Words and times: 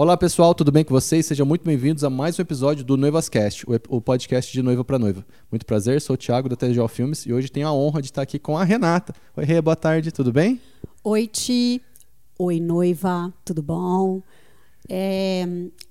Olá 0.00 0.16
pessoal, 0.16 0.54
tudo 0.54 0.72
bem 0.72 0.82
com 0.82 0.94
vocês? 0.94 1.26
Sejam 1.26 1.44
muito 1.44 1.62
bem-vindos 1.62 2.02
a 2.04 2.08
mais 2.08 2.38
um 2.38 2.40
episódio 2.40 2.82
do 2.82 2.96
Noivascast, 2.96 3.66
o, 3.68 3.96
o 3.96 4.00
podcast 4.00 4.50
de 4.50 4.62
noiva 4.62 4.82
para 4.82 4.98
noiva. 4.98 5.26
Muito 5.50 5.66
prazer, 5.66 6.00
sou 6.00 6.14
o 6.14 6.16
Thiago 6.16 6.48
da 6.48 6.56
TGO 6.56 6.88
Filmes 6.88 7.26
e 7.26 7.34
hoje 7.34 7.50
tenho 7.50 7.68
a 7.68 7.72
honra 7.74 8.00
de 8.00 8.08
estar 8.08 8.22
aqui 8.22 8.38
com 8.38 8.56
a 8.56 8.64
Renata. 8.64 9.14
Oi, 9.36 9.44
Rê, 9.44 9.60
boa 9.60 9.76
tarde, 9.76 10.10
tudo 10.10 10.32
bem? 10.32 10.58
Oi, 11.04 11.26
Ti. 11.26 11.82
Oi, 12.38 12.58
noiva, 12.58 13.30
tudo 13.44 13.60
bom? 13.60 14.22
É, 14.88 15.46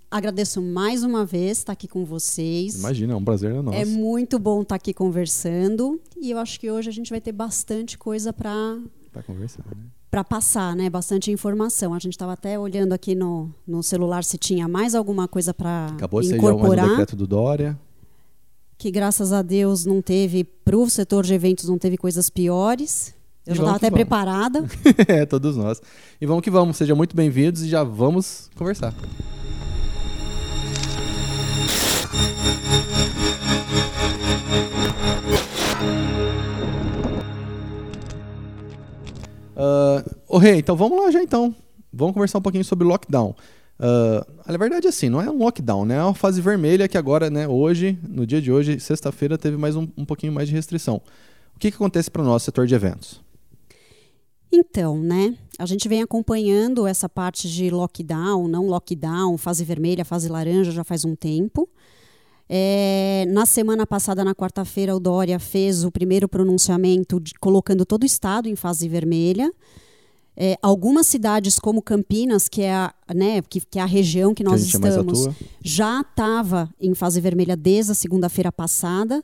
agradeço 0.09 0.59
mais 0.59 1.03
uma 1.03 1.23
vez 1.23 1.59
estar 1.59 1.73
aqui 1.73 1.87
com 1.87 2.03
vocês. 2.03 2.79
Imagina, 2.79 3.13
é 3.13 3.15
um 3.15 3.23
prazer 3.23 3.53
é 3.53 3.61
nosso. 3.61 3.77
É 3.77 3.85
muito 3.85 4.39
bom 4.39 4.63
estar 4.63 4.73
aqui 4.73 4.91
conversando 4.91 6.01
e 6.19 6.31
eu 6.31 6.39
acho 6.39 6.59
que 6.59 6.71
hoje 6.71 6.89
a 6.89 6.93
gente 6.93 7.11
vai 7.11 7.21
ter 7.21 7.31
bastante 7.31 7.95
coisa 7.95 8.33
para 8.33 8.79
Para 9.11 9.21
conversar, 9.21 9.67
né? 9.67 9.83
Para 10.09 10.23
passar, 10.23 10.75
né? 10.75 10.89
Bastante 10.89 11.31
informação. 11.31 11.93
A 11.93 11.99
gente 11.99 12.13
estava 12.13 12.33
até 12.33 12.57
olhando 12.57 12.93
aqui 12.93 13.13
no, 13.15 13.53
no 13.67 13.83
celular 13.83 14.23
se 14.23 14.37
tinha 14.37 14.67
mais 14.67 14.95
alguma 14.95 15.27
coisa 15.27 15.53
para 15.53 15.87
Acabou 15.87 16.21
de 16.21 16.29
sair 16.29 16.37
incorporar. 16.37 16.87
decreto 16.89 17.15
do 17.15 17.27
Dória. 17.27 17.77
Que 18.77 18.89
graças 18.89 19.33
a 19.33 19.41
Deus 19.41 19.85
não 19.85 20.01
teve, 20.01 20.43
para 20.43 20.77
o 20.77 20.89
setor 20.89 21.25
de 21.25 21.33
eventos, 21.33 21.67
não 21.67 21.77
teve 21.77 21.97
coisas 21.97 22.29
piores. 22.29 23.13
Eu 23.45 23.53
E 23.53 23.55
já 23.57 23.63
estava 23.63 23.77
até 23.77 23.89
vamos. 23.89 23.97
preparada. 23.99 24.65
é, 25.07 25.25
todos 25.25 25.57
nós. 25.57 25.81
E 26.19 26.25
vamos 26.25 26.41
que 26.43 26.49
vamos, 26.49 26.77
sejam 26.77 26.95
muito 26.95 27.15
bem-vindos 27.15 27.61
e 27.63 27.67
já 27.67 27.83
vamos 27.83 28.49
conversar. 28.55 28.93
Uh, 39.59 40.15
ô 40.25 40.37
Rei, 40.37 40.59
então 40.59 40.75
vamos 40.75 40.97
lá 40.97 41.11
já 41.11 41.21
então. 41.21 41.53
Vamos 41.91 42.13
conversar 42.13 42.37
um 42.37 42.41
pouquinho 42.41 42.63
sobre 42.63 42.87
lockdown. 42.87 43.35
Uh, 43.79 44.49
na 44.49 44.57
verdade, 44.57 44.87
assim, 44.87 45.09
não 45.09 45.21
é 45.21 45.29
um 45.29 45.37
lockdown, 45.37 45.85
né? 45.85 45.95
É 45.95 46.03
uma 46.03 46.13
fase 46.13 46.41
vermelha 46.41 46.87
que 46.87 46.97
agora, 46.97 47.29
né, 47.29 47.47
hoje, 47.47 47.97
no 48.07 48.25
dia 48.25 48.41
de 48.41 48.51
hoje, 48.51 48.79
sexta-feira, 48.79 49.37
teve 49.37 49.57
mais 49.57 49.75
um, 49.75 49.87
um 49.97 50.05
pouquinho 50.05 50.31
mais 50.31 50.47
de 50.47 50.55
restrição. 50.55 51.01
O 51.55 51.59
que, 51.59 51.71
que 51.71 51.75
acontece 51.75 52.09
para 52.09 52.21
o 52.21 52.25
nosso 52.25 52.45
setor 52.45 52.65
de 52.65 52.73
eventos? 52.73 53.21
Então, 54.51 54.97
né? 54.97 55.35
A 55.57 55.65
gente 55.65 55.89
vem 55.89 56.01
acompanhando 56.01 56.87
essa 56.87 57.09
parte 57.09 57.49
de 57.49 57.69
lockdown, 57.69 58.47
não 58.47 58.65
lockdown, 58.67 59.37
fase 59.37 59.65
vermelha, 59.65 60.05
fase 60.05 60.29
laranja 60.29 60.71
já 60.71 60.83
faz 60.83 61.03
um 61.03 61.15
tempo. 61.15 61.69
É, 62.51 63.25
na 63.29 63.45
semana 63.45 63.85
passada, 63.85 64.23
na 64.23 64.33
quarta-feira, 64.33 64.95
o 64.95 64.99
Dória 64.99 65.37
fez 65.37 65.83
o 65.83 65.91
primeiro 65.91 66.27
pronunciamento 66.27 67.19
de- 67.19 67.33
colocando 67.35 67.85
todo 67.85 68.01
o 68.01 68.05
estado 68.07 68.49
em 68.49 68.55
fase 68.55 68.89
vermelha. 68.89 69.51
É, 70.35 70.57
algumas 70.61 71.05
cidades, 71.05 71.59
como 71.59 71.81
Campinas, 71.81 72.47
que 72.47 72.61
é 72.63 72.73
a, 72.73 72.93
né, 73.13 73.41
que, 73.41 73.59
que 73.61 73.77
é 73.77 73.81
a 73.81 73.85
região 73.85 74.33
que 74.33 74.43
Que 74.43 74.49
nós 74.49 74.63
gente 74.63 74.79
mais 74.79 74.95
estamos, 74.95 75.27
já 75.63 76.01
estava 76.01 76.69
em 76.79 76.95
fase 76.95 77.21
vermelha 77.21 77.55
desde 77.55 77.91
a 77.91 77.95
segunda-feira 77.95 78.51
passada. 78.51 79.21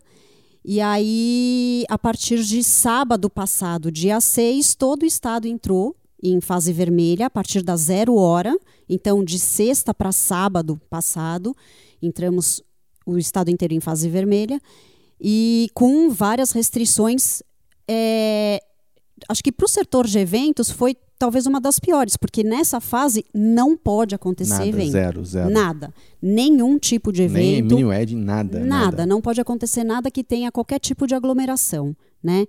E 0.64 0.80
aí, 0.82 1.84
a 1.90 1.98
partir 1.98 2.44
de 2.44 2.64
sábado 2.64 3.30
passado, 3.30 3.92
dia 3.92 4.20
6, 4.20 4.76
todo 4.76 5.04
o 5.04 5.06
estado 5.06 5.48
entrou 5.48 5.96
em 6.22 6.42
fase 6.42 6.74
vermelha 6.74 7.28
a 7.28 7.30
partir 7.30 7.62
da 7.62 7.76
zero 7.78 8.16
hora. 8.16 8.56
Então, 8.90 9.24
de 9.24 9.40
sexta 9.40 9.94
para 9.94 10.12
sábado 10.12 10.80
passado, 10.90 11.56
entramos 12.02 12.62
o 13.06 13.18
estado 13.18 13.50
inteiro 13.52 13.74
em 13.74 13.80
fase 13.80 14.10
vermelha 14.10 14.60
e 15.20 15.70
com 15.74 16.10
várias 16.10 16.52
restrições. 16.52 17.42
é, 17.88 18.60
acho 19.30 19.44
que 19.44 19.52
para 19.52 19.66
o 19.66 19.70
setor 19.70 20.06
de 20.08 20.20
eventos 20.20 20.70
foi 20.72 20.96
talvez 21.18 21.46
uma 21.46 21.62
das 21.62 21.80
piores, 21.80 22.18
porque 22.18 22.44
nessa 22.44 22.82
fase 22.82 23.24
não 23.34 23.78
pode 23.78 24.14
acontecer 24.14 24.54
Nada, 24.56 24.68
evento. 24.68 24.92
zero, 24.92 25.24
zero. 25.26 25.50
Nada. 25.50 25.94
Nenhum 26.22 26.78
tipo 26.78 27.12
de 27.14 27.22
Nem 27.30 27.54
evento. 27.60 27.76
mini 27.76 27.86
wedding, 27.86 28.18
nada. 28.18 28.60
Nada, 28.60 29.06
não 29.06 29.22
pode 29.22 29.40
acontecer 29.40 29.84
nada 29.86 30.12
que 30.12 30.24
tenha 30.24 30.52
qualquer 30.52 30.80
tipo 30.80 31.08
de 31.08 31.16
aglomeração, 31.16 31.96
né? 32.22 32.46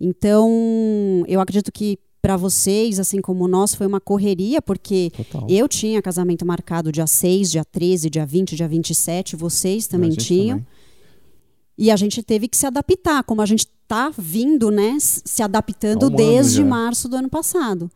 Então, 0.00 1.24
eu 1.28 1.40
acredito 1.40 1.70
que 1.72 1.98
para 2.20 2.36
vocês, 2.36 2.98
assim 2.98 3.20
como 3.20 3.46
nós, 3.46 3.74
foi 3.74 3.86
uma 3.86 4.00
correria, 4.00 4.60
porque 4.60 5.10
Total. 5.16 5.46
eu 5.48 5.68
tinha 5.68 6.02
casamento 6.02 6.44
marcado 6.44 6.90
dia 6.90 7.06
6, 7.06 7.50
dia 7.50 7.64
13, 7.64 8.10
dia 8.10 8.26
20, 8.26 8.56
dia 8.56 8.68
27, 8.68 9.36
vocês 9.36 9.86
também 9.86 10.10
tinham. 10.10 10.58
também. 10.58 10.78
E 11.76 11.92
a 11.92 11.96
gente 11.96 12.22
teve 12.24 12.48
que 12.48 12.56
se 12.56 12.66
adaptar, 12.66 13.22
como 13.22 13.40
a 13.40 13.46
gente 13.46 13.60
está 13.60 14.10
vindo, 14.16 14.70
né, 14.70 14.96
se 15.00 15.42
adaptando 15.42 16.06
um 16.06 16.10
desde 16.10 16.64
março 16.64 17.08
do 17.08 17.16
ano 17.16 17.30
passado. 17.30 17.88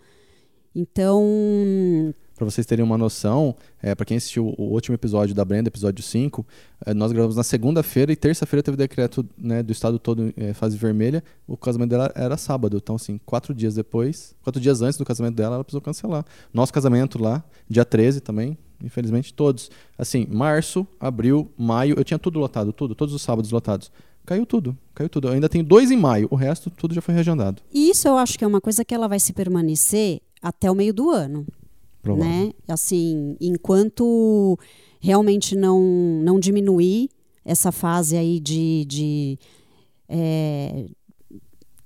Então, 0.74 2.14
Pra 2.34 2.44
vocês 2.44 2.66
terem 2.66 2.84
uma 2.84 2.96
noção, 2.96 3.54
é, 3.82 3.94
para 3.94 4.06
quem 4.06 4.16
assistiu 4.16 4.54
o 4.58 4.72
último 4.72 4.94
episódio 4.94 5.34
da 5.34 5.44
Brenda, 5.44 5.68
episódio 5.68 6.02
5, 6.02 6.46
é, 6.86 6.94
nós 6.94 7.12
gravamos 7.12 7.36
na 7.36 7.42
segunda-feira 7.42 8.10
e 8.10 8.16
terça-feira 8.16 8.62
teve 8.62 8.76
decreto 8.76 9.24
né, 9.36 9.62
do 9.62 9.70
estado 9.70 9.98
todo 9.98 10.32
em 10.36 10.52
fase 10.52 10.76
vermelha. 10.76 11.22
O 11.46 11.56
casamento 11.56 11.90
dela 11.90 12.10
era 12.14 12.36
sábado. 12.36 12.78
Então, 12.78 12.96
assim, 12.96 13.20
quatro 13.24 13.54
dias 13.54 13.74
depois, 13.74 14.34
quatro 14.42 14.60
dias 14.60 14.82
antes 14.82 14.98
do 14.98 15.04
casamento 15.04 15.34
dela, 15.34 15.56
ela 15.56 15.64
precisou 15.64 15.82
cancelar. 15.82 16.24
Nosso 16.52 16.72
casamento 16.72 17.20
lá, 17.20 17.44
dia 17.68 17.84
13 17.84 18.20
também, 18.20 18.56
infelizmente, 18.82 19.32
todos. 19.34 19.70
Assim, 19.96 20.26
março, 20.30 20.86
abril, 20.98 21.50
maio, 21.56 21.94
eu 21.98 22.04
tinha 22.04 22.18
tudo 22.18 22.38
lotado, 22.38 22.72
tudo, 22.72 22.94
todos 22.94 23.14
os 23.14 23.22
sábados 23.22 23.50
lotados. 23.50 23.90
Caiu 24.24 24.46
tudo, 24.46 24.76
caiu 24.94 25.08
tudo. 25.08 25.28
Eu 25.28 25.32
ainda 25.32 25.48
tenho 25.48 25.64
dois 25.64 25.90
em 25.90 25.96
maio, 25.96 26.28
o 26.30 26.36
resto 26.36 26.70
tudo 26.70 26.94
já 26.94 27.00
foi 27.00 27.14
reagendado. 27.14 27.60
e 27.72 27.90
isso 27.90 28.06
eu 28.06 28.16
acho 28.16 28.38
que 28.38 28.44
é 28.44 28.46
uma 28.46 28.60
coisa 28.60 28.84
que 28.84 28.94
ela 28.94 29.08
vai 29.08 29.18
se 29.18 29.32
permanecer 29.32 30.20
até 30.40 30.70
o 30.70 30.74
meio 30.74 30.94
do 30.94 31.10
ano. 31.10 31.46
Provável. 32.02 32.30
né? 32.30 32.52
Assim, 32.68 33.36
enquanto 33.40 34.58
realmente 35.00 35.56
não, 35.56 35.80
não 35.80 36.38
diminuir 36.38 37.08
essa 37.44 37.72
fase 37.72 38.16
aí 38.16 38.38
de, 38.38 38.84
de, 38.86 39.38
é, 40.08 40.86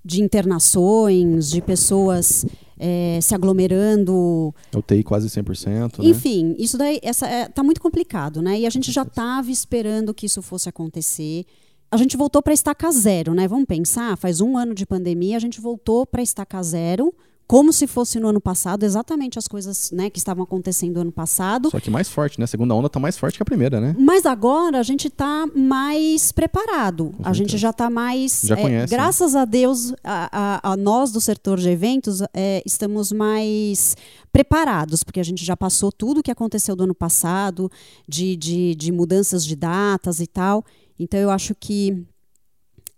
de 0.05 0.23
internações, 0.23 1.51
de 1.51 1.63
pessoas 1.63 2.45
é, 2.79 3.19
se 3.23 3.35
aglomerando, 3.35 4.55
Eu 4.73 4.83
TI 4.83 5.03
quase 5.03 5.29
100%, 5.29 6.03
né? 6.03 6.09
enfim, 6.11 6.55
isso 6.59 6.77
daí 6.77 7.01
essa, 7.03 7.27
é, 7.27 7.49
tá 7.49 7.63
muito 7.63 7.81
complicado, 7.81 8.43
né? 8.43 8.61
E 8.61 8.67
a 8.67 8.71
gente 8.71 8.93
já 8.93 9.03
estava 9.03 9.51
esperando 9.51 10.13
que 10.13 10.27
isso 10.27 10.43
fosse 10.43 10.69
acontecer. 10.69 11.45
A 11.91 11.97
gente 11.97 12.17
voltou 12.17 12.43
para 12.43 12.53
estaca 12.53 12.91
zero, 12.91 13.33
né? 13.35 13.49
Vamos 13.49 13.67
pensar, 13.67 14.17
faz 14.19 14.41
um 14.41 14.57
ano 14.57 14.75
de 14.75 14.85
pandemia, 14.85 15.37
a 15.37 15.41
gente 15.41 15.61
voltou 15.61 16.05
para 16.05 16.23
estaca 16.23 16.63
zero, 16.63 17.15
como 17.49 17.73
se 17.73 17.87
fosse 17.87 18.19
no 18.19 18.27
ano 18.29 18.41
passado, 18.41 18.83
exatamente 18.83 19.39
as 19.39 19.47
coisas 19.47 19.93
né, 19.93 20.11
que 20.11 20.19
estavam 20.19 20.43
acontecendo 20.43 20.97
no 20.97 21.03
ano 21.03 21.13
passado. 21.13 21.71
Só 21.71 21.79
que 21.79 21.89
mais 21.91 22.09
forte, 22.09 22.41
né? 22.41 22.45
A 22.45 22.49
segunda 22.49 22.75
onda 22.75 22.89
tá 22.89 22.99
mais 22.99 23.17
forte 23.17 23.37
que 23.37 23.43
a 23.43 23.47
primeira, 23.47 23.81
né? 23.81 23.95
Mas 23.97 24.27
agora 24.27 24.81
a 24.81 24.83
gente 24.83 25.07
está 25.07 25.47
mais 25.55 26.33
preparado. 26.33 27.13
Com 27.17 27.23
A 27.23 27.33
gente 27.33 27.51
certeza. 27.53 27.59
já 27.59 27.71
está 27.71 27.89
mais. 27.89 28.41
Já 28.45 28.57
é, 28.59 28.63
conhece, 28.63 28.91
né? 28.93 28.97
graças 28.97 29.37
a 29.37 29.45
Deus, 29.45 29.93
a, 30.03 30.61
a- 30.65 30.73
a 30.73 30.77
nós 30.77 31.13
do 31.13 31.21
setor 31.21 31.59
de 31.59 31.69
eventos 31.69 32.21
é, 32.35 32.63
estamos 32.67 33.13
mais 33.13 33.97
preparados, 34.33 35.05
porque 35.05 35.21
a 35.21 35.25
gente 35.25 35.45
já 35.45 35.57
passou 35.57 35.93
tudo 35.93 36.19
o 36.19 36.23
que 36.25 36.33
aconteceu 36.33 36.75
do 36.75 36.83
ano 36.83 36.95
passado, 36.95 37.71
de, 38.09 38.35
de, 38.37 38.75
de 38.75 38.91
mudanças 38.91 39.45
de 39.47 39.55
datas 39.55 40.19
e 40.19 40.27
tal. 40.27 40.65
Então 40.99 41.21
eu 41.21 41.31
acho 41.31 41.55
que 41.55 42.05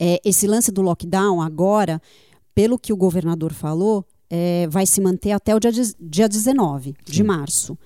é, 0.01 0.19
esse 0.25 0.47
lance 0.47 0.73
do 0.73 0.81
lockdown 0.81 1.43
agora, 1.43 2.01
pelo 2.55 2.79
que 2.79 2.93
o 2.93 2.97
governador 2.97 3.53
falou, 3.53 4.07
é, 4.31 4.67
vai 4.69 4.87
se 4.87 5.01
manter 5.01 5.33
até 5.33 5.55
o 5.55 5.61
dia, 5.61 5.73
de- 5.73 5.95
dia 6.01 6.29
19 6.29 6.95
de 7.05 7.17
Sim. 7.19 7.23
março. 7.23 7.79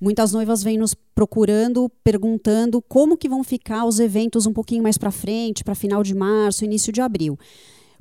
Muitas 0.00 0.32
noivas 0.32 0.62
vêm 0.62 0.78
nos 0.78 0.94
procurando, 1.14 1.90
perguntando 2.02 2.80
como 2.80 3.18
que 3.18 3.28
vão 3.28 3.44
ficar 3.44 3.84
os 3.84 4.00
eventos 4.00 4.46
um 4.46 4.52
pouquinho 4.52 4.82
mais 4.82 4.96
para 4.96 5.10
frente, 5.10 5.62
para 5.62 5.74
final 5.74 6.02
de 6.02 6.14
março, 6.14 6.64
início 6.64 6.90
de 6.92 7.00
abril. 7.02 7.38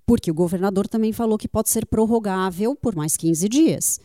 Porque 0.05 0.31
o 0.31 0.33
governador 0.33 0.87
também 0.87 1.11
falou 1.11 1.37
que 1.37 1.47
pode 1.47 1.69
ser 1.69 1.85
prorrogável 1.85 2.73
por 2.75 2.95
mais 2.95 3.17
15 3.17 3.49
dias. 3.49 3.99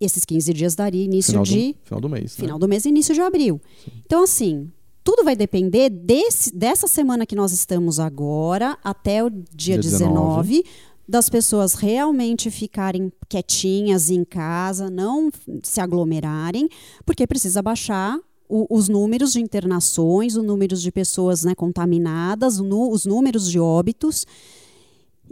Esses 0.00 0.24
15 0.24 0.52
dias 0.52 0.74
daria 0.74 1.04
início 1.04 1.30
Final 1.32 1.44
de 1.44 1.72
do, 1.72 1.78
final 1.84 2.00
do 2.00 2.08
mês. 2.08 2.36
né? 2.36 2.44
final 2.44 2.58
do 2.58 2.68
mês 2.68 2.84
e 2.84 2.88
início 2.88 3.14
de 3.14 3.20
abril. 3.20 3.60
Então, 4.04 4.24
assim, 4.24 4.70
tudo 5.02 5.22
vai 5.24 5.34
depender 5.36 5.88
desse, 5.88 6.54
dessa 6.54 6.86
semana 6.88 7.24
que 7.24 7.34
nós 7.36 7.52
estamos 7.52 7.98
agora, 8.00 8.76
até 8.84 9.24
o 9.24 9.30
dia, 9.30 9.78
Dia 9.78 9.78
19, 9.78 10.64
das 11.08 11.28
pessoas 11.28 11.74
realmente 11.74 12.50
ficarem 12.50 13.12
quietinhas 13.28 14.10
em 14.10 14.24
casa, 14.24 14.90
não 14.90 15.30
se 15.62 15.80
aglomerarem, 15.80 16.68
porque 17.04 17.26
precisa 17.26 17.62
baixar 17.62 18.18
o- 18.48 18.66
os 18.70 18.88
números 18.88 19.32
de 19.32 19.40
internações, 19.40 20.36
os 20.36 20.44
números 20.44 20.80
de 20.82 20.90
pessoas 20.90 21.44
né, 21.44 21.54
contaminadas, 21.54 22.58
o 22.58 22.64
nu- 22.64 22.90
os 22.90 23.04
números 23.06 23.50
de 23.50 23.58
óbitos. 23.58 24.24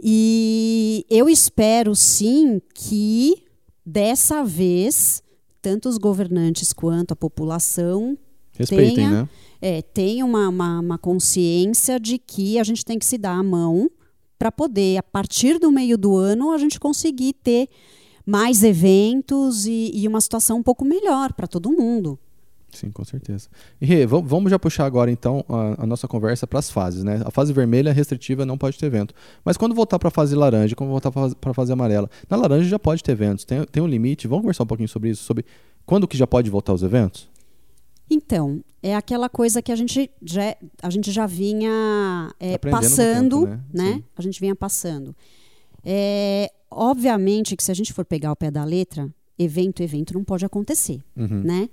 E 0.01 1.05
eu 1.09 1.29
espero 1.29 1.95
sim 1.95 2.61
que 2.73 3.43
dessa 3.85 4.43
vez 4.43 5.23
tanto 5.61 5.89
os 5.89 5.97
governantes 5.97 6.71
quanto 6.73 7.11
a 7.13 7.15
população 7.15 8.17
Respeitem, 8.57 8.95
tenha- 8.95 9.11
né? 9.23 9.29
é, 9.61 9.81
tenham 9.81 10.27
uma, 10.29 10.47
uma, 10.49 10.79
uma 10.79 10.97
consciência 10.97 11.99
de 11.99 12.17
que 12.17 12.59
a 12.59 12.63
gente 12.63 12.85
tem 12.85 12.99
que 12.99 13.05
se 13.05 13.17
dar 13.17 13.33
a 13.37 13.43
mão 13.43 13.89
para 14.45 14.51
poder, 14.51 14.97
a 14.97 15.03
partir 15.03 15.57
do 15.57 15.71
meio 15.71 15.97
do 15.97 16.15
ano, 16.15 16.51
a 16.51 16.57
gente 16.59 16.79
conseguir 16.79 17.33
ter 17.33 17.67
mais 18.23 18.63
eventos 18.63 19.65
e, 19.65 19.89
e 19.91 20.07
uma 20.07 20.21
situação 20.21 20.59
um 20.59 20.63
pouco 20.63 20.85
melhor 20.85 21.33
para 21.33 21.47
todo 21.47 21.71
mundo. 21.71 22.19
Sim, 22.71 22.91
com 22.91 23.03
certeza. 23.03 23.49
E 23.81 24.05
vamos 24.05 24.51
já 24.51 24.59
puxar 24.59 24.85
agora 24.85 25.09
então 25.09 25.43
a, 25.49 25.81
a 25.83 25.85
nossa 25.87 26.07
conversa 26.07 26.45
para 26.45 26.59
as 26.59 26.69
fases, 26.69 27.03
né? 27.03 27.23
A 27.25 27.31
fase 27.31 27.53
vermelha 27.53 27.91
restritiva 27.91 28.45
não 28.45 28.55
pode 28.55 28.77
ter 28.77 28.85
evento. 28.85 29.15
Mas 29.43 29.57
quando 29.57 29.73
voltar 29.73 29.97
para 29.97 30.09
a 30.09 30.11
fase 30.11 30.35
laranja, 30.35 30.75
quando 30.75 30.91
voltar 30.91 31.09
para 31.11 31.51
a 31.51 31.53
fase 31.53 31.73
amarela, 31.73 32.07
na 32.29 32.37
laranja 32.37 32.69
já 32.69 32.77
pode 32.77 33.01
ter 33.01 33.13
eventos. 33.13 33.45
Tem, 33.45 33.63
tem 33.65 33.81
um 33.81 33.87
limite? 33.87 34.27
Vamos 34.27 34.43
conversar 34.43 34.63
um 34.63 34.67
pouquinho 34.67 34.89
sobre 34.89 35.09
isso, 35.09 35.23
sobre 35.23 35.43
quando 35.87 36.07
que 36.07 36.15
já 36.15 36.27
pode 36.27 36.51
voltar 36.51 36.73
os 36.73 36.83
eventos? 36.83 37.27
Então, 38.09 38.63
é 38.83 38.95
aquela 38.95 39.27
coisa 39.27 39.61
que 39.61 39.71
a 39.71 39.75
gente 39.75 40.11
já, 40.21 40.55
a 40.81 40.89
gente 40.89 41.11
já 41.11 41.25
vinha 41.25 42.31
é, 42.39 42.57
passando, 42.57 43.47
tempo, 43.47 43.63
né? 43.73 43.95
né? 43.95 44.03
A 44.15 44.21
gente 44.21 44.39
vinha 44.39 44.55
passando. 44.55 45.15
É, 45.83 46.51
obviamente 46.69 47.55
que 47.55 47.63
se 47.63 47.71
a 47.71 47.75
gente 47.75 47.93
for 47.93 48.05
pegar 48.05 48.31
o 48.31 48.35
pé 48.35 48.51
da 48.51 48.63
letra, 48.63 49.09
evento, 49.37 49.81
evento 49.81 50.13
não 50.13 50.23
pode 50.23 50.45
acontecer, 50.45 51.01
uhum. 51.15 51.41
né? 51.43 51.69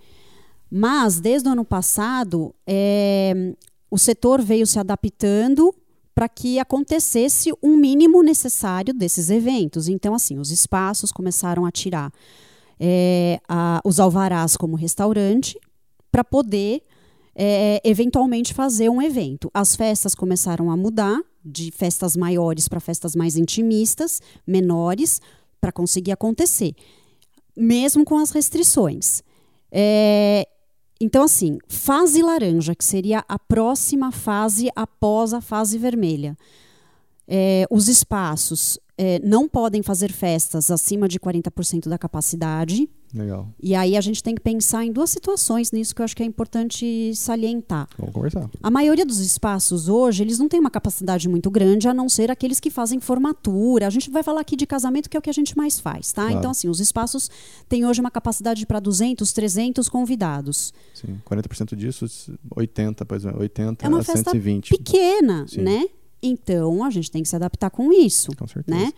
Mas 0.70 1.20
desde 1.20 1.49
o 1.49 1.52
ano 1.52 1.64
passado, 1.67 2.55
é, 2.67 3.55
o 3.90 3.99
setor 3.99 4.40
veio 4.40 4.67
se 4.67 4.78
adaptando 4.78 5.75
para 6.14 6.28
que 6.28 6.58
acontecesse 6.58 7.52
um 7.62 7.76
mínimo 7.76 8.23
necessário 8.23 8.94
desses 8.94 9.28
eventos. 9.28 9.88
Então, 9.88 10.14
assim, 10.14 10.38
os 10.38 10.50
espaços 10.50 11.12
começaram 11.12 11.67
a 11.67 11.70
tirar 11.70 12.11
é, 12.81 13.38
a, 13.46 13.81
os 13.85 14.00
alvarás 14.00 14.56
como 14.56 14.76
restaurante 14.76 15.58
para 16.12 16.23
poder 16.23 16.82
é, 17.35 17.81
eventualmente 17.82 18.53
fazer 18.53 18.91
um 18.91 19.00
evento. 19.00 19.50
As 19.55 19.75
festas 19.75 20.14
começaram 20.14 20.70
a 20.70 20.76
mudar 20.76 21.19
de 21.44 21.73
festas 21.73 22.17
maiores 22.17 22.69
para 22.69 22.79
festas 22.79 23.17
mais 23.17 23.37
intimistas, 23.37 24.20
menores, 24.47 25.20
para 25.61 25.73
conseguir 25.73 26.12
acontecer, 26.12 26.75
mesmo 27.56 28.05
com 28.05 28.19
as 28.19 28.31
restrições. 28.31 29.23
É, 29.70 30.47
então, 31.00 31.25
assim, 31.25 31.59
fase 31.67 32.23
laranja, 32.23 32.75
que 32.75 32.85
seria 32.85 33.25
a 33.29 33.38
próxima 33.38 34.12
fase 34.12 34.70
após 34.76 35.32
a 35.32 35.41
fase 35.41 35.79
vermelha. 35.79 36.37
É, 37.26 37.67
os 37.70 37.88
espaços 37.88 38.79
é, 38.97 39.19
não 39.21 39.49
podem 39.49 39.83
fazer 39.83 40.12
festas 40.12 40.71
acima 40.71 41.09
de 41.09 41.19
40% 41.19 41.89
da 41.89 41.99
capacidade. 41.99 42.89
Legal. 43.15 43.47
E 43.62 43.75
aí 43.75 43.94
a 43.94 44.00
gente 44.00 44.23
tem 44.23 44.35
que 44.35 44.41
pensar 44.41 44.87
em 44.87 44.93
duas 44.93 45.11
situações 45.11 45.71
nisso 45.71 45.94
que 45.94 46.00
eu 46.00 46.05
acho 46.05 46.17
que 46.17 46.23
é 46.23 46.27
importante 46.27 47.15
salientar. 47.15 47.87
Vamos 47.99 48.15
conversar. 48.15 48.49
A 48.62 48.71
maioria 48.71 49.05
dos 49.05 49.19
espaços 49.19 49.87
hoje, 49.87 50.23
eles 50.23 50.39
não 50.39 50.49
têm 50.49 50.59
uma 50.59 50.71
capacidade 50.71 51.29
muito 51.29 51.50
grande, 51.50 51.87
a 51.89 51.93
não 51.93 52.09
ser 52.09 52.31
aqueles 52.31 52.59
que 52.59 52.71
fazem 52.71 53.00
formatura. 53.00 53.87
A 53.87 53.91
gente 53.91 54.11
vai 54.11 54.23
falar 54.23 54.41
aqui 54.41 54.56
de 54.56 54.67
casamento, 54.67 55.11
que 55.11 55.17
é 55.17 55.21
o 55.21 55.23
que 55.23 55.29
a 55.29 55.35
gente 55.35 55.55
mais 55.56 55.79
faz, 55.79 56.11
tá? 56.11 56.23
Claro. 56.23 56.38
Então, 56.38 56.50
assim, 56.50 56.69
os 56.69 56.81
espaços 56.81 57.31
têm 57.69 57.85
hoje 57.85 58.00
uma 58.00 58.11
capacidade 58.11 58.65
para 58.65 58.81
200, 58.81 59.31
300 59.31 59.88
convidados. 59.91 60.73
Sim, 60.95 61.21
40% 61.29 61.77
disso, 61.77 62.06
80, 62.56 63.05
por 63.05 63.15
exemplo, 63.15 63.41
80 63.41 63.85
é 63.85 63.88
uma 63.88 64.00
a 64.00 64.05
festa 64.05 64.31
120. 64.31 64.71
pequena, 64.71 65.47
Sim. 65.47 65.61
né? 65.61 65.85
Então, 66.23 66.85
a 66.85 66.91
gente 66.91 67.11
tem 67.11 67.23
que 67.23 67.29
se 67.29 67.37
adaptar 67.37 67.71
com 67.71 67.93
isso. 67.93 68.31
Com 68.37 68.47
certeza. 68.47 68.79
Né? 68.79 68.93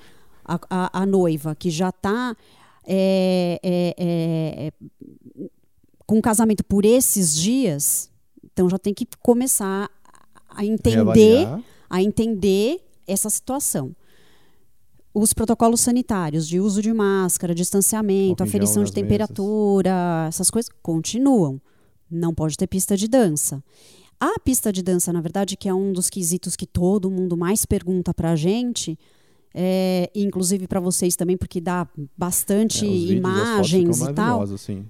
A, 0.44 0.60
a, 0.68 1.02
a 1.02 1.06
noiva 1.06 1.54
que 1.54 1.70
já 1.70 1.88
está 1.88 2.36
é, 2.86 3.58
é, 3.62 3.94
é, 3.96 4.72
com 6.06 6.20
casamento 6.20 6.62
por 6.64 6.84
esses 6.84 7.34
dias, 7.34 8.10
então 8.44 8.68
já 8.68 8.78
tem 8.78 8.92
que 8.92 9.06
começar 9.22 9.90
a 10.50 10.64
entender, 10.64 11.48
a 11.88 12.02
entender 12.02 12.80
essa 13.06 13.30
situação. 13.30 13.94
Os 15.12 15.32
protocolos 15.32 15.80
sanitários 15.80 16.46
de 16.46 16.58
uso 16.58 16.82
de 16.82 16.92
máscara, 16.92 17.54
distanciamento, 17.54 18.42
aferição 18.42 18.82
de 18.82 18.92
temperatura, 18.92 19.90
mesas. 20.24 20.34
essas 20.34 20.50
coisas 20.50 20.70
continuam. 20.82 21.60
Não 22.10 22.34
pode 22.34 22.56
ter 22.56 22.66
pista 22.66 22.96
de 22.96 23.08
dança. 23.08 23.62
A 24.24 24.40
pista 24.40 24.72
de 24.72 24.82
dança, 24.82 25.12
na 25.12 25.20
verdade, 25.20 25.54
que 25.54 25.68
é 25.68 25.74
um 25.74 25.92
dos 25.92 26.08
quesitos 26.08 26.56
que 26.56 26.66
todo 26.66 27.10
mundo 27.10 27.36
mais 27.36 27.66
pergunta 27.66 28.14
para 28.14 28.30
a 28.30 28.36
gente, 28.36 28.98
é, 29.52 30.10
inclusive 30.14 30.66
para 30.66 30.80
vocês 30.80 31.14
também, 31.14 31.36
porque 31.36 31.60
dá 31.60 31.86
bastante 32.16 32.86
é, 32.86 32.88
imagens 32.88 34.00
e 34.00 34.12
tal. 34.14 34.40
Assim. 34.40 34.86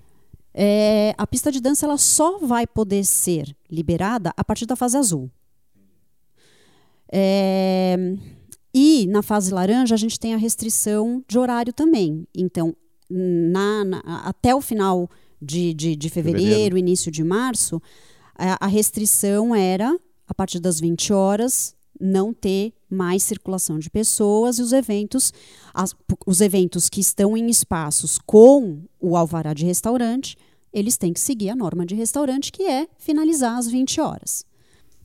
É, 0.54 1.16
a 1.18 1.26
pista 1.26 1.50
de 1.50 1.60
dança 1.60 1.84
ela 1.84 1.98
só 1.98 2.38
vai 2.38 2.64
poder 2.64 3.04
ser 3.04 3.56
liberada 3.68 4.32
a 4.36 4.44
partir 4.44 4.66
da 4.66 4.76
fase 4.76 4.96
azul. 4.96 5.28
É, 7.10 7.96
e 8.72 9.04
na 9.08 9.20
fase 9.20 9.52
laranja 9.52 9.96
a 9.96 9.98
gente 9.98 10.18
tem 10.20 10.32
a 10.32 10.38
restrição 10.38 11.24
de 11.26 11.40
horário 11.40 11.72
também. 11.72 12.24
Então, 12.32 12.72
na, 13.10 13.84
na, 13.84 13.98
até 14.24 14.54
o 14.54 14.60
final 14.60 15.10
de, 15.42 15.74
de, 15.74 15.96
de 15.96 16.08
fevereiro, 16.08 16.44
fevereiro, 16.44 16.78
início 16.78 17.10
de 17.10 17.24
março, 17.24 17.82
a, 18.36 18.66
restrição 18.66 19.54
era, 19.54 19.98
a 20.26 20.34
partir 20.34 20.60
das 20.60 20.80
20 20.80 21.12
horas, 21.12 21.74
não 22.00 22.32
ter 22.32 22.72
mais 22.90 23.22
circulação 23.22 23.78
de 23.78 23.88
pessoas 23.88 24.58
e 24.58 24.62
os 24.62 24.72
eventos, 24.72 25.32
as, 25.72 25.94
os 26.26 26.40
eventos 26.40 26.88
que 26.88 27.00
estão 27.00 27.36
em 27.36 27.48
espaços 27.48 28.18
com 28.18 28.82
o 29.00 29.16
alvará 29.16 29.54
de 29.54 29.64
restaurante, 29.64 30.36
eles 30.72 30.96
têm 30.96 31.12
que 31.12 31.20
seguir 31.20 31.50
a 31.50 31.56
norma 31.56 31.86
de 31.86 31.94
restaurante, 31.94 32.50
que 32.50 32.64
é 32.64 32.88
finalizar 32.98 33.56
às 33.56 33.68
20 33.68 34.00
horas. 34.00 34.44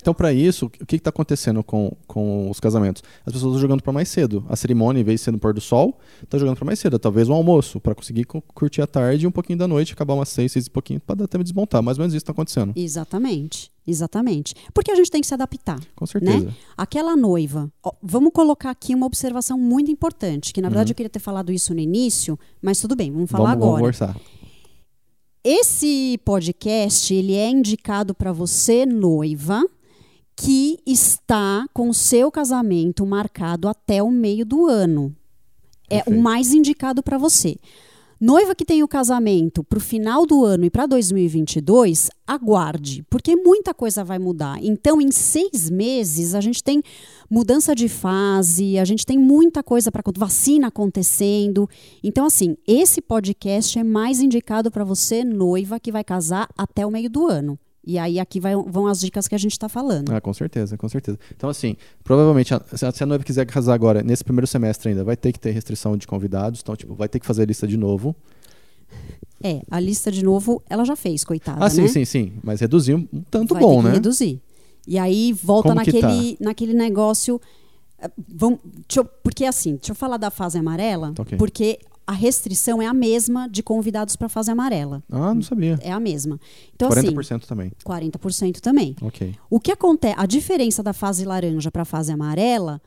Então, 0.01 0.13
para 0.13 0.31
isso, 0.31 0.67
o 0.67 0.69
que 0.69 0.95
está 0.95 1.09
acontecendo 1.09 1.61
com, 1.63 1.91
com 2.07 2.49
os 2.49 2.59
casamentos? 2.59 3.03
As 3.25 3.33
pessoas 3.33 3.51
estão 3.51 3.59
jogando 3.59 3.83
para 3.83 3.91
mais 3.91 4.07
cedo. 4.07 4.45
A 4.47 4.55
cerimônia, 4.55 5.01
em 5.01 5.03
vez 5.03 5.19
de 5.19 5.25
ser 5.25 5.31
no 5.31 5.37
pôr 5.37 5.53
do 5.53 5.59
sol, 5.59 5.99
está 6.23 6.37
jogando 6.37 6.55
para 6.55 6.65
mais 6.65 6.79
cedo. 6.79 6.97
Talvez 6.97 7.27
um 7.27 7.33
almoço, 7.33 7.79
para 7.81 7.93
conseguir 7.93 8.25
curtir 8.25 8.81
a 8.81 8.87
tarde 8.87 9.25
e 9.25 9.27
um 9.27 9.31
pouquinho 9.31 9.59
da 9.59 9.67
noite, 9.67 9.91
acabar 9.91 10.13
umas 10.13 10.29
seis, 10.29 10.53
seis 10.53 10.67
e 10.67 10.69
pouquinho, 10.69 11.01
para 11.01 11.15
dar 11.15 11.27
tempo 11.27 11.43
de 11.43 11.51
desmontar. 11.51 11.83
Mais 11.83 11.97
ou 11.97 12.03
menos 12.03 12.13
isso 12.13 12.23
está 12.23 12.31
acontecendo. 12.31 12.71
Exatamente. 12.75 13.71
Exatamente. 13.85 14.53
Porque 14.73 14.91
a 14.91 14.95
gente 14.95 15.11
tem 15.11 15.19
que 15.19 15.27
se 15.27 15.33
adaptar. 15.33 15.79
Com 15.95 16.05
certeza. 16.05 16.45
Né? 16.45 16.53
Aquela 16.77 17.15
noiva. 17.15 17.71
Ó, 17.83 17.91
vamos 18.01 18.31
colocar 18.31 18.69
aqui 18.69 18.95
uma 18.95 19.05
observação 19.05 19.57
muito 19.57 19.91
importante, 19.91 20.53
que 20.53 20.61
na 20.61 20.69
verdade 20.69 20.89
uhum. 20.89 20.93
eu 20.93 20.95
queria 20.95 21.09
ter 21.09 21.19
falado 21.19 21.51
isso 21.51 21.73
no 21.73 21.79
início, 21.79 22.39
mas 22.61 22.79
tudo 22.79 22.95
bem, 22.95 23.11
vamos 23.11 23.29
falar 23.29 23.55
vamos, 23.55 23.63
agora. 23.65 23.81
Vamos 23.81 23.97
conversar. 23.97 24.21
Esse 25.43 26.19
podcast, 26.23 27.13
ele 27.13 27.33
é 27.33 27.49
indicado 27.49 28.13
para 28.13 28.31
você, 28.31 28.85
noiva, 28.85 29.63
que 30.41 30.79
está 30.85 31.67
com 31.73 31.89
o 31.89 31.93
seu 31.93 32.31
casamento 32.31 33.05
marcado 33.05 33.67
até 33.67 34.01
o 34.01 34.09
meio 34.09 34.45
do 34.45 34.67
ano. 34.67 35.13
É 35.89 36.01
o 36.07 36.17
mais 36.17 36.53
indicado 36.53 37.03
para 37.03 37.17
você. 37.17 37.57
Noiva 38.21 38.55
que 38.55 38.63
tem 38.63 38.81
o 38.81 38.87
casamento 38.87 39.65
para 39.65 39.77
o 39.77 39.81
final 39.81 40.25
do 40.25 40.45
ano 40.45 40.63
e 40.63 40.69
para 40.69 40.85
2022, 40.85 42.09
aguarde, 42.25 43.03
porque 43.09 43.35
muita 43.35 43.73
coisa 43.73 44.01
vai 44.01 44.17
mudar. 44.17 44.63
Então, 44.63 45.01
em 45.01 45.11
seis 45.11 45.69
meses, 45.69 46.33
a 46.33 46.39
gente 46.39 46.63
tem 46.63 46.81
mudança 47.29 47.75
de 47.75 47.89
fase, 47.89 48.79
a 48.79 48.85
gente 48.85 49.05
tem 49.05 49.17
muita 49.17 49.61
coisa 49.61 49.91
para 49.91 50.01
vacina 50.15 50.67
acontecendo. 50.67 51.69
Então, 52.01 52.25
assim, 52.25 52.55
esse 52.65 53.01
podcast 53.01 53.77
é 53.77 53.83
mais 53.83 54.21
indicado 54.21 54.71
para 54.71 54.85
você, 54.85 55.21
noiva, 55.21 55.81
que 55.81 55.91
vai 55.91 56.03
casar 56.03 56.47
até 56.57 56.85
o 56.85 56.91
meio 56.91 57.09
do 57.09 57.27
ano. 57.27 57.59
E 57.85 57.97
aí 57.97 58.19
aqui 58.19 58.39
vai, 58.39 58.53
vão 58.55 58.87
as 58.87 58.99
dicas 58.99 59.27
que 59.27 59.33
a 59.33 59.37
gente 59.37 59.53
está 59.53 59.67
falando. 59.69 60.11
Ah, 60.11 60.19
com 60.21 60.33
certeza, 60.33 60.77
com 60.77 60.87
certeza. 60.89 61.17
Então, 61.35 61.49
assim, 61.49 61.75
provavelmente, 62.03 62.53
se 62.75 63.03
a 63.03 63.05
noiva 63.05 63.23
quiser 63.23 63.45
casar 63.45 63.73
agora, 63.73 64.03
nesse 64.03 64.23
primeiro 64.23 64.45
semestre 64.45 64.89
ainda, 64.89 65.03
vai 65.03 65.15
ter 65.15 65.31
que 65.31 65.39
ter 65.39 65.51
restrição 65.51 65.95
de 65.97 66.05
convidados. 66.05 66.59
Então, 66.61 66.75
tipo, 66.75 66.93
vai 66.93 67.07
ter 67.07 67.19
que 67.19 67.25
fazer 67.25 67.43
a 67.43 67.45
lista 67.45 67.65
de 67.67 67.77
novo. 67.77 68.15
É, 69.41 69.61
a 69.71 69.79
lista 69.79 70.11
de 70.11 70.23
novo, 70.23 70.61
ela 70.69 70.83
já 70.83 70.95
fez, 70.95 71.23
coitada, 71.23 71.63
Ah, 71.63 71.69
sim, 71.69 71.83
né? 71.83 71.87
sim, 71.87 72.03
sim. 72.05 72.33
Mas 72.43 72.59
reduzir 72.59 72.95
um 72.95 73.07
tanto 73.31 73.53
vai 73.53 73.63
bom, 73.63 73.75
ter 73.77 73.81
que 73.81 73.87
né? 73.87 73.93
reduzir. 73.93 74.41
E 74.85 74.97
aí 74.97 75.31
volta 75.31 75.69
Como 75.69 75.75
naquele, 75.75 76.01
tá? 76.35 76.43
naquele 76.43 76.73
negócio... 76.73 77.39
eh, 77.99 78.09
Vamos, 78.27 78.59
eu, 78.95 79.05
porque 79.05 79.45
assim, 79.45 79.75
deixa 79.75 79.91
eu 79.91 79.95
falar 79.95 80.17
da 80.17 80.29
fase 80.29 80.57
amarela, 80.57 81.13
Ok. 81.17 81.37
porque 81.37 81.79
a 82.09 82.11
restrição 82.11 82.81
é 82.81 82.87
a 82.87 82.93
mesma 82.93 83.47
de 83.47 83.61
convidados 83.61 84.15
para 84.15 84.25
a 84.25 84.29
fase 84.29 84.49
amarela. 84.49 85.03
Ah, 85.11 85.31
não 85.31 85.43
sabia. 85.43 85.77
É 85.79 85.91
a 85.91 85.99
mesma. 85.99 86.39
Então, 86.73 86.89
40% 86.89 87.19
assim, 87.19 87.47
também. 87.47 87.71
40% 87.85 88.59
também. 88.59 88.95
Ok. 88.99 89.35
O 89.47 89.59
que 89.59 89.71
acontece, 89.71 90.15
a 90.17 90.25
diferença 90.25 90.81
da 90.81 90.91
fase 90.91 91.23
laranja 91.23 91.69
para 91.69 91.83
a 91.83 91.85
fase 91.85 92.11
amarela 92.11 92.81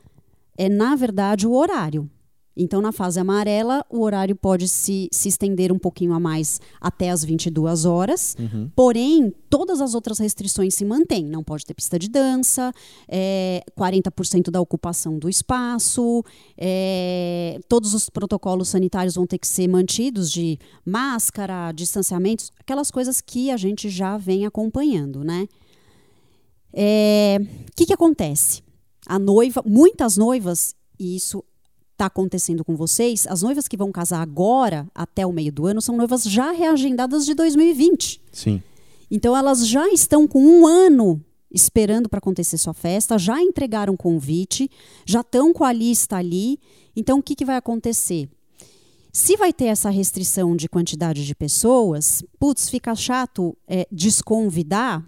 é, 0.59 0.69
na 0.69 0.97
verdade, 0.97 1.47
o 1.47 1.53
horário. 1.53 2.11
Então, 2.57 2.83
na 2.83 2.93
fase 2.93 3.19
amarela, 3.19 3.85
o 3.89 4.01
horário 4.03 4.37
pode 4.37 4.69
se, 4.69 5.09
se 5.11 5.29
estender 5.29 5.73
um 5.73 5.79
pouquinho 5.79 6.13
a 6.13 6.21
mais 6.21 6.61
até 6.81 7.11
as 7.11 7.25
22 7.25 7.85
horas. 7.85 8.37
Uhum. 8.39 8.71
Porém, 8.77 9.33
todas 9.49 9.81
as 9.81 9.95
outras 9.95 10.19
restrições 10.19 10.75
se 10.75 10.85
mantêm. 10.85 11.25
Não 11.25 11.43
pode 11.43 11.65
ter 11.65 11.73
pista 11.73 11.99
de 11.99 12.09
dança, 12.09 12.73
é, 13.09 13.63
40% 13.79 14.51
da 14.51 14.61
ocupação 14.61 15.19
do 15.19 15.29
espaço, 15.29 16.23
é, 16.59 17.59
todos 17.69 17.95
os 17.95 18.11
protocolos 18.11 18.69
sanitários 18.69 19.15
vão 19.15 19.27
ter 19.27 19.39
que 19.39 19.47
ser 19.47 19.67
mantidos 19.69 20.31
de 20.31 20.59
máscara, 20.85 21.73
distanciamentos, 21.73 22.53
aquelas 22.59 22.91
coisas 22.91 23.21
que 23.21 23.51
a 23.51 23.57
gente 23.57 23.89
já 23.89 24.19
vem 24.19 24.45
acompanhando, 24.45 25.25
né? 25.25 25.47
É, 26.73 27.39
O 27.41 27.73
que, 27.77 27.87
que 27.87 27.93
acontece? 27.93 28.63
A 29.07 29.19
noiva, 29.19 29.63
muitas 29.67 30.17
noivas, 30.17 30.75
e 30.99 31.17
isso 31.17 31.45
está 31.93 32.07
acontecendo 32.07 32.65
com 32.65 32.75
vocês, 32.75 33.27
as 33.29 33.43
noivas 33.43 33.69
que 33.69 33.77
vão 33.77 33.93
casar 33.93 34.21
agora, 34.21 34.89
até 34.95 35.27
o 35.27 35.33
meio 35.33 35.53
do 35.53 35.67
ano, 35.67 35.81
são 35.81 35.97
noivas 35.97 36.25
já 36.25 36.51
reagendadas 36.51 37.25
de 37.25 37.35
2020. 37.35 38.21
Sim. 38.33 38.63
Então 39.11 39.37
elas 39.37 39.67
já 39.67 39.89
estão 39.89 40.27
com 40.27 40.43
um 40.43 40.67
ano 40.67 41.23
esperando 41.51 42.09
para 42.09 42.19
acontecer 42.19 42.57
sua 42.57 42.73
festa, 42.73 43.19
já 43.19 43.41
entregaram 43.41 43.97
convite, 43.97 44.71
já 45.05 45.21
estão 45.21 45.53
com 45.53 45.65
a 45.65 45.73
lista 45.73 46.17
ali. 46.17 46.59
Então 46.97 47.19
o 47.19 47.23
que, 47.23 47.37
que 47.37 47.45
vai 47.45 47.57
acontecer? 47.57 48.29
Se 49.13 49.37
vai 49.37 49.53
ter 49.53 49.67
essa 49.67 49.91
restrição 49.91 50.57
de 50.57 50.69
quantidade 50.69 51.27
de 51.27 51.35
pessoas, 51.35 52.25
putz, 52.39 52.71
fica 52.71 52.95
chato 52.95 53.57
é, 53.69 53.87
desconvidar? 53.93 55.07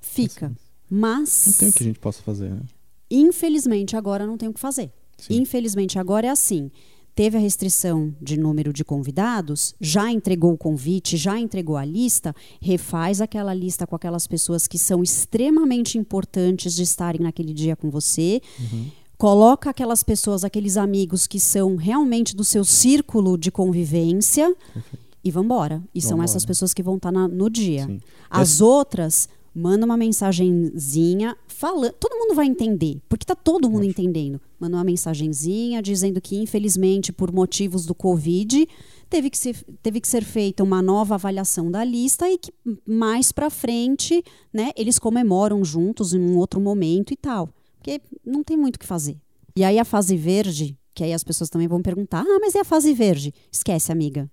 Fica. 0.00 0.50
Mas. 0.88 1.46
Não 1.46 1.52
tem 1.54 1.68
o 1.68 1.72
que 1.72 1.82
a 1.82 1.86
gente 1.86 1.98
possa 1.98 2.22
fazer, 2.22 2.50
né? 2.50 2.62
Infelizmente, 3.10 3.96
agora 3.96 4.26
não 4.26 4.38
tem 4.38 4.48
o 4.48 4.54
que 4.54 4.60
fazer. 4.60 4.90
Sim. 5.16 5.40
Infelizmente, 5.40 5.98
agora 5.98 6.26
é 6.26 6.30
assim. 6.30 6.70
Teve 7.14 7.36
a 7.36 7.40
restrição 7.40 8.12
de 8.20 8.36
número 8.36 8.72
de 8.72 8.84
convidados, 8.84 9.72
já 9.80 10.10
entregou 10.10 10.52
o 10.52 10.58
convite, 10.58 11.16
já 11.16 11.38
entregou 11.38 11.76
a 11.76 11.84
lista, 11.84 12.34
refaz 12.60 13.20
aquela 13.20 13.54
lista 13.54 13.86
com 13.86 13.94
aquelas 13.94 14.26
pessoas 14.26 14.66
que 14.66 14.76
são 14.76 15.00
extremamente 15.00 15.96
importantes 15.96 16.74
de 16.74 16.82
estarem 16.82 17.20
naquele 17.20 17.54
dia 17.54 17.76
com 17.76 17.88
você. 17.88 18.42
Uhum. 18.58 18.86
Coloca 19.16 19.70
aquelas 19.70 20.02
pessoas, 20.02 20.42
aqueles 20.42 20.76
amigos 20.76 21.28
que 21.28 21.38
são 21.38 21.76
realmente 21.76 22.34
do 22.34 22.42
seu 22.42 22.64
círculo 22.64 23.38
de 23.38 23.52
convivência 23.52 24.52
Perfeito. 24.72 24.98
e 25.22 25.30
vambora. 25.30 25.74
E 25.94 26.00
vambora. 26.00 26.08
são 26.08 26.22
essas 26.22 26.44
pessoas 26.44 26.74
que 26.74 26.82
vão 26.82 26.96
estar 26.96 27.12
tá 27.12 27.28
no 27.28 27.48
dia. 27.48 27.86
Sim. 27.86 28.00
As 28.28 28.60
outras 28.60 29.28
manda 29.54 29.86
uma 29.86 29.96
mensagenzinha 29.96 31.36
falando, 31.46 31.92
todo 31.92 32.18
mundo 32.18 32.34
vai 32.34 32.46
entender, 32.46 33.00
porque 33.08 33.24
tá 33.24 33.36
todo 33.36 33.70
mundo 33.70 33.84
entendendo. 33.84 34.40
Manda 34.58 34.76
uma 34.76 34.84
mensagenzinha 34.84 35.80
dizendo 35.80 36.20
que 36.20 36.36
infelizmente 36.36 37.12
por 37.12 37.32
motivos 37.32 37.86
do 37.86 37.94
Covid 37.94 38.66
teve 39.08 39.30
que 39.30 39.38
ser, 39.38 39.54
teve 39.80 40.00
que 40.00 40.08
ser 40.08 40.24
feita 40.24 40.64
uma 40.64 40.82
nova 40.82 41.14
avaliação 41.14 41.70
da 41.70 41.84
lista 41.84 42.28
e 42.28 42.36
que 42.36 42.52
mais 42.84 43.30
para 43.30 43.48
frente, 43.48 44.24
né, 44.52 44.72
eles 44.76 44.98
comemoram 44.98 45.64
juntos 45.64 46.12
em 46.12 46.20
um 46.20 46.36
outro 46.36 46.60
momento 46.60 47.12
e 47.12 47.16
tal, 47.16 47.48
porque 47.76 48.00
não 48.26 48.42
tem 48.42 48.56
muito 48.56 48.76
o 48.76 48.78
que 48.78 48.86
fazer. 48.86 49.16
E 49.54 49.62
aí 49.62 49.78
a 49.78 49.84
fase 49.84 50.16
verde, 50.16 50.76
que 50.92 51.04
aí 51.04 51.12
as 51.12 51.22
pessoas 51.22 51.48
também 51.48 51.68
vão 51.68 51.80
perguntar: 51.80 52.24
"Ah, 52.26 52.38
mas 52.40 52.56
é 52.56 52.60
a 52.60 52.64
fase 52.64 52.92
verde?" 52.92 53.32
Esquece, 53.52 53.92
amiga. 53.92 54.28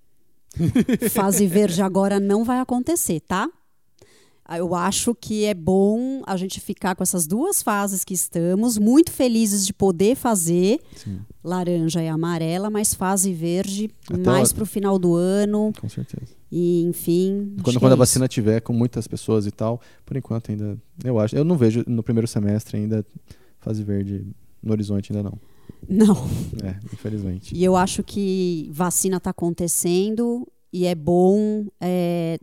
fase 1.11 1.45
verde 1.45 1.81
agora 1.81 2.19
não 2.19 2.43
vai 2.43 2.59
acontecer, 2.59 3.19
tá? 3.21 3.47
Eu 4.57 4.75
acho 4.75 5.15
que 5.15 5.45
é 5.45 5.53
bom 5.53 6.21
a 6.25 6.35
gente 6.37 6.59
ficar 6.59 6.95
com 6.95 7.03
essas 7.03 7.25
duas 7.25 7.61
fases 7.61 8.03
que 8.03 8.13
estamos, 8.13 8.77
muito 8.77 9.11
felizes 9.11 9.65
de 9.65 9.73
poder 9.73 10.15
fazer 10.15 10.79
Sim. 10.95 11.19
laranja 11.43 12.01
e 12.03 12.07
amarela, 12.07 12.69
mas 12.69 12.93
fase 12.93 13.33
verde 13.33 13.89
Até 14.09 14.17
mais 14.17 14.51
para 14.51 14.63
o 14.63 14.65
final 14.65 14.99
do 14.99 15.15
ano. 15.15 15.71
Com 15.79 15.89
certeza. 15.89 16.33
E, 16.51 16.83
enfim. 16.83 17.55
Quando, 17.63 17.79
quando 17.79 17.91
é 17.91 17.95
a 17.95 17.97
vacina 17.97 18.27
tiver 18.27 18.59
com 18.59 18.73
muitas 18.73 19.07
pessoas 19.07 19.45
e 19.45 19.51
tal, 19.51 19.79
por 20.05 20.17
enquanto 20.17 20.51
ainda. 20.51 20.77
Eu 21.03 21.17
acho. 21.17 21.35
Eu 21.35 21.45
não 21.45 21.57
vejo 21.57 21.83
no 21.87 22.03
primeiro 22.03 22.27
semestre 22.27 22.77
ainda 22.77 23.05
fase 23.61 23.83
verde 23.83 24.25
no 24.61 24.73
horizonte, 24.73 25.13
ainda 25.13 25.23
não. 25.23 25.39
Não. 25.87 26.15
É, 26.63 26.75
infelizmente. 26.93 27.55
E 27.55 27.63
eu 27.63 27.75
acho 27.75 28.03
que 28.03 28.69
vacina 28.71 29.17
está 29.17 29.29
acontecendo 29.29 30.47
e 30.73 30.85
é 30.85 30.95
bom, 30.95 31.65
é, 31.79 32.37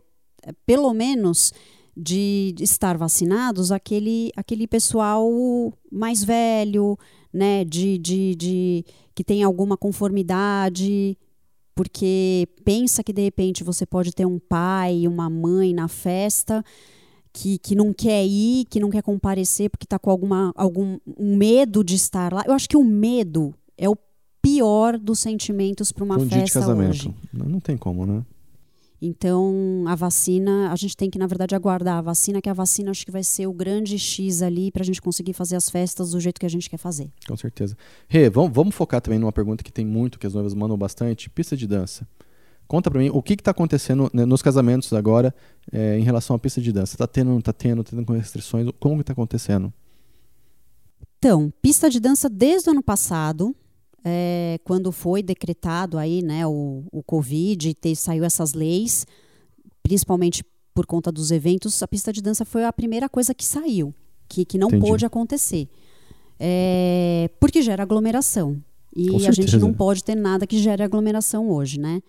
pelo 0.65 0.93
menos 0.93 1.53
de 1.99 2.55
estar 2.59 2.97
vacinados 2.97 3.71
aquele, 3.71 4.31
aquele 4.35 4.65
pessoal 4.65 5.29
mais 5.91 6.23
velho, 6.23 6.97
né, 7.33 7.65
de, 7.65 7.97
de, 7.97 8.35
de 8.35 8.85
que 9.13 9.23
tem 9.23 9.43
alguma 9.43 9.75
conformidade, 9.75 11.17
porque 11.75 12.47
pensa 12.63 13.03
que 13.03 13.11
de 13.11 13.21
repente 13.21 13.63
você 13.63 13.85
pode 13.85 14.11
ter 14.13 14.25
um 14.25 14.39
pai, 14.39 15.05
uma 15.07 15.29
mãe 15.29 15.73
na 15.73 15.87
festa 15.87 16.63
que, 17.33 17.57
que 17.59 17.75
não 17.75 17.93
quer 17.93 18.25
ir, 18.25 18.65
que 18.65 18.79
não 18.79 18.89
quer 18.89 19.01
comparecer 19.01 19.69
porque 19.69 19.85
está 19.85 19.99
com 19.99 20.09
alguma, 20.09 20.53
algum 20.55 20.97
um 21.17 21.35
medo 21.35 21.83
de 21.83 21.95
estar 21.95 22.33
lá. 22.33 22.43
Eu 22.45 22.53
acho 22.53 22.67
que 22.67 22.77
o 22.77 22.83
medo 22.83 23.53
é 23.77 23.89
o 23.89 23.97
pior 24.41 24.97
dos 24.97 25.19
sentimentos 25.19 25.91
para 25.91 26.03
uma 26.03 26.15
um 26.15 26.21
festa 26.21 26.35
dia 26.35 26.45
de 26.45 26.51
casamento. 26.51 26.89
hoje. 26.91 27.15
Não, 27.31 27.45
não 27.45 27.59
tem 27.59 27.77
como, 27.77 28.05
né? 28.05 28.23
Então, 29.01 29.85
a 29.87 29.95
vacina, 29.95 30.71
a 30.71 30.75
gente 30.75 30.95
tem 30.95 31.09
que, 31.09 31.17
na 31.17 31.25
verdade, 31.25 31.55
aguardar 31.55 31.97
a 31.97 32.01
vacina, 32.01 32.41
que 32.41 32.49
a 32.49 32.53
vacina 32.53 32.91
acho 32.91 33.05
que 33.05 33.11
vai 33.11 33.23
ser 33.23 33.47
o 33.47 33.53
grande 33.53 33.97
X 33.97 34.41
ali 34.41 34.71
para 34.71 34.81
a 34.81 34.85
gente 34.85 35.01
conseguir 35.01 35.33
fazer 35.33 35.55
as 35.55 35.69
festas 35.69 36.11
do 36.11 36.19
jeito 36.19 36.39
que 36.39 36.45
a 36.45 36.49
gente 36.49 36.69
quer 36.69 36.77
fazer. 36.77 37.09
Com 37.25 37.37
certeza. 37.37 37.77
Rê, 38.07 38.29
vamos, 38.29 38.51
vamos 38.53 38.75
focar 38.75 38.99
também 38.99 39.17
numa 39.17 39.31
pergunta 39.31 39.63
que 39.63 39.71
tem 39.71 39.85
muito, 39.85 40.19
que 40.19 40.27
as 40.27 40.33
noivas 40.33 40.53
mandam 40.53 40.77
bastante: 40.77 41.29
pista 41.29 41.55
de 41.55 41.65
dança. 41.65 42.05
Conta 42.67 42.91
para 42.91 42.99
mim 42.99 43.09
o 43.11 43.23
que 43.23 43.33
está 43.33 43.51
acontecendo 43.51 44.11
né, 44.13 44.25
nos 44.25 44.43
casamentos 44.43 44.93
agora 44.93 45.33
é, 45.71 45.97
em 45.97 46.03
relação 46.03 46.35
à 46.35 46.39
pista 46.39 46.61
de 46.61 46.71
dança. 46.71 46.93
Está 46.93 47.07
tendo, 47.07 47.31
não 47.31 47.39
está 47.39 47.53
tendo, 47.53 47.81
está 47.81 47.95
tendo 47.95 48.05
com 48.05 48.13
restrições? 48.13 48.69
Como 48.79 49.01
está 49.01 49.13
acontecendo? 49.13 49.73
Então, 51.17 51.51
pista 51.61 51.89
de 51.89 51.99
dança 51.99 52.29
desde 52.29 52.69
o 52.69 52.71
ano 52.71 52.83
passado, 52.83 53.55
é, 54.03 54.59
quando 54.63 54.91
foi 54.91 55.21
decretado 55.21 55.97
aí, 55.97 56.21
né, 56.21 56.45
o, 56.47 56.83
o 56.91 57.03
Covid, 57.03 57.73
ter, 57.73 57.95
saiu 57.95 58.23
essas 58.23 58.53
leis, 58.53 59.05
principalmente 59.83 60.43
por 60.73 60.85
conta 60.85 61.11
dos 61.11 61.31
eventos, 61.31 61.81
a 61.83 61.87
pista 61.87 62.13
de 62.13 62.21
dança 62.21 62.45
foi 62.45 62.63
a 62.63 62.71
primeira 62.71 63.09
coisa 63.09 63.33
que 63.33 63.45
saiu, 63.45 63.93
que, 64.27 64.45
que 64.45 64.57
não 64.57 64.67
Entendi. 64.67 64.85
pôde 64.85 65.05
acontecer. 65.05 65.67
É, 66.39 67.29
porque 67.39 67.61
gera 67.61 67.83
aglomeração. 67.83 68.63
E 68.95 69.27
a 69.27 69.31
gente 69.31 69.57
não 69.57 69.73
pode 69.73 70.03
ter 70.03 70.15
nada 70.15 70.47
que 70.47 70.57
gere 70.57 70.81
aglomeração 70.81 71.49
hoje, 71.49 71.79
né? 71.79 72.01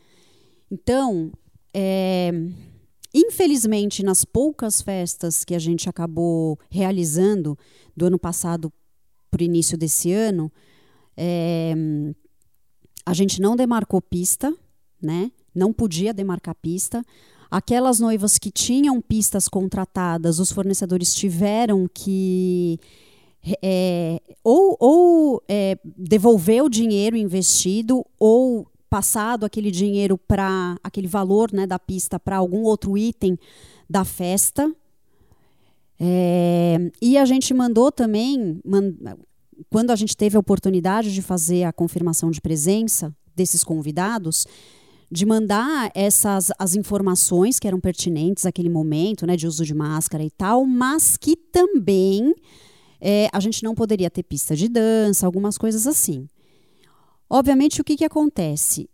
Então, 0.70 1.32
é, 1.74 2.30
infelizmente, 3.12 4.02
nas 4.02 4.24
poucas 4.24 4.80
festas 4.80 5.44
que 5.44 5.54
a 5.54 5.58
gente 5.58 5.88
acabou 5.88 6.58
realizando 6.70 7.58
do 7.96 8.06
ano 8.06 8.18
passado 8.18 8.72
para 9.30 9.42
o 9.42 9.44
início 9.44 9.76
desse 9.76 10.12
ano, 10.12 10.50
é, 11.22 11.74
a 13.04 13.12
gente 13.12 13.42
não 13.42 13.54
demarcou 13.54 14.00
pista, 14.00 14.54
né? 15.02 15.30
Não 15.54 15.70
podia 15.70 16.14
demarcar 16.14 16.54
pista. 16.54 17.04
Aquelas 17.50 18.00
noivas 18.00 18.38
que 18.38 18.50
tinham 18.50 19.02
pistas 19.02 19.46
contratadas, 19.46 20.38
os 20.38 20.50
fornecedores 20.50 21.14
tiveram 21.14 21.86
que 21.92 22.80
é, 23.62 24.20
ou, 24.42 24.76
ou 24.80 25.42
é, 25.46 25.78
devolver 25.96 26.62
o 26.62 26.70
dinheiro 26.70 27.16
investido 27.16 28.06
ou 28.18 28.66
passado 28.88 29.44
aquele 29.44 29.70
dinheiro 29.70 30.16
para 30.16 30.76
aquele 30.82 31.06
valor 31.06 31.52
né, 31.52 31.66
da 31.66 31.78
pista 31.78 32.18
para 32.18 32.36
algum 32.36 32.62
outro 32.62 32.96
item 32.96 33.38
da 33.88 34.04
festa. 34.04 34.72
É, 35.98 36.90
e 37.02 37.18
a 37.18 37.26
gente 37.26 37.52
mandou 37.52 37.92
também, 37.92 38.58
quando 39.68 39.90
a 39.90 39.96
gente 39.96 40.16
teve 40.16 40.36
a 40.36 40.40
oportunidade 40.40 41.12
de 41.12 41.22
fazer 41.22 41.64
a 41.64 41.72
confirmação 41.72 42.30
de 42.30 42.40
presença 42.40 43.14
desses 43.34 43.62
convidados, 43.62 44.46
de 45.10 45.26
mandar 45.26 45.90
essas 45.94 46.50
as 46.58 46.74
informações 46.74 47.58
que 47.58 47.66
eram 47.66 47.80
pertinentes 47.80 48.46
àquele 48.46 48.68
momento, 48.68 49.26
né, 49.26 49.36
de 49.36 49.46
uso 49.46 49.64
de 49.64 49.74
máscara 49.74 50.22
e 50.22 50.30
tal, 50.30 50.64
mas 50.64 51.16
que 51.16 51.34
também 51.36 52.34
é, 53.00 53.28
a 53.32 53.40
gente 53.40 53.64
não 53.64 53.74
poderia 53.74 54.10
ter 54.10 54.22
pista 54.22 54.54
de 54.54 54.68
dança, 54.68 55.26
algumas 55.26 55.58
coisas 55.58 55.86
assim. 55.86 56.28
Obviamente, 57.28 57.80
o 57.80 57.84
que, 57.84 57.96
que 57.96 58.04
acontece? 58.04 58.88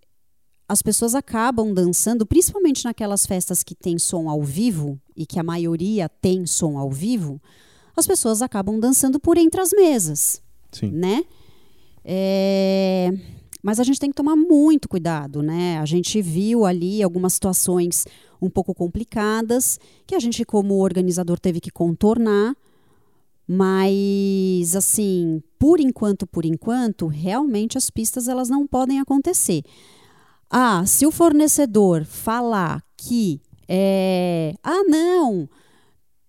As 0.68 0.82
pessoas 0.82 1.14
acabam 1.14 1.72
dançando, 1.72 2.26
principalmente 2.26 2.84
naquelas 2.84 3.24
festas 3.24 3.62
que 3.62 3.74
tem 3.74 3.98
som 3.98 4.28
ao 4.28 4.42
vivo, 4.42 5.00
e 5.16 5.24
que 5.24 5.38
a 5.38 5.42
maioria 5.42 6.08
tem 6.08 6.44
som 6.44 6.76
ao 6.76 6.90
vivo, 6.90 7.40
as 7.96 8.06
pessoas 8.06 8.42
acabam 8.42 8.78
dançando 8.78 9.18
por 9.18 9.38
entre 9.38 9.60
as 9.60 9.70
mesas. 9.70 10.42
Sim. 10.78 10.90
né? 10.90 11.24
É, 12.04 13.12
mas 13.62 13.80
a 13.80 13.84
gente 13.84 13.98
tem 13.98 14.10
que 14.10 14.16
tomar 14.16 14.36
muito 14.36 14.88
cuidado, 14.88 15.42
né? 15.42 15.78
A 15.78 15.84
gente 15.84 16.22
viu 16.22 16.64
ali 16.64 17.02
algumas 17.02 17.32
situações 17.32 18.06
um 18.40 18.48
pouco 18.48 18.74
complicadas 18.74 19.80
que 20.06 20.14
a 20.14 20.20
gente, 20.20 20.44
como 20.44 20.78
organizador, 20.78 21.38
teve 21.38 21.60
que 21.60 21.70
contornar. 21.70 22.54
Mas, 23.48 24.74
assim, 24.74 25.42
por 25.58 25.80
enquanto, 25.80 26.26
por 26.26 26.44
enquanto, 26.44 27.06
realmente 27.06 27.78
as 27.78 27.90
pistas 27.90 28.28
elas 28.28 28.48
não 28.48 28.66
podem 28.66 29.00
acontecer. 29.00 29.62
Ah, 30.50 30.84
se 30.86 31.06
o 31.06 31.10
fornecedor 31.10 32.04
falar 32.04 32.82
que 32.96 33.40
é, 33.68 34.54
ah, 34.62 34.84
não, 34.86 35.48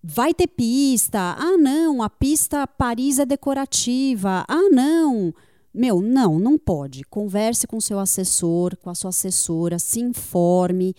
vai 0.02 0.32
ter 0.32 0.46
pista. 0.46 1.36
Ah, 1.38 1.56
não, 1.56 2.02
a 2.02 2.10
pista 2.10 2.66
Paris 2.66 3.18
é 3.18 3.26
decorativa. 3.26 4.44
Ah, 4.48 4.68
não. 4.70 5.34
Meu, 5.72 6.00
não, 6.00 6.38
não 6.38 6.58
pode. 6.58 7.04
Converse 7.04 7.66
com 7.66 7.80
seu 7.80 7.98
assessor, 7.98 8.76
com 8.76 8.90
a 8.90 8.94
sua 8.94 9.10
assessora, 9.10 9.78
se 9.78 10.00
informe. 10.00 10.94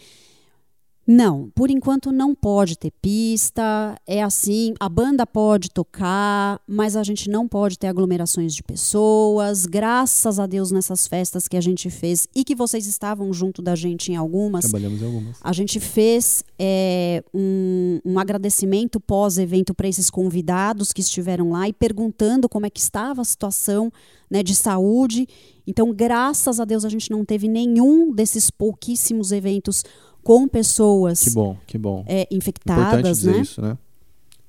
Não, 1.11 1.49
por 1.55 1.71
enquanto 1.71 2.11
não 2.11 2.35
pode 2.35 2.77
ter 2.77 2.91
pista. 3.01 3.99
É 4.05 4.21
assim, 4.21 4.75
a 4.79 4.87
banda 4.87 5.25
pode 5.25 5.71
tocar, 5.71 6.61
mas 6.67 6.95
a 6.95 7.01
gente 7.01 7.31
não 7.31 7.47
pode 7.47 7.79
ter 7.79 7.87
aglomerações 7.87 8.53
de 8.53 8.61
pessoas. 8.61 9.65
Graças 9.65 10.37
a 10.37 10.45
Deus 10.45 10.69
nessas 10.69 11.07
festas 11.07 11.47
que 11.47 11.57
a 11.57 11.61
gente 11.61 11.89
fez 11.89 12.27
e 12.35 12.43
que 12.43 12.53
vocês 12.53 12.85
estavam 12.85 13.33
junto 13.33 13.59
da 13.59 13.75
gente 13.75 14.11
em 14.11 14.17
algumas. 14.17 14.65
Trabalhamos 14.65 15.01
em 15.01 15.05
algumas. 15.05 15.37
A 15.41 15.51
gente 15.51 15.79
fez 15.79 16.43
é, 16.59 17.23
um, 17.33 17.99
um 18.05 18.19
agradecimento 18.19 18.99
pós-evento 18.99 19.73
para 19.73 19.87
esses 19.87 20.11
convidados 20.11 20.93
que 20.93 21.01
estiveram 21.01 21.49
lá 21.49 21.67
e 21.67 21.73
perguntando 21.73 22.47
como 22.47 22.67
é 22.67 22.69
que 22.69 22.79
estava 22.79 23.23
a 23.23 23.25
situação 23.25 23.91
né, 24.29 24.43
de 24.43 24.53
saúde. 24.53 25.27
Então, 25.65 25.91
graças 25.91 26.59
a 26.59 26.65
Deus, 26.65 26.85
a 26.85 26.89
gente 26.89 27.09
não 27.09 27.25
teve 27.25 27.47
nenhum 27.47 28.11
desses 28.11 28.49
pouquíssimos 28.51 29.31
eventos 29.31 29.83
com 30.29 30.48
pessoas 30.48 31.24
Que 31.24 31.29
bom, 31.31 31.57
que 31.65 31.77
bom. 31.79 32.03
é, 32.05 32.21
Importante 32.21 32.36
infectadas, 32.38 33.17
dizer 33.17 33.31
né? 33.36 33.41
isso, 33.41 33.62
né? 33.63 33.75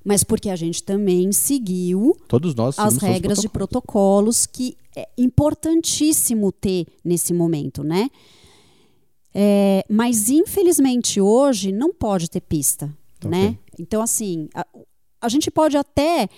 Mas 0.05 0.23
porque 0.23 0.51
a 0.51 0.55
gente 0.55 0.83
também 0.83 1.31
seguiu 1.31 2.15
Todos 2.27 2.53
nós 2.53 2.77
as 2.77 2.97
regras 2.97 3.39
de 3.39 3.49
protocolos. 3.49 4.45
protocolos 4.45 4.45
que 4.45 4.77
é 4.95 5.09
importantíssimo 5.17 6.51
ter 6.51 6.85
nesse 7.03 7.33
momento, 7.33 7.83
né? 7.83 8.09
É, 9.33 9.83
mas 9.89 10.29
infelizmente 10.29 11.19
hoje 11.19 11.71
não 11.71 11.91
pode 11.91 12.29
ter 12.29 12.41
pista, 12.41 12.95
Tá 13.19 13.27
né? 13.27 13.57
Então 13.79 14.03
assim 14.03 14.49
a, 14.53 14.63
a 15.19 15.29
gente 15.29 15.49
pode 15.49 15.77
até 15.77 16.29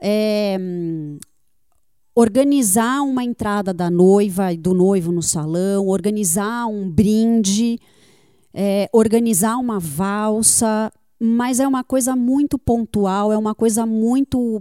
é, 0.00 0.56
organizar 2.14 3.02
uma 3.02 3.24
entrada 3.24 3.74
da 3.74 3.90
noiva 3.90 4.52
e 4.52 4.56
do 4.56 4.72
noivo 4.74 5.10
no 5.10 5.22
salão, 5.22 5.88
organizar 5.88 6.66
um 6.66 6.88
brinde, 6.88 7.80
é, 8.54 8.88
organizar 8.92 9.56
uma 9.56 9.78
valsa, 9.78 10.92
mas 11.18 11.60
é 11.60 11.66
uma 11.66 11.84
coisa 11.84 12.16
muito 12.16 12.58
pontual, 12.58 13.32
é 13.32 13.38
uma 13.38 13.54
coisa 13.54 13.86
muito 13.86 14.60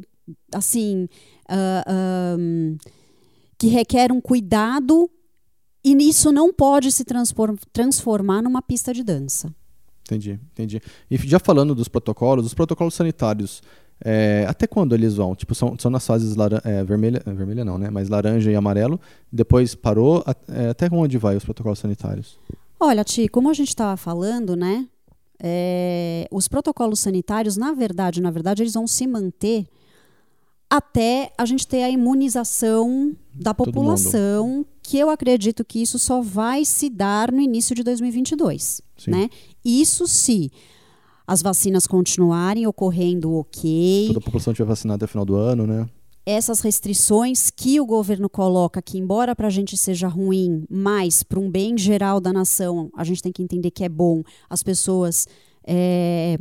assim 0.53 1.07
ah, 1.49 1.83
ah, 1.85 2.35
hum, 2.39 2.77
que 3.57 3.67
requer 3.67 4.11
um 4.11 4.21
cuidado 4.21 5.09
e 5.83 5.91
isso 6.07 6.31
não 6.31 6.53
pode 6.53 6.91
se 6.91 7.03
transformar 7.73 8.41
numa 8.41 8.61
pista 8.61 8.93
de 8.93 9.03
dança. 9.03 9.53
Entendi, 10.03 10.39
entendi. 10.51 10.81
E 11.09 11.17
já 11.17 11.39
falando 11.39 11.73
dos 11.73 11.87
protocolos, 11.87 12.45
os 12.45 12.53
protocolos 12.53 12.93
sanitários, 12.93 13.61
é, 14.03 14.45
até 14.47 14.67
quando 14.67 14.93
eles 14.93 15.15
vão? 15.15 15.35
Tipo, 15.35 15.55
são, 15.55 15.75
são 15.79 15.89
nas 15.89 16.05
fases 16.05 16.35
é, 16.63 16.83
vermelha, 16.83 17.21
é, 17.25 17.33
vermelha 17.33 17.63
não, 17.63 17.77
né? 17.77 17.89
Mas 17.89 18.09
laranja 18.09 18.51
e 18.51 18.55
amarelo. 18.55 18.99
Depois 19.31 19.75
parou. 19.75 20.23
é, 20.47 20.69
até 20.69 20.89
onde 20.91 21.17
vai 21.17 21.35
os 21.35 21.45
protocolos 21.45 21.79
sanitários? 21.79 22.37
Olha, 22.81 23.03
Ti, 23.03 23.27
como 23.27 23.49
a 23.49 23.53
gente 23.53 23.69
estava 23.69 23.95
falando, 23.95 24.55
né? 24.55 24.87
é, 25.41 26.27
os 26.31 26.47
protocolos 26.47 26.99
sanitários, 26.99 27.57
na 27.57 27.73
verdade, 27.73 28.21
na 28.21 28.29
verdade, 28.29 28.61
eles 28.61 28.75
vão 28.75 28.85
se 28.85 29.07
manter 29.07 29.65
até 30.69 31.33
a 31.37 31.45
gente 31.45 31.67
ter 31.67 31.83
a 31.83 31.89
imunização 31.89 33.15
da 33.33 33.53
população, 33.53 34.65
que 34.81 34.97
eu 34.97 35.09
acredito 35.09 35.65
que 35.65 35.81
isso 35.81 35.99
só 35.99 36.21
vai 36.21 36.63
se 36.63 36.89
dar 36.89 37.31
no 37.31 37.41
início 37.41 37.75
de 37.75 37.83
2022, 37.83 38.81
Sim. 38.97 39.11
né? 39.11 39.29
Isso 39.65 40.07
se 40.07 40.51
as 41.27 41.41
vacinas 41.41 41.87
continuarem 41.87 42.67
ocorrendo 42.67 43.33
ok, 43.33 44.05
Toda 44.07 44.19
a 44.19 44.23
população 44.23 44.51
estiver 44.53 44.67
vacinada 44.67 44.95
até 44.97 45.05
o 45.05 45.07
final 45.09 45.25
do 45.25 45.35
ano, 45.35 45.67
né? 45.67 45.89
Essas 46.25 46.61
restrições 46.61 47.49
que 47.49 47.79
o 47.79 47.85
governo 47.85 48.29
coloca, 48.29 48.81
que 48.81 48.97
embora 48.97 49.35
para 49.35 49.47
a 49.47 49.51
gente 49.51 49.75
seja 49.75 50.07
ruim, 50.07 50.65
mas 50.69 51.23
para 51.23 51.39
um 51.39 51.49
bem 51.49 51.77
geral 51.77 52.19
da 52.19 52.31
nação, 52.31 52.91
a 52.95 53.03
gente 53.03 53.21
tem 53.21 53.31
que 53.31 53.41
entender 53.41 53.71
que 53.71 53.83
é 53.83 53.89
bom 53.89 54.21
as 54.49 54.61
pessoas 54.61 55.27
é, 55.65 56.37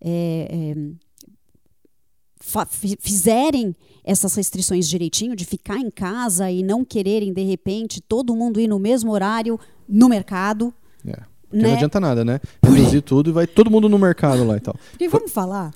é, 0.00 0.74
é, 0.74 0.74
fizerem 3.00 3.74
essas 4.04 4.34
restrições 4.34 4.88
direitinho, 4.88 5.34
de 5.34 5.44
ficar 5.44 5.78
em 5.78 5.90
casa 5.90 6.50
e 6.50 6.62
não 6.62 6.84
quererem, 6.84 7.32
de 7.32 7.42
repente, 7.42 8.00
todo 8.00 8.36
mundo 8.36 8.60
ir 8.60 8.68
no 8.68 8.78
mesmo 8.78 9.10
horário 9.10 9.58
no 9.88 10.08
mercado. 10.08 10.72
É. 11.04 11.16
Porque 11.48 11.62
Né? 11.62 11.68
não 11.68 11.74
adianta 11.74 12.00
nada, 12.00 12.24
né? 12.24 12.40
Reduzir 12.62 13.00
tudo 13.02 13.30
e 13.30 13.32
vai 13.32 13.46
todo 13.46 13.70
mundo 13.70 13.88
no 13.88 13.98
mercado 13.98 14.44
lá 14.44 14.56
e 14.56 14.60
tal. 14.60 14.76
Porque 14.90 15.08
vamos 15.08 15.32
falar, 15.32 15.72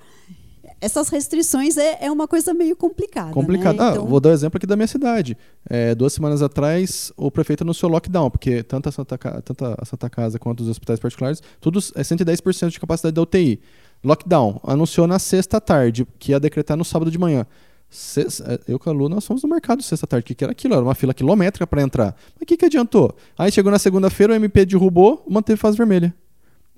essas 0.80 1.08
restrições 1.08 1.76
é, 1.76 1.98
é 2.04 2.10
uma 2.10 2.26
coisa 2.26 2.54
meio 2.54 2.74
complicada. 2.76 3.32
Complicado. 3.32 3.76
Né? 3.76 3.84
Ah, 3.84 3.90
Então- 3.92 4.06
vou 4.06 4.18
dar 4.20 4.30
o 4.30 4.32
exemplo 4.32 4.56
aqui 4.56 4.66
da 4.66 4.76
minha 4.76 4.86
cidade. 4.88 5.36
É, 5.68 5.94
duas 5.94 6.12
semanas 6.12 6.40
atrás, 6.42 7.12
o 7.16 7.30
prefeito 7.30 7.62
anunciou 7.62 7.90
lockdown, 7.90 8.30
porque 8.30 8.62
tanto 8.62 8.88
a 8.88 8.92
Santa, 8.92 9.18
Ca- 9.18 9.40
tanto 9.42 9.64
a 9.64 9.84
Santa 9.84 10.08
Casa 10.08 10.38
quanto 10.38 10.60
os 10.62 10.68
hospitais 10.68 10.98
particulares, 10.98 11.42
todos 11.60 11.92
é 11.94 12.02
110% 12.02 12.70
de 12.70 12.80
capacidade 12.80 13.14
da 13.14 13.22
UTI. 13.22 13.60
Lockdown. 14.02 14.60
Anunciou 14.64 15.06
na 15.06 15.18
sexta 15.18 15.60
tarde, 15.60 16.06
que 16.18 16.32
ia 16.32 16.40
decretar 16.40 16.76
no 16.76 16.84
sábado 16.84 17.10
de 17.10 17.18
manhã. 17.18 17.46
Sex- 17.90 18.40
é, 18.40 18.58
Eu 18.68 18.78
com 18.78 18.88
a 18.88 18.92
Lu, 18.92 19.08
nós 19.08 19.26
fomos 19.26 19.42
no 19.42 19.48
mercado 19.48 19.82
sexta 19.82 20.06
à 20.06 20.08
tarde. 20.08 20.22
O 20.22 20.26
que, 20.28 20.34
que 20.34 20.44
era 20.44 20.52
aquilo? 20.52 20.74
Era 20.74 20.82
uma 20.82 20.94
fila 20.94 21.12
quilométrica 21.12 21.66
para 21.66 21.82
entrar. 21.82 22.14
Mas 22.34 22.42
o 22.42 22.46
que, 22.46 22.56
que 22.56 22.64
adiantou? 22.64 23.14
Aí 23.36 23.50
chegou 23.52 23.70
na 23.70 23.78
segunda-feira, 23.78 24.32
o 24.32 24.36
MP 24.36 24.64
derrubou, 24.64 25.24
manteve 25.28 25.56
fase 25.60 25.76
vermelha. 25.76 26.14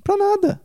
Pra 0.03 0.17
nada. 0.17 0.61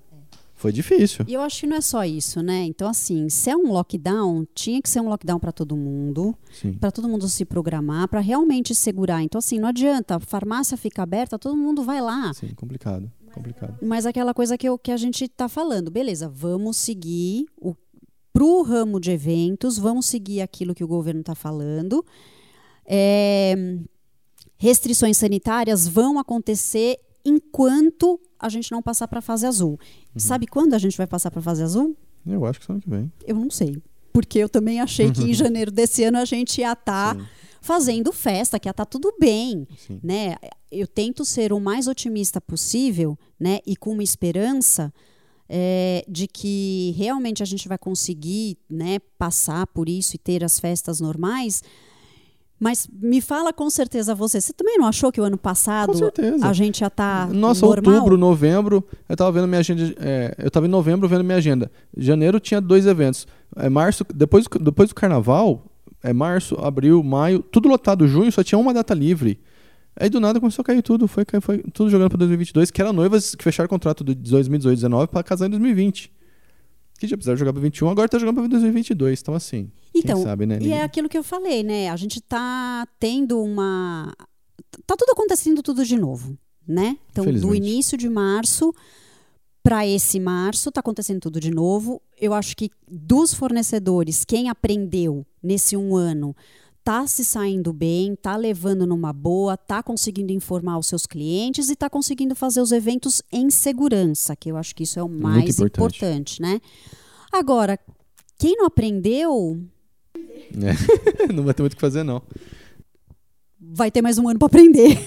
Foi 0.57 0.71
difícil. 0.71 1.23
E 1.27 1.33
eu 1.35 1.41
acho 1.41 1.59
que 1.61 1.67
não 1.67 1.77
é 1.77 1.81
só 1.81 2.03
isso, 2.03 2.41
né? 2.41 2.63
Então, 2.65 2.89
assim, 2.89 3.29
se 3.29 3.49
é 3.49 3.55
um 3.55 3.71
lockdown, 3.71 4.45
tinha 4.55 4.81
que 4.81 4.89
ser 4.89 4.99
um 4.99 5.07
lockdown 5.07 5.39
para 5.39 5.51
todo 5.51 5.77
mundo, 5.77 6.35
para 6.79 6.89
todo 6.91 7.07
mundo 7.07 7.27
se 7.29 7.45
programar, 7.45 8.07
para 8.07 8.19
realmente 8.19 8.73
segurar. 8.73 9.21
Então, 9.21 9.37
assim, 9.37 9.59
não 9.59 9.67
adianta, 9.69 10.15
a 10.15 10.19
farmácia 10.19 10.75
fica 10.75 11.03
aberta, 11.03 11.37
todo 11.37 11.55
mundo 11.55 11.83
vai 11.83 12.01
lá. 12.01 12.33
Sim, 12.33 12.49
complicado. 12.55 13.09
Complicado. 13.31 13.77
Mas 13.83 14.07
aquela 14.07 14.33
coisa 14.33 14.57
que, 14.57 14.67
eu- 14.67 14.79
que 14.79 14.91
a 14.91 14.97
gente 14.97 15.25
está 15.25 15.47
falando, 15.47 15.91
beleza, 15.91 16.27
vamos 16.27 16.75
seguir 16.77 17.45
o, 17.61 17.75
pro 18.33 18.63
ramo 18.63 18.99
de 18.99 19.11
eventos, 19.11 19.77
vamos 19.77 20.07
seguir 20.07 20.41
aquilo 20.41 20.73
que 20.73 20.83
o 20.83 20.87
governo 20.87 21.19
está 21.21 21.35
falando. 21.35 22.03
É, 22.85 23.77
restrições 24.57 25.17
sanitárias 25.17 25.87
vão 25.87 26.17
acontecer 26.17 26.97
enquanto 27.27 28.19
a 28.39 28.49
gente 28.49 28.71
não 28.71 28.81
passar 28.81 29.07
para 29.07 29.19
a 29.19 29.21
fase 29.21 29.45
azul. 29.45 29.71
Uhum. 29.71 30.19
Sabe 30.19 30.47
quando 30.47 30.73
a 30.73 30.77
gente 30.77 30.97
vai 30.97 31.07
passar 31.07 31.29
para 31.31 31.39
a 31.39 31.43
fase 31.43 31.63
azul? 31.63 31.95
Eu 32.25 32.45
acho 32.45 32.59
que 32.59 32.65
só 32.65 32.73
ano 32.73 32.81
que 32.81 32.89
vem. 32.89 33.11
Eu 33.25 33.35
não 33.35 33.49
sei. 33.49 33.81
Porque 34.13 34.39
eu 34.39 34.49
também 34.49 34.79
achei 34.79 35.11
que 35.11 35.23
em 35.23 35.33
janeiro 35.35 35.71
desse 35.71 36.03
ano 36.03 36.17
a 36.17 36.25
gente 36.25 36.61
ia 36.61 36.73
estar 36.73 37.15
Sim. 37.15 37.25
fazendo 37.61 38.11
festa, 38.11 38.59
que 38.59 38.67
ia 38.67 38.71
estar 38.71 38.85
tudo 38.85 39.13
bem. 39.19 39.67
Sim. 39.77 39.99
Né? 40.03 40.35
Eu 40.71 40.87
tento 40.87 41.23
ser 41.23 41.53
o 41.53 41.59
mais 41.59 41.87
otimista 41.87 42.41
possível 42.41 43.17
né? 43.39 43.59
e 43.65 43.75
com 43.75 43.91
uma 43.91 44.03
esperança 44.03 44.93
é, 45.49 46.03
de 46.07 46.27
que 46.27 46.93
realmente 46.97 47.41
a 47.41 47.45
gente 47.45 47.67
vai 47.67 47.77
conseguir 47.77 48.57
né, 48.69 48.99
passar 49.17 49.65
por 49.67 49.87
isso 49.87 50.15
e 50.15 50.19
ter 50.19 50.43
as 50.43 50.59
festas 50.59 50.99
normais. 50.99 51.63
Mas 52.59 52.87
me 52.91 53.21
fala 53.21 53.53
com 53.53 53.69
certeza 53.69 54.15
você, 54.15 54.41
você 54.41 54.51
também 54.51 54.77
não 54.79 54.87
achou 54.87 55.11
que 55.11 55.21
o 55.21 55.23
ano 55.23 55.37
passado 55.37 55.91
a 56.41 56.53
gente 56.53 56.79
já 56.79 56.87
está 56.87 57.27
Nossa, 57.31 57.65
normal? 57.65 57.93
outubro, 57.95 58.17
novembro, 58.17 58.83
eu 59.07 59.15
tava 59.15 59.31
vendo 59.31 59.47
minha 59.47 59.59
agenda. 59.59 59.93
é, 59.99 60.33
eu 60.39 60.49
tava 60.49 60.65
em 60.65 60.69
novembro 60.69 61.07
vendo 61.07 61.23
minha 61.23 61.37
agenda. 61.37 61.71
Janeiro 61.95 62.39
tinha 62.39 62.59
dois 62.59 62.87
eventos. 62.87 63.27
É, 63.55 63.69
março, 63.69 64.03
depois, 64.13 64.45
do- 64.47 64.57
depois 64.59 64.89
do 64.89 64.95
carnaval, 64.95 65.65
é 66.03 66.11
março, 66.11 66.55
abril, 66.55 67.03
maio, 67.03 67.43
tudo 67.43 67.69
lotado. 67.69 68.07
Junho 68.07 68.31
só 68.31 68.43
tinha 68.43 68.57
uma 68.57 68.73
data 68.73 68.93
livre. 68.93 69.39
Aí 69.99 70.09
do 70.09 70.19
nada 70.19 70.39
começou 70.39 70.61
a 70.63 70.65
cair 70.65 70.81
tudo. 70.81 71.07
Foi, 71.07 71.23
foi 71.41 71.59
tudo 71.73 71.89
jogando 71.91 72.09
pra 72.09 72.17
2022, 72.17 72.71
que 72.71 72.81
eram 72.81 72.93
noivas 72.93 73.35
que 73.35 73.43
fecharam 73.43 73.65
o 73.67 73.69
contrato 73.69 74.03
de 74.03 74.13
2018 74.15 74.63
2019 74.63 75.07
pra 75.07 75.21
casar 75.23 75.45
em 75.45 75.49
2020. 75.51 76.11
Que 76.97 77.07
já 77.07 77.15
precisaram 77.15 77.37
jogar 77.37 77.53
pra 77.53 77.61
21, 77.61 77.89
agora 77.89 78.09
tá 78.09 78.17
jogando 78.17 78.35
pra 78.35 78.47
2022. 78.47 79.21
Então, 79.21 79.33
assim. 79.33 79.71
Então, 79.93 80.21
sabe, 80.23 80.45
né? 80.45 80.57
E 80.61 80.71
é 80.71 80.81
aquilo 80.81 81.07
que 81.07 81.17
eu 81.17 81.23
falei, 81.23 81.63
né? 81.63 81.89
A 81.89 81.95
gente 81.95 82.19
tá 82.21 82.87
tendo 82.99 83.41
uma. 83.41 84.13
Tá 84.85 84.95
tudo 84.97 85.11
acontecendo 85.11 85.61
tudo 85.61 85.85
de 85.85 85.97
novo, 85.97 86.37
né? 86.67 86.97
Então, 87.11 87.25
do 87.25 87.53
início 87.53 87.97
de 87.97 88.09
março 88.09 88.73
para 89.61 89.85
esse 89.85 90.19
março, 90.19 90.71
tá 90.71 90.79
acontecendo 90.79 91.19
tudo 91.19 91.39
de 91.39 91.51
novo. 91.51 92.01
Eu 92.19 92.33
acho 92.33 92.55
que 92.55 92.71
dos 92.89 93.33
fornecedores, 93.33 94.23
quem 94.25 94.49
aprendeu 94.49 95.25
nesse 95.43 95.75
um 95.75 95.95
ano 95.95 96.35
tá 96.87 97.05
se 97.05 97.25
saindo 97.25 97.73
bem, 97.73 98.15
tá 98.15 98.37
levando 98.37 98.87
numa 98.87 99.11
boa, 99.11 99.57
tá 99.57 99.83
conseguindo 99.83 100.31
informar 100.31 100.77
os 100.77 100.87
seus 100.87 101.05
clientes 101.05 101.69
e 101.69 101.75
tá 101.75 101.89
conseguindo 101.89 102.33
fazer 102.33 102.61
os 102.61 102.71
eventos 102.71 103.21
em 103.29 103.49
segurança, 103.49 104.37
que 104.37 104.49
eu 104.49 104.55
acho 104.55 104.73
que 104.73 104.83
isso 104.83 104.97
é 104.97 105.03
o 105.03 105.09
mais 105.09 105.59
importante. 105.59 105.97
importante, 105.97 106.41
né? 106.41 106.61
Agora, 107.29 107.77
quem 108.39 108.55
não 108.55 108.67
aprendeu, 108.67 109.61
É. 110.15 111.27
não 111.35 111.43
vai 111.43 111.53
ter 111.53 111.61
muito 111.61 111.73
o 111.73 111.75
que 111.75 111.81
fazer, 111.81 112.03
não. 112.03 112.21
vai 113.59 113.91
ter 113.91 114.01
mais 114.01 114.17
um 114.17 114.29
ano 114.29 114.39
para 114.39 114.45
aprender. 114.45 114.97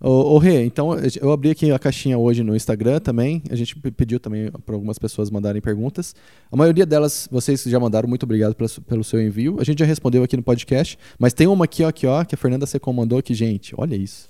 Ô, 0.00 0.34
ô 0.34 0.38
Rê, 0.38 0.64
então 0.64 0.90
eu 1.20 1.32
abri 1.32 1.50
aqui 1.50 1.72
a 1.72 1.78
caixinha 1.78 2.16
hoje 2.16 2.44
no 2.44 2.54
Instagram 2.54 3.00
também. 3.00 3.42
A 3.50 3.56
gente 3.56 3.74
pe- 3.76 3.90
pediu 3.90 4.20
também 4.20 4.48
para 4.64 4.74
algumas 4.76 4.96
pessoas 4.96 5.28
mandarem 5.28 5.60
perguntas. 5.60 6.14
A 6.52 6.56
maioria 6.56 6.86
delas 6.86 7.28
vocês 7.32 7.62
já 7.64 7.80
mandaram, 7.80 8.08
muito 8.08 8.22
obrigado 8.22 8.54
pelo, 8.54 8.70
pelo 8.86 9.02
seu 9.02 9.20
envio. 9.20 9.56
A 9.58 9.64
gente 9.64 9.80
já 9.80 9.84
respondeu 9.84 10.22
aqui 10.22 10.36
no 10.36 10.42
podcast, 10.42 10.96
mas 11.18 11.32
tem 11.32 11.48
uma 11.48 11.64
aqui, 11.64 11.82
ó, 11.82 11.88
aqui, 11.88 12.06
ó, 12.06 12.24
que 12.24 12.34
a 12.34 12.38
Fernanda 12.38 12.64
Secom 12.64 12.92
mandou 12.92 13.18
aqui, 13.18 13.34
gente. 13.34 13.74
Olha 13.76 13.96
isso. 13.96 14.28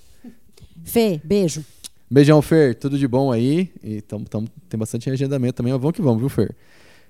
Fê, 0.83 1.21
beijo. 1.23 1.63
Beijão, 2.09 2.41
Fer. 2.41 2.73
Tudo 2.73 2.97
de 2.97 3.07
bom 3.07 3.31
aí. 3.31 3.71
E 3.83 4.01
tem 4.01 4.79
bastante 4.79 5.07
agendamento 5.11 5.53
também, 5.53 5.71
mas 5.71 5.79
vamos 5.81 5.95
que 5.95 6.01
vamos, 6.01 6.19
viu, 6.19 6.29
Fer? 6.29 6.55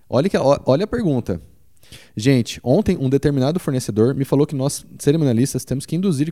Olha, 0.09 0.27
que, 0.27 0.37
olha 0.37 0.83
a 0.83 0.87
pergunta. 0.87 1.41
Gente, 2.15 2.59
ontem 2.63 2.97
um 2.99 3.09
determinado 3.09 3.59
fornecedor 3.59 4.13
me 4.13 4.25
falou 4.25 4.45
que 4.45 4.55
nós, 4.55 4.85
cerimonialistas, 4.99 5.65
temos 5.65 5.85
que 5.85 5.95
induzir 5.95 6.27
e 6.27 6.31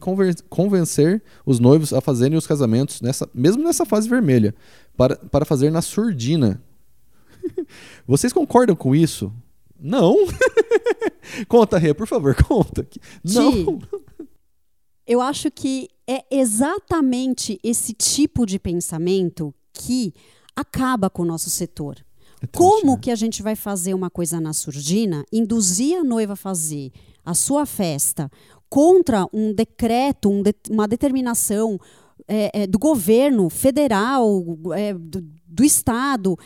convencer 0.49 1.21
os 1.45 1.59
noivos 1.59 1.93
a 1.93 2.01
fazerem 2.01 2.37
os 2.37 2.45
casamentos, 2.45 3.01
nessa, 3.01 3.29
mesmo 3.33 3.63
nessa 3.63 3.85
fase 3.85 4.07
vermelha, 4.07 4.53
para, 4.95 5.15
para 5.15 5.45
fazer 5.45 5.71
na 5.71 5.81
surdina. 5.81 6.61
Vocês 8.05 8.33
concordam 8.33 8.75
com 8.75 8.95
isso? 8.95 9.31
Não. 9.79 10.15
conta, 11.47 11.77
Rê, 11.77 11.93
por 11.93 12.07
favor, 12.07 12.35
conta. 12.35 12.87
Não. 13.23 13.79
eu 15.05 15.21
acho 15.21 15.49
que 15.51 15.89
é 16.07 16.23
exatamente 16.31 17.59
esse 17.63 17.93
tipo 17.93 18.45
de 18.45 18.59
pensamento 18.59 19.53
que 19.73 20.13
acaba 20.55 21.09
com 21.09 21.21
o 21.21 21.25
nosso 21.25 21.49
setor. 21.49 21.97
É 22.41 22.47
Como 22.47 22.93
né? 22.93 22.99
que 23.01 23.11
a 23.11 23.15
gente 23.15 23.41
vai 23.41 23.55
fazer 23.55 23.93
uma 23.93 24.09
coisa 24.09 24.39
na 24.39 24.53
surdina, 24.53 25.25
induzir 25.31 25.99
a 25.99 26.03
noiva 26.03 26.33
a 26.33 26.35
fazer 26.35 26.91
a 27.25 27.33
sua 27.33 27.65
festa 27.65 28.31
contra 28.69 29.27
um 29.33 29.53
decreto, 29.53 30.29
um 30.29 30.41
de, 30.41 30.53
uma 30.69 30.87
determinação 30.87 31.79
é, 32.27 32.63
é, 32.63 32.67
do 32.67 32.77
governo 32.77 33.49
federal, 33.49 34.43
é, 34.75 34.93
do, 34.93 35.23
do 35.47 35.63
Estado, 35.63 36.37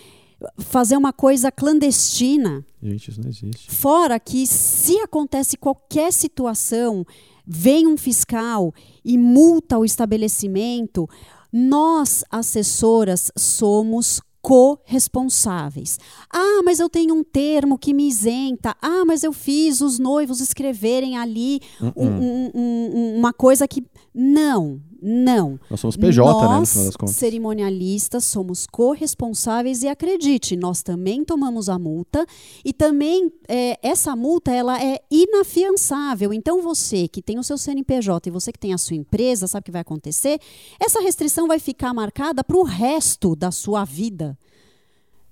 fazer 0.57 0.95
uma 0.95 1.13
coisa 1.13 1.51
clandestina. 1.51 2.65
Gente, 2.81 3.09
isso 3.09 3.21
não 3.21 3.29
existe. 3.29 3.71
Fora 3.71 4.19
que 4.19 4.45
se 4.47 4.97
acontece 4.99 5.57
qualquer 5.57 6.11
situação, 6.11 7.05
vem 7.45 7.87
um 7.87 7.97
fiscal 7.97 8.73
e 9.03 9.17
multa 9.17 9.77
o 9.77 9.85
estabelecimento, 9.85 11.07
nós, 11.51 12.23
assessoras, 12.31 13.31
somos 13.37 14.21
corresponsáveis. 14.41 15.99
Ah, 16.31 16.61
mas 16.63 16.79
eu 16.79 16.89
tenho 16.89 17.13
um 17.13 17.23
termo 17.23 17.77
que 17.77 17.93
me 17.93 18.07
isenta. 18.07 18.75
Ah, 18.81 19.03
mas 19.05 19.23
eu 19.23 19.31
fiz 19.31 19.81
os 19.81 19.99
noivos 19.99 20.41
escreverem 20.41 21.17
ali 21.17 21.61
uh 21.79 21.85
-uh. 21.85 21.93
Um, 21.95 22.51
um, 22.53 23.17
uma 23.17 23.31
coisa 23.31 23.67
que. 23.67 23.83
Não, 24.13 24.81
não. 25.01 25.59
Nós 25.69 25.79
somos 25.79 25.97
PJ, 25.97 26.21
nós, 26.23 26.43
né, 26.43 26.59
no 26.59 26.65
final 26.65 26.85
das 26.85 26.95
contas. 26.95 27.15
cerimonialistas, 27.15 28.23
somos 28.23 28.67
corresponsáveis 28.67 29.81
e 29.81 29.87
acredite, 29.87 30.55
nós 30.55 30.83
também 30.83 31.25
tomamos 31.25 31.69
a 31.69 31.79
multa 31.79 32.25
e 32.63 32.71
também 32.71 33.31
é, 33.47 33.79
essa 33.81 34.15
multa 34.15 34.51
ela 34.51 34.81
é 34.81 34.99
inafiançável. 35.09 36.31
Então 36.31 36.61
você 36.61 37.07
que 37.07 37.21
tem 37.21 37.39
o 37.39 37.43
seu 37.43 37.57
CNPJ 37.57 38.29
e 38.29 38.31
você 38.31 38.51
que 38.51 38.59
tem 38.59 38.73
a 38.73 38.77
sua 38.77 38.95
empresa, 38.95 39.47
sabe 39.47 39.61
o 39.61 39.65
que 39.65 39.71
vai 39.71 39.81
acontecer? 39.81 40.39
Essa 40.79 41.01
restrição 41.01 41.47
vai 41.47 41.59
ficar 41.59 41.93
marcada 41.93 42.43
para 42.43 42.57
o 42.57 42.63
resto 42.63 43.35
da 43.35 43.51
sua 43.51 43.83
vida 43.83 44.37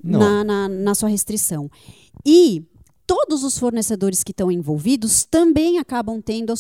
na, 0.03 0.43
na, 0.43 0.69
na 0.69 0.95
sua 0.95 1.10
restrição. 1.10 1.69
E 2.25 2.63
todos 3.10 3.43
os 3.43 3.58
fornecedores 3.58 4.24
que 4.24 4.30
estão 4.30 4.52
envolvidos 4.52 5.26
também 5.26 5.80
acabam 5.80 6.22
tendo 6.22 6.54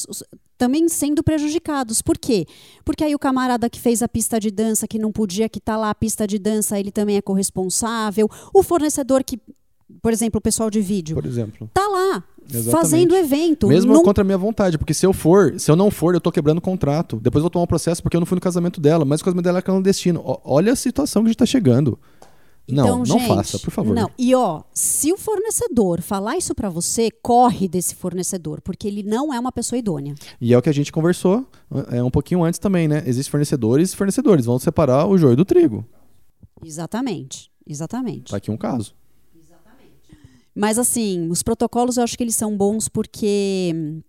também 0.57 0.89
sendo 0.89 1.21
prejudicados. 1.21 2.01
Por 2.01 2.17
quê? 2.17 2.47
Porque 2.83 3.03
aí 3.03 3.13
o 3.13 3.19
camarada 3.19 3.69
que 3.69 3.79
fez 3.79 4.01
a 4.01 4.07
pista 4.07 4.39
de 4.39 4.49
dança, 4.49 4.87
que 4.87 4.97
não 4.97 5.11
podia 5.11 5.47
quitar 5.47 5.77
lá 5.77 5.91
a 5.91 5.95
pista 5.95 6.25
de 6.25 6.39
dança, 6.39 6.79
ele 6.79 6.91
também 6.91 7.17
é 7.17 7.21
corresponsável. 7.21 8.27
O 8.51 8.63
fornecedor 8.63 9.23
que, 9.23 9.39
por 10.01 10.11
exemplo, 10.11 10.39
o 10.39 10.41
pessoal 10.41 10.71
de 10.71 10.81
vídeo, 10.81 11.15
por 11.15 11.25
exemplo, 11.25 11.69
tá 11.71 11.87
lá 11.87 12.23
Exatamente. 12.43 12.71
fazendo 12.71 13.15
evento. 13.15 13.67
Mesmo 13.67 13.93
não... 13.93 14.03
contra 14.03 14.23
a 14.23 14.25
minha 14.25 14.37
vontade, 14.37 14.75
porque 14.79 14.93
se 14.93 15.05
eu 15.05 15.13
for, 15.13 15.53
se 15.59 15.69
eu 15.69 15.75
não 15.75 15.91
for, 15.91 16.15
eu 16.15 16.19
tô 16.19 16.31
quebrando 16.31 16.57
o 16.57 16.61
contrato. 16.61 17.17
Depois 17.17 17.41
eu 17.41 17.43
vou 17.43 17.51
tomar 17.51 17.65
um 17.65 17.67
processo 17.67 18.01
porque 18.01 18.17
eu 18.17 18.19
não 18.19 18.25
fui 18.25 18.35
no 18.35 18.41
casamento 18.41 18.81
dela, 18.81 19.05
mas 19.05 19.21
o 19.21 19.23
casamento 19.23 19.45
dela 19.45 19.59
é 19.59 19.61
clandestino. 19.61 20.21
Olha 20.43 20.73
a 20.73 20.75
situação 20.75 21.21
que 21.21 21.27
a 21.27 21.29
gente 21.29 21.37
tá 21.37 21.45
chegando. 21.45 21.99
Não, 22.71 22.83
então, 22.83 22.97
não 22.99 23.05
gente, 23.19 23.27
faça, 23.27 23.59
por 23.59 23.71
favor. 23.71 23.95
Não. 23.95 24.09
E 24.17 24.33
ó, 24.35 24.63
se 24.73 25.11
o 25.11 25.17
fornecedor 25.17 26.01
falar 26.01 26.37
isso 26.37 26.53
para 26.53 26.69
você, 26.69 27.09
corre 27.09 27.67
desse 27.67 27.95
fornecedor, 27.95 28.61
porque 28.61 28.87
ele 28.87 29.03
não 29.03 29.33
é 29.33 29.39
uma 29.39 29.51
pessoa 29.51 29.77
idônea. 29.79 30.15
E 30.39 30.53
é 30.53 30.57
o 30.57 30.61
que 30.61 30.69
a 30.69 30.73
gente 30.73 30.91
conversou 30.91 31.45
é, 31.91 32.01
um 32.03 32.11
pouquinho 32.11 32.43
antes 32.43 32.59
também, 32.59 32.87
né? 32.87 33.03
Existem 33.05 33.31
fornecedores 33.31 33.93
e 33.93 33.95
fornecedores, 33.95 34.45
vão 34.45 34.59
separar 34.59 35.07
o 35.07 35.17
joio 35.17 35.35
do 35.35 35.45
trigo. 35.45 35.85
Exatamente, 36.63 37.51
exatamente. 37.65 38.31
Tá 38.31 38.37
aqui 38.37 38.51
um 38.51 38.57
caso. 38.57 38.93
Mas 40.53 40.77
assim, 40.77 41.29
os 41.29 41.41
protocolos 41.41 41.97
eu 41.97 42.03
acho 42.03 42.17
que 42.17 42.23
eles 42.23 42.35
são 42.35 42.57
bons 42.57 42.89
porque 42.89 44.01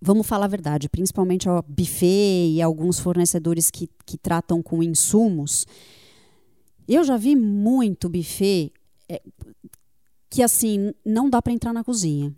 vamos 0.00 0.26
falar 0.26 0.46
a 0.46 0.48
verdade, 0.48 0.88
principalmente 0.88 1.48
o 1.48 1.62
buffet 1.66 2.50
e 2.52 2.62
alguns 2.62 2.98
fornecedores 2.98 3.70
que, 3.70 3.88
que 4.04 4.16
tratam 4.16 4.62
com 4.62 4.82
insumos, 4.82 5.66
eu 6.94 7.04
já 7.04 7.16
vi 7.16 7.36
muito 7.36 8.08
buffet 8.08 8.72
é, 9.08 9.20
que 10.28 10.42
assim 10.42 10.92
não 11.04 11.28
dá 11.28 11.42
para 11.42 11.52
entrar 11.52 11.72
na 11.72 11.84
cozinha. 11.84 12.34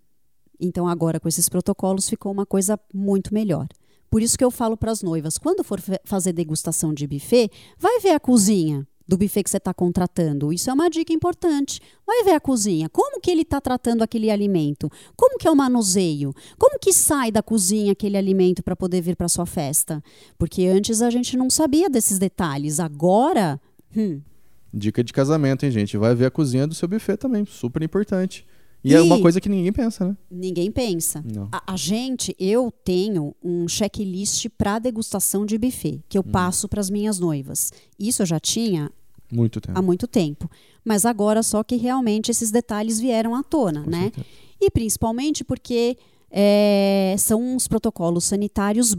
Então 0.60 0.86
agora 0.86 1.18
com 1.18 1.28
esses 1.28 1.48
protocolos 1.48 2.08
ficou 2.08 2.32
uma 2.32 2.46
coisa 2.46 2.78
muito 2.92 3.34
melhor. 3.34 3.66
Por 4.10 4.22
isso 4.22 4.36
que 4.36 4.44
eu 4.44 4.50
falo 4.50 4.76
para 4.76 4.92
as 4.92 5.02
noivas, 5.02 5.38
quando 5.38 5.64
for 5.64 5.80
fazer 6.04 6.32
degustação 6.32 6.92
de 6.92 7.06
buffet, 7.06 7.50
vai 7.78 7.98
ver 8.00 8.10
a 8.10 8.20
cozinha 8.20 8.86
do 9.08 9.16
buffet 9.16 9.42
que 9.42 9.50
você 9.50 9.56
está 9.56 9.74
contratando. 9.74 10.52
Isso 10.52 10.70
é 10.70 10.72
uma 10.72 10.88
dica 10.88 11.12
importante. 11.12 11.80
Vai 12.06 12.22
ver 12.22 12.32
a 12.32 12.40
cozinha. 12.40 12.88
Como 12.88 13.20
que 13.20 13.30
ele 13.30 13.42
está 13.42 13.60
tratando 13.60 14.02
aquele 14.02 14.30
alimento? 14.30 14.90
Como 15.16 15.38
que 15.38 15.48
é 15.48 15.50
o 15.50 15.56
manuseio? 15.56 16.34
Como 16.58 16.78
que 16.78 16.92
sai 16.92 17.32
da 17.32 17.42
cozinha 17.42 17.92
aquele 17.92 18.16
alimento 18.16 18.62
para 18.62 18.76
poder 18.76 19.00
vir 19.00 19.16
para 19.16 19.28
sua 19.28 19.46
festa? 19.46 20.02
Porque 20.38 20.66
antes 20.66 21.02
a 21.02 21.10
gente 21.10 21.36
não 21.36 21.50
sabia 21.50 21.90
desses 21.90 22.18
detalhes. 22.18 22.80
Agora, 22.80 23.60
hum, 23.96 24.20
Dica 24.72 25.04
de 25.04 25.12
casamento, 25.12 25.64
hein, 25.64 25.70
gente? 25.70 25.96
Vai 25.96 26.14
ver 26.14 26.26
a 26.26 26.30
cozinha 26.30 26.66
do 26.66 26.74
seu 26.74 26.88
buffet 26.88 27.16
também, 27.16 27.44
super 27.44 27.82
importante. 27.82 28.46
E, 28.85 28.90
e, 28.90 28.94
é 28.94 29.00
uma 29.00 29.20
coisa 29.20 29.40
que 29.40 29.48
ninguém 29.48 29.72
pensa, 29.72 30.08
né? 30.08 30.16
Ninguém 30.30 30.70
pensa. 30.70 31.24
A, 31.52 31.74
a, 31.74 31.76
gente, 31.76 32.35
eu 32.38 32.72
tenho 32.85 33.35
um 33.42 33.68
checklist 33.68 34.48
para 34.58 34.78
degustação 34.80 35.46
de 35.46 35.56
buffet 35.56 36.02
que 36.08 36.18
eu 36.18 36.24
hum. 36.26 36.30
passo 36.32 36.68
para 36.68 36.80
as 36.80 36.90
minhas 36.90 37.18
noivas. 37.18 37.72
Isso 37.98 38.22
eu 38.22 38.26
já 38.26 38.40
tinha 38.40 38.90
muito 39.30 39.61
tempo. 39.61 39.78
há 39.78 39.82
muito 39.82 40.06
tempo. 40.08 40.50
Mas 40.85 41.04
agora 41.04 41.42
só 41.42 41.62
que 41.62 41.76
realmente 41.76 42.30
esses 42.30 42.50
detalhes 42.50 42.98
vieram 42.98 43.37
à 43.37 43.42
tona, 43.42 43.85
Com 43.85 43.90
né? 43.90 44.02
Certeza. 44.02 44.26
E 44.61 44.70
principalmente 44.70 45.44
porque 45.44 45.96
é, 46.30 47.14
são 47.18 47.56
os 47.56 47.68
protocolos 47.68 48.24
sanitários 48.24 48.96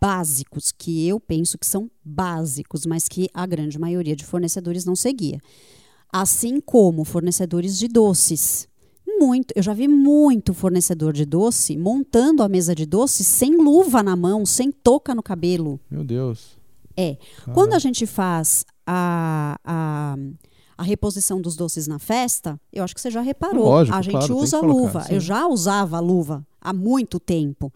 básicos, 0.00 0.72
que 0.72 1.06
eu 1.06 1.18
penso 1.18 1.58
que 1.58 1.66
são 1.66 1.90
básicos, 2.04 2.86
mas 2.86 3.08
que 3.08 3.28
a 3.34 3.46
grande 3.46 3.78
maioria 3.78 4.16
de 4.16 4.24
fornecedores 4.24 4.84
não 4.84 4.96
seguia. 4.96 5.40
Assim 6.12 6.60
como 6.60 7.04
fornecedores 7.04 7.78
de 7.78 7.88
doces. 7.88 8.68
Muito, 9.06 9.52
eu 9.56 9.62
já 9.62 9.74
vi 9.74 9.88
muito 9.88 10.54
fornecedor 10.54 11.12
de 11.12 11.24
doce 11.24 11.76
montando 11.76 12.42
a 12.42 12.48
mesa 12.48 12.74
de 12.74 12.86
doce 12.86 13.24
sem 13.24 13.56
luva 13.56 14.02
na 14.02 14.14
mão, 14.14 14.46
sem 14.46 14.70
touca 14.70 15.14
no 15.14 15.22
cabelo. 15.22 15.80
Meu 15.90 16.04
Deus. 16.04 16.56
É. 16.96 17.16
Caramba. 17.16 17.54
Quando 17.54 17.74
a 17.74 17.78
gente 17.78 18.06
faz 18.06 18.64
a, 18.86 19.58
a, 19.64 20.16
a, 20.76 20.82
reposição 20.82 21.40
dos 21.40 21.56
doces 21.56 21.86
na 21.86 21.98
festa, 21.98 22.60
eu 22.72 22.84
acho 22.84 22.94
que 22.94 23.00
você 23.00 23.10
já 23.10 23.20
reparou. 23.20 23.66
Lógico, 23.66 23.96
a 23.96 24.02
gente 24.02 24.12
claro, 24.12 24.36
usa 24.36 24.60
luva. 24.60 25.06
Eu 25.10 25.20
já 25.20 25.46
usava 25.46 25.98
luva 26.00 26.46
há 26.60 26.72
muito 26.72 27.20
tempo. 27.20 27.72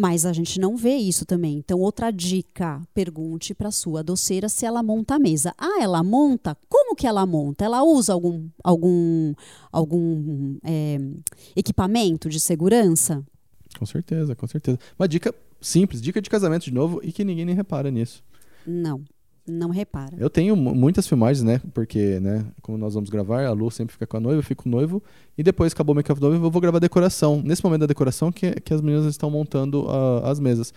Mas 0.00 0.24
a 0.24 0.32
gente 0.32 0.58
não 0.58 0.78
vê 0.78 0.94
isso 0.94 1.26
também. 1.26 1.58
Então, 1.58 1.78
outra 1.78 2.10
dica: 2.10 2.80
pergunte 2.94 3.52
para 3.54 3.70
sua 3.70 4.02
doceira 4.02 4.48
se 4.48 4.64
ela 4.64 4.82
monta 4.82 5.16
a 5.16 5.18
mesa. 5.18 5.54
Ah, 5.58 5.78
ela 5.82 6.02
monta? 6.02 6.56
Como 6.70 6.96
que 6.96 7.06
ela 7.06 7.26
monta? 7.26 7.66
Ela 7.66 7.82
usa 7.82 8.14
algum, 8.14 8.48
algum, 8.64 9.34
algum 9.70 10.56
é, 10.64 10.98
equipamento 11.54 12.30
de 12.30 12.40
segurança? 12.40 13.22
Com 13.78 13.84
certeza, 13.84 14.34
com 14.34 14.46
certeza. 14.46 14.78
Uma 14.98 15.06
dica 15.06 15.34
simples, 15.60 16.00
dica 16.00 16.22
de 16.22 16.30
casamento 16.30 16.64
de 16.64 16.72
novo 16.72 17.00
e 17.02 17.12
que 17.12 17.22
ninguém 17.22 17.44
nem 17.44 17.54
repara 17.54 17.90
nisso. 17.90 18.24
Não 18.66 19.04
não 19.50 19.70
repara. 19.70 20.16
Eu 20.18 20.30
tenho 20.30 20.56
muitas 20.56 21.06
filmagens, 21.06 21.42
né? 21.42 21.60
Porque, 21.74 22.20
né, 22.20 22.46
como 22.62 22.78
nós 22.78 22.94
vamos 22.94 23.10
gravar, 23.10 23.44
a 23.44 23.52
Lu 23.52 23.70
sempre 23.70 23.92
fica 23.92 24.06
com 24.06 24.16
a 24.16 24.20
noiva, 24.20 24.38
eu 24.38 24.42
fico 24.42 24.62
com 24.62 24.68
o 24.68 24.72
noivo, 24.72 25.02
e 25.36 25.42
depois 25.42 25.72
acabou 25.72 25.92
o 25.92 25.96
make-up 25.96 26.20
noivo, 26.20 26.46
eu 26.46 26.50
vou 26.50 26.60
gravar 26.60 26.78
a 26.78 26.80
decoração. 26.80 27.42
Nesse 27.44 27.64
momento 27.64 27.80
da 27.80 27.86
decoração 27.86 28.30
que, 28.30 28.52
que 28.60 28.72
as 28.72 28.80
meninas 28.80 29.06
estão 29.06 29.30
montando 29.30 29.86
as 30.24 30.38
mesas. 30.38 30.72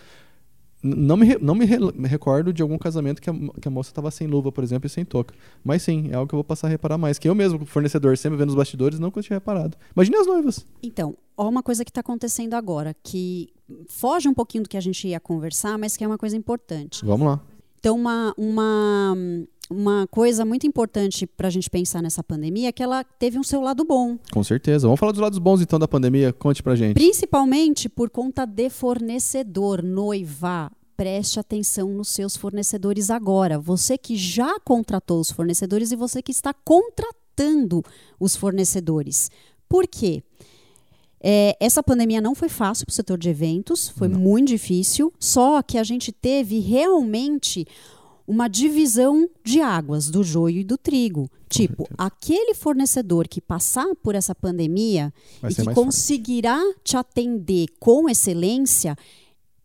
Não 0.82 1.16
me, 1.16 1.38
não 1.38 1.54
me, 1.54 1.64
re, 1.64 1.78
me, 1.94 2.06
recordo 2.06 2.52
de 2.52 2.60
algum 2.60 2.76
casamento 2.76 3.22
que 3.22 3.30
a, 3.30 3.32
que 3.32 3.66
a 3.66 3.70
moça 3.70 3.90
estava 3.90 4.10
sem 4.10 4.26
luva, 4.26 4.52
por 4.52 4.62
exemplo, 4.62 4.86
e 4.86 4.90
sem 4.90 5.02
touca. 5.02 5.34
Mas 5.64 5.82
sim, 5.82 6.10
é 6.10 6.14
algo 6.14 6.28
que 6.28 6.34
eu 6.34 6.36
vou 6.36 6.44
passar 6.44 6.66
a 6.66 6.70
reparar 6.70 6.98
mais. 6.98 7.18
Que 7.18 7.26
eu 7.26 7.34
mesmo, 7.34 7.64
fornecedor, 7.64 8.18
sempre 8.18 8.36
vendo 8.36 8.50
os 8.50 8.54
bastidores, 8.54 8.98
nunca 8.98 9.22
tinha 9.22 9.38
reparado. 9.38 9.78
Imagine 9.96 10.16
as 10.18 10.26
noivas. 10.26 10.66
Então, 10.82 11.16
ó 11.38 11.48
uma 11.48 11.62
coisa 11.62 11.86
que 11.86 11.90
está 11.90 12.02
acontecendo 12.02 12.52
agora, 12.52 12.94
que 13.02 13.48
foge 13.88 14.28
um 14.28 14.34
pouquinho 14.34 14.64
do 14.64 14.68
que 14.68 14.76
a 14.76 14.80
gente 14.80 15.08
ia 15.08 15.18
conversar, 15.18 15.78
mas 15.78 15.96
que 15.96 16.04
é 16.04 16.06
uma 16.06 16.18
coisa 16.18 16.36
importante. 16.36 17.02
Vamos 17.02 17.26
lá. 17.26 17.40
Então, 17.84 17.96
uma, 17.96 18.32
uma, 18.38 19.14
uma 19.70 20.06
coisa 20.10 20.42
muito 20.42 20.66
importante 20.66 21.26
para 21.26 21.48
a 21.48 21.50
gente 21.50 21.68
pensar 21.68 22.00
nessa 22.00 22.24
pandemia 22.24 22.70
é 22.70 22.72
que 22.72 22.82
ela 22.82 23.04
teve 23.04 23.38
um 23.38 23.42
seu 23.42 23.60
lado 23.60 23.84
bom. 23.84 24.16
Com 24.32 24.42
certeza. 24.42 24.86
Vamos 24.86 24.98
falar 24.98 25.12
dos 25.12 25.20
lados 25.20 25.38
bons, 25.38 25.60
então, 25.60 25.78
da 25.78 25.86
pandemia. 25.86 26.32
Conte 26.32 26.62
para 26.62 26.74
gente. 26.76 26.94
Principalmente 26.94 27.90
por 27.90 28.08
conta 28.08 28.46
de 28.46 28.70
fornecedor, 28.70 29.82
noiva. 29.82 30.72
preste 30.96 31.38
atenção 31.38 31.90
nos 31.90 32.08
seus 32.08 32.38
fornecedores 32.38 33.10
agora. 33.10 33.58
Você 33.58 33.98
que 33.98 34.16
já 34.16 34.58
contratou 34.60 35.20
os 35.20 35.30
fornecedores 35.30 35.92
e 35.92 35.96
você 35.96 36.22
que 36.22 36.32
está 36.32 36.54
contratando 36.54 37.82
os 38.18 38.34
fornecedores. 38.34 39.30
Por 39.68 39.86
quê? 39.86 40.22
É, 41.26 41.56
essa 41.58 41.82
pandemia 41.82 42.20
não 42.20 42.34
foi 42.34 42.50
fácil 42.50 42.84
para 42.84 42.92
o 42.92 42.94
setor 42.94 43.16
de 43.16 43.30
eventos, 43.30 43.88
foi 43.88 44.08
não. 44.08 44.20
muito 44.20 44.48
difícil, 44.48 45.10
só 45.18 45.62
que 45.62 45.78
a 45.78 45.82
gente 45.82 46.12
teve 46.12 46.58
realmente 46.58 47.66
uma 48.26 48.46
divisão 48.46 49.26
de 49.42 49.62
águas 49.62 50.10
do 50.10 50.22
joio 50.22 50.58
e 50.58 50.64
do 50.64 50.76
trigo. 50.76 51.30
Tipo, 51.48 51.88
aquele 51.96 52.52
fornecedor 52.52 53.26
que 53.26 53.40
passar 53.40 53.94
por 54.02 54.14
essa 54.14 54.34
pandemia 54.34 55.14
Vai 55.40 55.50
e 55.50 55.54
que 55.54 55.64
conseguirá 55.72 56.58
fácil. 56.58 56.76
te 56.84 56.96
atender 56.98 57.68
com 57.80 58.06
excelência 58.06 58.94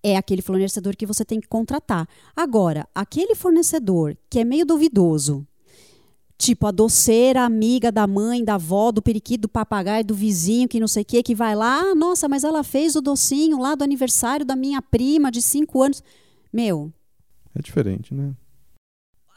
é 0.01 0.15
aquele 0.15 0.41
fornecedor 0.41 0.95
que 0.95 1.05
você 1.05 1.25
tem 1.25 1.41
que 1.41 1.47
contratar. 1.49 2.07
Agora, 2.33 2.87
aquele 2.95 3.35
fornecedor 3.35 4.15
que 4.29 4.39
é 4.39 4.45
meio 4.45 4.65
duvidoso, 4.65 5.45
tipo 6.39 6.65
a 6.65 6.71
doceira 6.71 7.43
amiga 7.43 7.91
da 7.91 8.07
mãe, 8.07 8.43
da 8.43 8.55
avó, 8.55 8.91
do 8.91 9.01
periquito, 9.01 9.41
do 9.41 9.49
papagaio, 9.49 10.03
do 10.03 10.15
vizinho, 10.15 10.67
que 10.67 10.79
não 10.79 10.87
sei 10.87 11.03
o 11.03 11.05
que, 11.05 11.21
que 11.21 11.35
vai 11.35 11.55
lá, 11.55 11.81
ah, 11.81 11.93
nossa, 11.93 12.27
mas 12.27 12.43
ela 12.43 12.63
fez 12.63 12.95
o 12.95 13.01
docinho 13.01 13.59
lá 13.59 13.75
do 13.75 13.83
aniversário 13.83 14.45
da 14.45 14.55
minha 14.55 14.81
prima 14.81 15.29
de 15.29 15.41
cinco 15.41 15.83
anos. 15.83 16.01
Meu. 16.51 16.91
É 17.53 17.61
diferente, 17.61 18.13
né? 18.15 18.33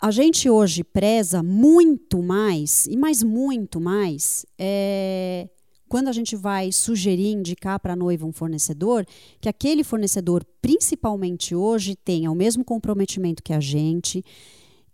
a 0.02 0.10
gente 0.10 0.50
hoje 0.50 0.82
preza 0.82 1.44
muito 1.44 2.20
mais, 2.20 2.86
e 2.86 2.96
mais 2.96 3.22
muito 3.22 3.80
mais, 3.80 4.44
é, 4.58 5.48
quando 5.88 6.08
a 6.08 6.12
gente 6.12 6.34
vai 6.34 6.72
sugerir, 6.72 7.30
indicar 7.30 7.78
para 7.78 7.92
a 7.92 7.96
noiva 7.96 8.26
um 8.26 8.32
fornecedor, 8.32 9.06
que 9.40 9.48
aquele 9.48 9.84
fornecedor, 9.84 10.44
principalmente 10.60 11.54
hoje, 11.54 11.94
tenha 11.94 12.32
o 12.32 12.34
mesmo 12.34 12.64
comprometimento 12.64 13.44
que 13.44 13.52
a 13.52 13.60
gente, 13.60 14.24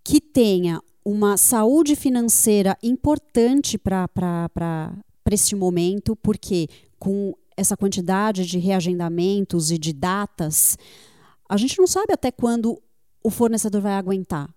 que 0.04 0.20
tenha 0.20 0.78
uma 1.08 1.38
saúde 1.38 1.96
financeira 1.96 2.76
importante 2.82 3.78
para 3.78 4.92
este 5.30 5.56
momento, 5.56 6.14
porque 6.14 6.68
com 6.98 7.32
essa 7.56 7.74
quantidade 7.78 8.44
de 8.44 8.58
reagendamentos 8.58 9.70
e 9.70 9.78
de 9.78 9.94
datas, 9.94 10.76
a 11.48 11.56
gente 11.56 11.78
não 11.78 11.86
sabe 11.86 12.12
até 12.12 12.30
quando 12.30 12.78
o 13.24 13.30
fornecedor 13.30 13.80
vai 13.80 13.94
aguentar. 13.94 14.50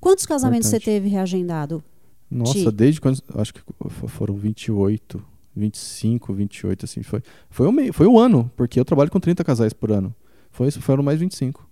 Quantos 0.00 0.26
casamentos 0.26 0.66
Importante. 0.66 0.84
você 0.84 0.90
teve 0.90 1.08
reagendado? 1.08 1.82
Nossa, 2.28 2.72
desde 2.72 3.00
quando. 3.00 3.22
Acho 3.36 3.54
que 3.54 3.60
foram 4.08 4.34
28, 4.34 5.24
25, 5.54 6.34
28, 6.34 6.84
assim. 6.86 7.04
Foi, 7.04 7.22
foi, 7.48 7.68
um, 7.68 7.92
foi 7.92 8.08
um 8.08 8.18
ano, 8.18 8.50
porque 8.56 8.80
eu 8.80 8.84
trabalho 8.84 9.12
com 9.12 9.20
30 9.20 9.44
casais 9.44 9.72
por 9.72 9.92
ano. 9.92 10.12
Foi, 10.50 10.72
foram 10.72 11.04
mais 11.04 11.20
25. 11.20 11.64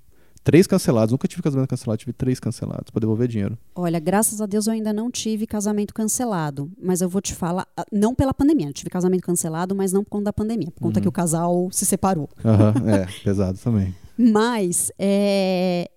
Três 0.44 0.66
cancelados. 0.66 1.12
Nunca 1.12 1.28
tive 1.28 1.42
casamento 1.42 1.68
cancelado, 1.68 1.98
tive 1.98 2.12
três 2.12 2.40
cancelados 2.40 2.90
para 2.90 3.00
devolver 3.00 3.28
dinheiro. 3.28 3.56
Olha, 3.74 4.00
graças 4.00 4.40
a 4.40 4.46
Deus 4.46 4.66
eu 4.66 4.72
ainda 4.72 4.92
não 4.92 5.10
tive 5.10 5.46
casamento 5.46 5.94
cancelado. 5.94 6.70
Mas 6.80 7.00
eu 7.00 7.08
vou 7.08 7.22
te 7.22 7.34
falar, 7.34 7.66
ah, 7.76 7.84
não 7.92 8.14
pela 8.14 8.34
pandemia. 8.34 8.68
Eu 8.68 8.72
tive 8.72 8.90
casamento 8.90 9.22
cancelado, 9.22 9.74
mas 9.74 9.92
não 9.92 10.02
por 10.02 10.10
conta 10.10 10.24
da 10.24 10.32
pandemia. 10.32 10.70
Por 10.70 10.80
conta 10.80 10.98
uhum. 10.98 11.02
que 11.02 11.08
o 11.08 11.12
casal 11.12 11.68
se 11.70 11.86
separou. 11.86 12.28
Uhum, 12.44 12.88
é, 12.90 13.06
pesado 13.22 13.58
também. 13.58 13.94
Mas, 14.18 14.90
é, 14.98 15.88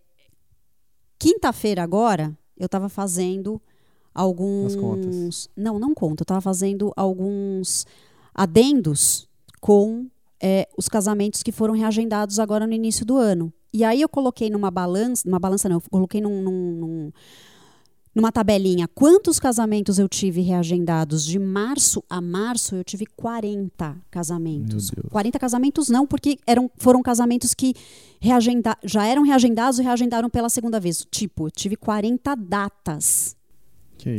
Quinta-feira 1.18 1.82
agora, 1.82 2.38
eu 2.58 2.66
estava 2.66 2.90
fazendo 2.90 3.62
alguns. 4.14 5.50
Não, 5.56 5.80
não 5.80 5.94
conto. 5.94 6.22
Eu 6.22 6.24
estava 6.24 6.42
fazendo 6.42 6.94
alguns 6.96 7.86
adendos 8.34 9.28
com 9.62 10.08
é, 10.42 10.68
os 10.78 10.88
casamentos 10.88 11.42
que 11.42 11.52
foram 11.52 11.74
reagendados 11.74 12.38
agora 12.38 12.68
no 12.68 12.74
início 12.74 13.06
do 13.06 13.18
ano. 13.18 13.52
E 13.76 13.84
aí 13.84 14.02
eu 14.02 14.08
coloquei 14.08 14.50
numa 14.50 14.72
balança, 14.72 15.24
numa 15.26 15.38
balança 15.38 15.68
não, 15.68 15.76
eu 15.76 15.82
coloquei 15.92 16.22
num, 16.22 16.42
num, 16.42 16.72
num 16.72 17.12
numa 18.16 18.32
tabelinha 18.32 18.88
quantos 18.88 19.38
casamentos 19.38 20.00
eu 20.00 20.08
tive 20.08 20.40
reagendados 20.40 21.26
de 21.26 21.38
março 21.38 22.02
a 22.10 22.22
março, 22.22 22.74
eu 22.74 22.86
tive 22.86 23.06
40 23.06 23.98
casamentos. 24.10 24.90
40 25.12 25.38
casamentos 25.38 25.90
não, 25.90 26.08
porque 26.08 26.40
eram, 26.48 26.72
foram 26.78 27.02
casamentos 27.02 27.54
que 27.54 27.74
reagenda, 28.22 28.78
já 28.82 29.06
eram 29.06 29.24
reagendados 29.24 29.78
e 29.78 29.84
reagendaram 29.84 30.30
pela 30.30 30.48
segunda 30.48 30.80
vez. 30.80 31.06
Tipo, 31.12 31.48
eu 31.48 31.52
tive 31.52 31.76
40 31.76 32.34
datas 32.36 33.36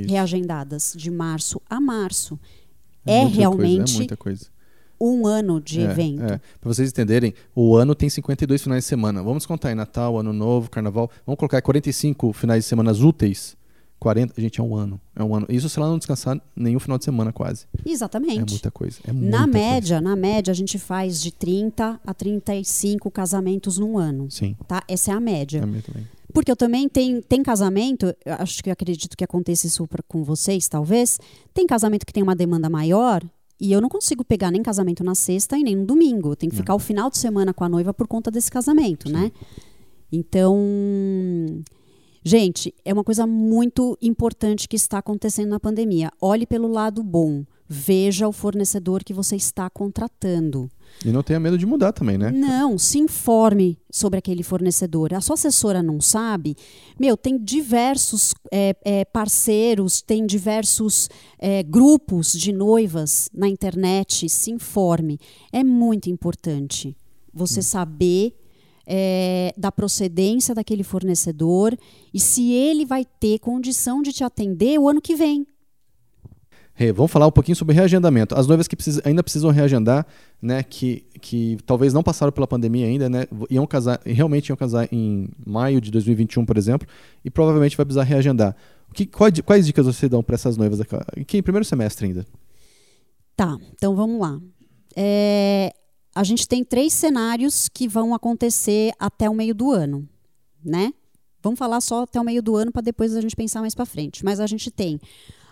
reagendadas 0.06 0.92
de 0.94 1.10
março 1.10 1.62
a 1.70 1.80
março. 1.80 2.38
É, 3.06 3.20
é 3.20 3.24
realmente 3.24 3.78
coisa, 3.78 3.94
é 3.94 3.96
muita 3.96 4.16
coisa. 4.18 4.55
Um 5.00 5.26
ano 5.26 5.60
de 5.60 5.80
é, 5.80 5.84
evento. 5.84 6.24
É. 6.24 6.40
Para 6.60 6.72
vocês 6.72 6.88
entenderem, 6.88 7.34
o 7.54 7.76
ano 7.76 7.94
tem 7.94 8.08
52 8.08 8.62
finais 8.62 8.84
de 8.84 8.88
semana. 8.88 9.22
Vamos 9.22 9.46
contar 9.46 9.68
aí 9.68 9.74
Natal, 9.74 10.18
Ano 10.18 10.32
Novo, 10.32 10.70
Carnaval. 10.70 11.10
Vamos 11.24 11.38
colocar 11.38 11.60
45 11.62 12.32
finais 12.32 12.64
de 12.64 12.68
semana 12.68 12.92
úteis 12.92 13.56
40, 13.98 14.40
gente, 14.40 14.60
é 14.60 14.62
um 14.62 14.74
ano. 14.76 15.00
É 15.14 15.22
um 15.22 15.34
ano. 15.34 15.46
Isso 15.48 15.68
se 15.68 15.78
ela 15.78 15.88
não 15.88 15.98
descansar 15.98 16.40
nenhum 16.54 16.78
final 16.78 16.98
de 16.98 17.04
semana, 17.04 17.32
quase. 17.32 17.66
Exatamente. 17.84 18.38
É 18.38 18.50
muita 18.50 18.70
coisa. 18.70 18.98
É 19.06 19.12
muita 19.12 19.38
na 19.38 19.46
média, 19.46 19.96
coisa. 19.96 20.00
na 20.00 20.16
média, 20.16 20.50
a 20.50 20.54
gente 20.54 20.78
faz 20.78 21.20
de 21.20 21.32
30 21.32 22.00
a 22.06 22.14
35 22.14 23.10
casamentos 23.10 23.78
num 23.78 23.98
ano. 23.98 24.30
Sim. 24.30 24.56
Tá? 24.68 24.82
Essa 24.86 25.12
é 25.12 25.14
a 25.14 25.20
média. 25.20 25.58
É 25.58 25.80
também. 25.80 26.06
Porque 26.32 26.50
eu 26.50 26.56
também 26.56 26.86
tenho 26.86 27.22
tem 27.22 27.42
casamento, 27.42 28.14
acho 28.26 28.62
que 28.62 28.68
eu 28.68 28.72
acredito 28.72 29.16
que 29.16 29.24
aconteça 29.24 29.66
isso 29.66 29.88
com 30.06 30.22
vocês, 30.22 30.68
talvez. 30.68 31.18
Tem 31.54 31.66
casamento 31.66 32.04
que 32.04 32.12
tem 32.12 32.22
uma 32.22 32.36
demanda 32.36 32.68
maior 32.68 33.22
e 33.60 33.72
eu 33.72 33.80
não 33.80 33.88
consigo 33.88 34.24
pegar 34.24 34.50
nem 34.50 34.62
casamento 34.62 35.02
na 35.02 35.14
sexta 35.14 35.56
e 35.56 35.62
nem 35.62 35.76
no 35.76 35.86
domingo. 35.86 36.32
Eu 36.32 36.36
tenho 36.36 36.50
que 36.50 36.56
não. 36.56 36.62
ficar 36.62 36.74
o 36.74 36.78
final 36.78 37.10
de 37.10 37.18
semana 37.18 37.54
com 37.54 37.64
a 37.64 37.68
noiva 37.68 37.94
por 37.94 38.06
conta 38.06 38.30
desse 38.30 38.50
casamento, 38.50 39.08
Sim. 39.08 39.14
né? 39.14 39.32
Então, 40.12 40.56
Gente, 42.26 42.74
é 42.84 42.92
uma 42.92 43.04
coisa 43.04 43.24
muito 43.24 43.96
importante 44.02 44.66
que 44.66 44.74
está 44.74 44.98
acontecendo 44.98 45.50
na 45.50 45.60
pandemia. 45.60 46.10
Olhe 46.20 46.44
pelo 46.44 46.66
lado 46.66 47.00
bom. 47.00 47.44
Veja 47.68 48.28
o 48.28 48.32
fornecedor 48.32 49.02
que 49.02 49.12
você 49.12 49.36
está 49.36 49.68
contratando. 49.68 50.70
E 51.04 51.10
não 51.10 51.22
tenha 51.22 51.38
medo 51.38 51.58
de 51.58 51.66
mudar 51.66 51.92
também, 51.92 52.16
né? 52.16 52.30
Não, 52.30 52.78
se 52.78 52.98
informe 52.98 53.78
sobre 53.90 54.18
aquele 54.18 54.42
fornecedor. 54.42 55.12
A 55.12 55.20
sua 55.20 55.34
assessora 55.34 55.82
não 55.82 56.00
sabe? 56.00 56.56
Meu, 56.98 57.16
tem 57.16 57.36
diversos 57.36 58.34
é, 58.52 58.74
é, 58.84 59.04
parceiros, 59.04 60.00
tem 60.00 60.24
diversos 60.24 61.08
é, 61.38 61.62
grupos 61.62 62.32
de 62.32 62.52
noivas 62.52 63.28
na 63.34 63.48
internet. 63.48 64.28
Se 64.28 64.50
informe. 64.50 65.18
É 65.52 65.62
muito 65.62 66.08
importante 66.08 66.96
você 67.32 67.60
hum. 67.60 67.64
saber 67.64 68.34
é, 68.86 69.52
da 69.56 69.72
procedência 69.72 70.54
daquele 70.54 70.84
fornecedor 70.84 71.76
e 72.14 72.20
se 72.20 72.52
ele 72.52 72.86
vai 72.86 73.04
ter 73.04 73.40
condição 73.40 74.00
de 74.00 74.12
te 74.12 74.22
atender 74.22 74.78
o 74.78 74.88
ano 74.88 75.02
que 75.02 75.16
vem. 75.16 75.46
Vamos 76.94 77.10
falar 77.10 77.26
um 77.26 77.30
pouquinho 77.32 77.56
sobre 77.56 77.74
reagendamento. 77.74 78.34
As 78.34 78.46
noivas 78.46 78.68
que 78.68 78.76
ainda 79.04 79.22
precisam 79.22 79.50
reagendar, 79.50 80.06
né, 80.42 80.62
que, 80.62 81.06
que 81.20 81.56
talvez 81.64 81.94
não 81.94 82.02
passaram 82.02 82.30
pela 82.30 82.46
pandemia 82.46 82.86
ainda, 82.86 83.08
né, 83.08 83.26
iam 83.48 83.66
casar, 83.66 83.98
realmente 84.04 84.48
iam 84.48 84.56
casar 84.56 84.86
em 84.92 85.28
maio 85.44 85.80
de 85.80 85.90
2021, 85.90 86.44
por 86.44 86.58
exemplo, 86.58 86.86
e 87.24 87.30
provavelmente 87.30 87.76
vai 87.76 87.86
precisar 87.86 88.02
reagendar. 88.02 88.54
Que, 88.92 89.06
quais, 89.06 89.40
quais 89.40 89.66
dicas 89.66 89.86
você 89.86 90.08
dão 90.08 90.22
para 90.22 90.34
essas 90.34 90.56
noivas 90.56 90.80
aqui 90.80 91.38
em 91.38 91.42
primeiro 91.42 91.64
semestre 91.64 92.06
ainda? 92.06 92.26
Tá, 93.34 93.56
então 93.74 93.96
vamos 93.96 94.20
lá. 94.20 94.38
É, 94.94 95.72
a 96.14 96.24
gente 96.24 96.46
tem 96.46 96.64
três 96.64 96.92
cenários 96.92 97.68
que 97.68 97.88
vão 97.88 98.14
acontecer 98.14 98.92
até 98.98 99.28
o 99.28 99.34
meio 99.34 99.54
do 99.54 99.70
ano, 99.70 100.08
né? 100.64 100.92
Vamos 101.42 101.58
falar 101.58 101.80
só 101.80 102.02
até 102.02 102.20
o 102.20 102.24
meio 102.24 102.42
do 102.42 102.56
ano 102.56 102.72
para 102.72 102.82
depois 102.82 103.14
a 103.14 103.20
gente 103.20 103.36
pensar 103.36 103.60
mais 103.60 103.74
para 103.74 103.86
frente. 103.86 104.24
Mas 104.24 104.40
a 104.40 104.46
gente 104.46 104.70
tem 104.70 104.98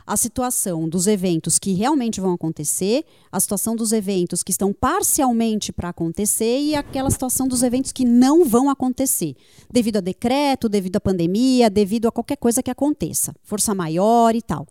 a 0.07 0.17
situação 0.17 0.88
dos 0.88 1.07
eventos 1.07 1.59
que 1.59 1.73
realmente 1.73 2.21
vão 2.21 2.33
acontecer, 2.33 3.05
a 3.33 3.40
situação 3.40 3.75
dos 3.75 3.93
eventos 3.93 4.43
que 4.43 4.51
estão 4.51 4.73
parcialmente 4.73 5.73
para 5.73 5.88
acontecer 5.88 6.61
e 6.61 6.75
aquela 6.75 7.11
situação 7.11 7.49
dos 7.49 7.62
eventos 7.62 7.93
que 7.93 8.05
não 8.05 8.45
vão 8.45 8.69
acontecer, 8.69 9.35
devido 9.71 9.97
a 9.97 10.01
decreto, 10.01 10.69
devido 10.69 10.97
à 10.97 11.01
pandemia, 11.01 11.71
devido 11.71 12.07
a 12.07 12.12
qualquer 12.12 12.37
coisa 12.37 12.62
que 12.62 12.71
aconteça, 12.71 13.35
força 13.43 13.75
maior 13.75 14.35
e 14.35 14.43
tal. 14.43 14.67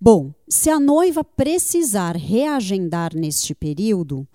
Bom, 0.00 0.32
se 0.48 0.70
a 0.70 0.80
noiva 0.80 1.22
precisar 1.22 2.16
reagendar 2.16 3.14
neste 3.14 3.54
período, 3.54 4.26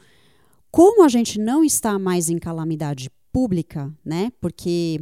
como 0.71 1.03
a 1.03 1.07
gente 1.07 1.39
não 1.39 1.63
está 1.63 1.97
mais 1.97 2.29
em 2.29 2.37
calamidade 2.37 3.09
pública, 3.31 3.91
né? 4.03 4.31
Porque 4.39 5.01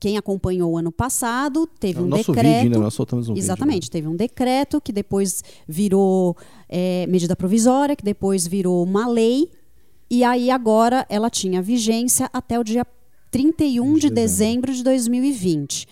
quem 0.00 0.16
acompanhou 0.16 0.72
o 0.72 0.78
ano 0.78 0.90
passado 0.90 1.66
teve 1.78 2.00
é 2.00 2.02
um 2.02 2.08
decreto. 2.08 2.62
Vídeo, 2.62 2.78
né? 2.78 2.84
Nós 2.84 2.94
soltamos 2.94 3.28
um 3.28 3.36
exatamente, 3.36 3.84
vídeo, 3.84 3.88
né? 3.88 3.92
teve 3.92 4.08
um 4.08 4.16
decreto 4.16 4.80
que 4.80 4.92
depois 4.92 5.44
virou 5.68 6.34
é, 6.68 7.06
medida 7.06 7.36
provisória, 7.36 7.94
que 7.94 8.02
depois 8.02 8.46
virou 8.46 8.82
uma 8.82 9.06
lei, 9.06 9.50
e 10.10 10.24
aí 10.24 10.50
agora 10.50 11.06
ela 11.10 11.28
tinha 11.28 11.60
vigência 11.60 12.30
até 12.32 12.58
o 12.58 12.64
dia 12.64 12.86
31 13.30 13.94
de, 13.94 14.00
de 14.00 14.10
dezembro 14.10 14.72
de 14.72 14.82
2020. 14.82 15.86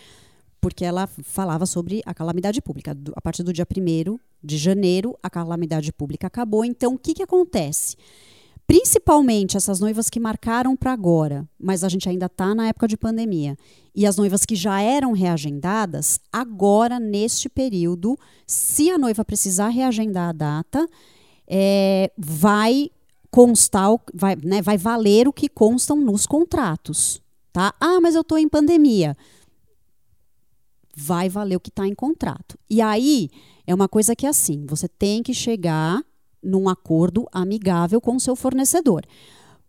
Porque 0.61 0.85
ela 0.85 1.07
falava 1.07 1.67
sobre 1.67 2.03
a 2.05 2.13
calamidade 2.13 2.61
pública. 2.61 2.97
A 3.15 3.21
partir 3.21 3.45
do 3.45 3.53
dia 3.53 3.65
1 3.65 4.19
de 4.43 4.57
janeiro, 4.57 5.17
a 5.23 5.31
calamidade 5.31 5.93
pública 5.93 6.27
acabou. 6.27 6.65
Então, 6.65 6.95
o 6.95 6.99
que, 6.99 7.15
que 7.15 7.23
acontece? 7.23 7.95
Principalmente 8.69 9.57
essas 9.57 9.81
noivas 9.81 10.11
que 10.11 10.21
marcaram 10.21 10.77
para 10.77 10.93
agora, 10.93 11.49
mas 11.59 11.83
a 11.83 11.89
gente 11.89 12.07
ainda 12.07 12.27
está 12.27 12.55
na 12.55 12.69
época 12.69 12.87
de 12.87 12.99
pandemia. 12.99 13.57
E 13.95 14.05
as 14.05 14.19
noivas 14.19 14.45
que 14.45 14.55
já 14.55 14.79
eram 14.83 15.13
reagendadas, 15.13 16.21
agora, 16.31 17.01
neste 17.01 17.49
período, 17.49 18.19
se 18.47 18.91
a 18.91 18.99
noiva 18.99 19.25
precisar 19.25 19.71
reagendar 19.71 20.29
a 20.29 20.33
data, 20.33 20.87
é, 21.47 22.13
vai 22.19 22.91
constar, 23.31 23.89
vai, 24.13 24.37
né, 24.37 24.61
vai 24.61 24.77
valer 24.77 25.27
o 25.27 25.33
que 25.33 25.49
constam 25.49 25.97
nos 25.97 26.27
contratos. 26.27 27.23
Tá? 27.51 27.73
Ah, 27.81 28.03
mas 28.03 28.15
eu 28.15 28.21
estou 28.21 28.37
em 28.37 28.51
pandemia. 28.51 29.17
Vai 30.95 31.31
valer 31.31 31.57
o 31.57 31.61
que 31.61 31.71
está 31.71 31.87
em 31.87 31.95
contrato. 31.95 32.59
E 32.69 32.83
aí, 32.83 33.31
é 33.67 33.75
uma 33.75 33.89
coisa 33.89 34.15
que 34.15 34.27
é 34.27 34.29
assim: 34.29 34.67
você 34.67 34.87
tem 34.87 35.23
que 35.23 35.33
chegar 35.33 36.05
num 36.43 36.69
acordo 36.69 37.27
amigável 37.33 38.01
com 38.01 38.17
o 38.17 38.21
seu 38.21 38.37
fornecedor. 38.37 39.05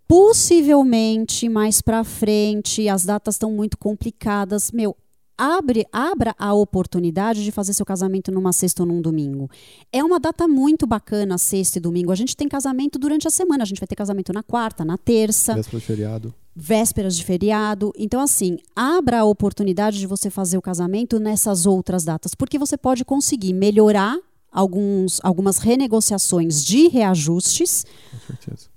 Possivelmente 0.07 1.47
mais 1.47 1.81
para 1.81 2.03
frente, 2.03 2.89
as 2.89 3.05
datas 3.05 3.35
estão 3.35 3.51
muito 3.51 3.77
complicadas. 3.77 4.71
Meu, 4.71 4.97
abre, 5.37 5.85
abra 5.91 6.35
a 6.37 6.53
oportunidade 6.53 7.43
de 7.43 7.51
fazer 7.51 7.73
seu 7.73 7.85
casamento 7.85 8.31
numa 8.31 8.51
sexta 8.51 8.81
ou 8.81 8.87
num 8.87 9.01
domingo. 9.01 9.49
É 9.93 10.03
uma 10.03 10.19
data 10.19 10.47
muito 10.47 10.87
bacana, 10.87 11.37
sexta 11.37 11.77
e 11.77 11.81
domingo. 11.81 12.11
A 12.11 12.15
gente 12.15 12.35
tem 12.35 12.47
casamento 12.49 12.97
durante 12.99 13.27
a 13.27 13.31
semana. 13.31 13.63
A 13.63 13.65
gente 13.65 13.79
vai 13.79 13.87
ter 13.87 13.95
casamento 13.95 14.33
na 14.33 14.43
quarta, 14.43 14.83
na 14.83 14.97
terça. 14.97 15.53
Véspera 15.53 15.79
de 15.79 15.85
feriado. 15.85 16.33
Vésperas 16.55 17.15
de 17.15 17.23
feriado. 17.23 17.93
Então, 17.95 18.19
assim, 18.19 18.57
abra 18.75 19.19
a 19.19 19.25
oportunidade 19.25 19.99
de 19.99 20.07
você 20.07 20.29
fazer 20.29 20.57
o 20.57 20.61
casamento 20.61 21.19
nessas 21.19 21.65
outras 21.65 22.03
datas, 22.03 22.35
porque 22.35 22.59
você 22.59 22.75
pode 22.77 23.05
conseguir 23.05 23.53
melhorar 23.53 24.17
alguns, 24.51 25.19
algumas 25.23 25.59
renegociações 25.59 26.63
de 26.63 26.87
reajustes, 26.87 27.85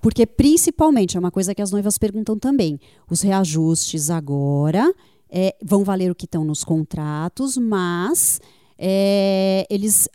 porque 0.01 0.27
principalmente 0.27 1.17
é 1.17 1.21
uma 1.21 1.31
coisa 1.31 1.55
que 1.55 1.63
as 1.63 1.71
noivas 1.71 1.99
perguntam 1.99 2.39
também. 2.39 2.79
Os 3.11 3.23
reajustes 3.23 4.11
agora 4.11 4.93
é, 5.31 5.57
vão 5.63 5.83
valer 5.83 6.11
o 6.11 6.15
que 6.15 6.27
estão 6.27 6.45
nos 6.45 6.63
contratos, 6.63 7.57
mas 7.57 8.41
é, 8.79 9.67
eles 9.71 10.09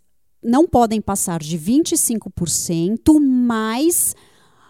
não 0.43 0.67
podem 0.67 1.01
passar 1.01 1.39
de 1.39 1.57
25% 1.57 3.19
mais 3.19 4.15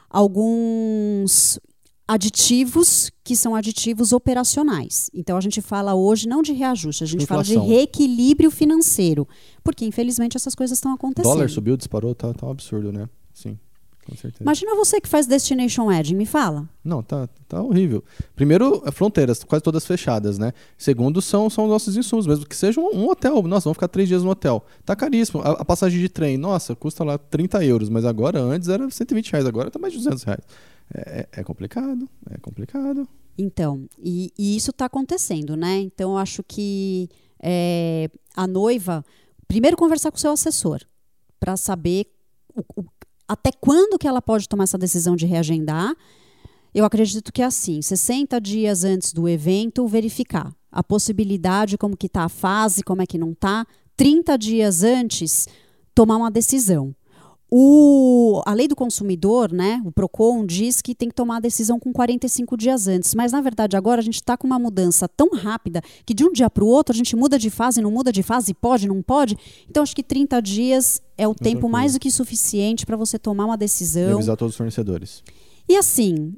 alguns 0.10 1.60
aditivos 2.07 3.11
que 3.23 3.35
são 3.35 3.53
aditivos 3.53 4.13
operacionais. 4.13 5.09
Então 5.13 5.37
a 5.37 5.41
gente 5.41 5.61
fala 5.61 5.93
hoje 5.93 6.27
não 6.27 6.41
de 6.41 6.53
reajuste, 6.53 7.03
a 7.03 7.07
gente 7.07 7.23
Inflação. 7.23 7.55
fala 7.55 7.65
de 7.65 7.73
reequilíbrio 7.73 8.49
financeiro, 8.49 9.27
porque 9.63 9.85
infelizmente 9.85 10.37
essas 10.37 10.55
coisas 10.55 10.77
estão 10.77 10.93
acontecendo. 10.93 11.31
O 11.31 11.35
dólar 11.35 11.49
subiu, 11.49 11.75
disparou, 11.75 12.15
tá, 12.15 12.33
tá 12.33 12.47
um 12.47 12.51
absurdo, 12.51 12.91
né? 12.91 13.09
Sim. 13.33 13.57
Com 14.07 14.15
certeza. 14.15 14.41
Imagina 14.41 14.73
você 14.73 15.01
que 15.01 15.09
faz 15.09 15.27
Destination 15.27 15.91
Edge, 15.91 16.15
me 16.15 16.25
fala. 16.25 16.67
Não, 16.81 17.03
tá, 17.03 17.27
tá 17.45 17.61
horrível. 17.61 18.01
Primeiro, 18.37 18.81
é 18.85 18.91
fronteiras, 18.91 19.43
quase 19.43 19.61
todas 19.61 19.85
fechadas, 19.85 20.37
né? 20.37 20.53
Segundo, 20.77 21.21
são, 21.21 21.49
são 21.49 21.67
nossos 21.67 21.97
insumos, 21.97 22.25
mesmo 22.25 22.45
que 22.45 22.55
seja 22.55 22.79
um, 22.79 22.87
um 22.95 23.09
hotel. 23.09 23.43
Nossa, 23.43 23.65
vamos 23.65 23.75
ficar 23.75 23.89
três 23.89 24.07
dias 24.07 24.23
no 24.23 24.29
hotel. 24.29 24.63
Tá 24.85 24.95
caríssimo. 24.95 25.41
A, 25.41 25.51
a, 25.51 25.65
passagem 25.65 25.99
de 25.99 26.07
trem, 26.07 26.37
nossa, 26.37 26.73
custa 26.73 27.03
lá 27.03 27.17
30 27.17 27.65
euros, 27.65 27.89
mas 27.89 28.05
agora, 28.05 28.39
antes 28.39 28.69
era 28.69 28.89
120 28.89 29.29
reais, 29.29 29.45
agora 29.45 29.69
tá 29.69 29.77
mais 29.77 29.91
de 29.91 29.99
200 29.99 30.23
reais. 30.23 30.43
É, 30.93 31.28
é, 31.32 31.43
complicado, 31.43 32.10
é 32.30 32.38
complicado. 32.38 33.08
Então, 33.38 33.88
e, 34.00 34.32
e 34.38 34.56
isso 34.56 34.71
está 34.71 34.86
acontecendo, 34.86 35.56
né? 35.56 35.80
Então, 35.80 36.12
eu 36.12 36.17
acho 36.17 36.43
que 36.43 37.10
é, 37.41 38.10
a 38.36 38.47
noiva, 38.47 39.06
primeiro 39.47 39.78
conversar 39.78 40.12
com 40.12 40.17
o 40.17 40.19
seu 40.19 40.32
assessor, 40.32 40.80
para 41.39 41.56
saber 41.58 42.08
o, 42.56 42.62
o, 42.82 42.86
até 43.28 43.52
quando 43.52 44.00
que 44.00 44.08
ela 44.08 44.21
pode 44.21 44.47
tomar 44.47 44.63
essa 44.63 44.78
decisão 44.78 45.15
de 45.15 45.26
reagendar. 45.26 45.93
Eu 46.73 46.86
acredito 46.86 47.32
que 47.34 47.41
é 47.41 47.45
assim, 47.45 47.82
60 47.82 48.39
dias 48.39 48.84
antes 48.84 49.12
do 49.12 49.28
evento, 49.28 49.88
verificar 49.88 50.54
a 50.71 50.84
possibilidade, 50.84 51.78
como 51.78 51.97
que 51.97 52.08
está 52.08 52.23
a 52.23 52.30
fase, 52.30 52.84
como 52.84 53.02
é 53.02 53.06
que 53.06 53.17
não 53.17 53.32
está. 53.32 53.65
30 53.95 54.38
dias 54.38 54.84
antes, 54.84 55.47
tomar 55.95 56.17
uma 56.17 56.30
decisão. 56.30 56.95
O, 57.49 58.41
a 58.45 58.53
lei 58.53 58.67
do 58.67 58.75
consumidor, 58.75 59.53
né, 59.53 59.81
o 59.86 59.91
PROCON, 59.91 60.45
diz 60.45 60.81
que 60.81 60.93
tem 60.93 61.07
que 61.07 61.15
tomar 61.15 61.38
a 61.38 61.39
decisão 61.39 61.79
com 61.79 61.93
45 61.93 62.57
dias 62.57 62.88
antes. 62.88 63.15
Mas, 63.15 63.31
na 63.31 63.39
verdade, 63.39 63.77
agora 63.77 64.01
a 64.01 64.03
gente 64.03 64.15
está 64.15 64.36
com 64.36 64.45
uma 64.45 64.60
mudança 64.60 65.07
tão 65.07 65.29
rápida 65.31 65.81
que 66.05 66.13
de 66.13 66.25
um 66.25 66.31
dia 66.31 66.49
para 66.49 66.63
o 66.63 66.67
outro 66.67 66.93
a 66.93 66.97
gente 66.97 67.15
muda 67.15 67.39
de 67.39 67.49
fase, 67.49 67.81
não 67.81 67.91
muda 67.91 68.12
de 68.12 68.21
fase, 68.21 68.53
pode, 68.53 68.88
não 68.88 69.01
pode. 69.01 69.38
Então, 69.69 69.81
acho 69.81 69.95
que 69.95 70.03
30 70.03 70.41
dias 70.41 71.01
é 71.17 71.27
o 71.27 71.33
tempo 71.33 71.69
mais 71.69 71.93
do 71.93 71.99
que 71.99 72.12
suficiente 72.12 72.86
para 72.86 72.97
você 72.97 73.17
tomar 73.17 73.45
uma 73.45 73.57
decisão. 73.57 74.10
E 74.10 74.13
avisar 74.13 74.36
todos 74.36 74.53
os 74.53 74.57
fornecedores. 74.57 75.23
E 75.69 75.77
assim, 75.77 76.33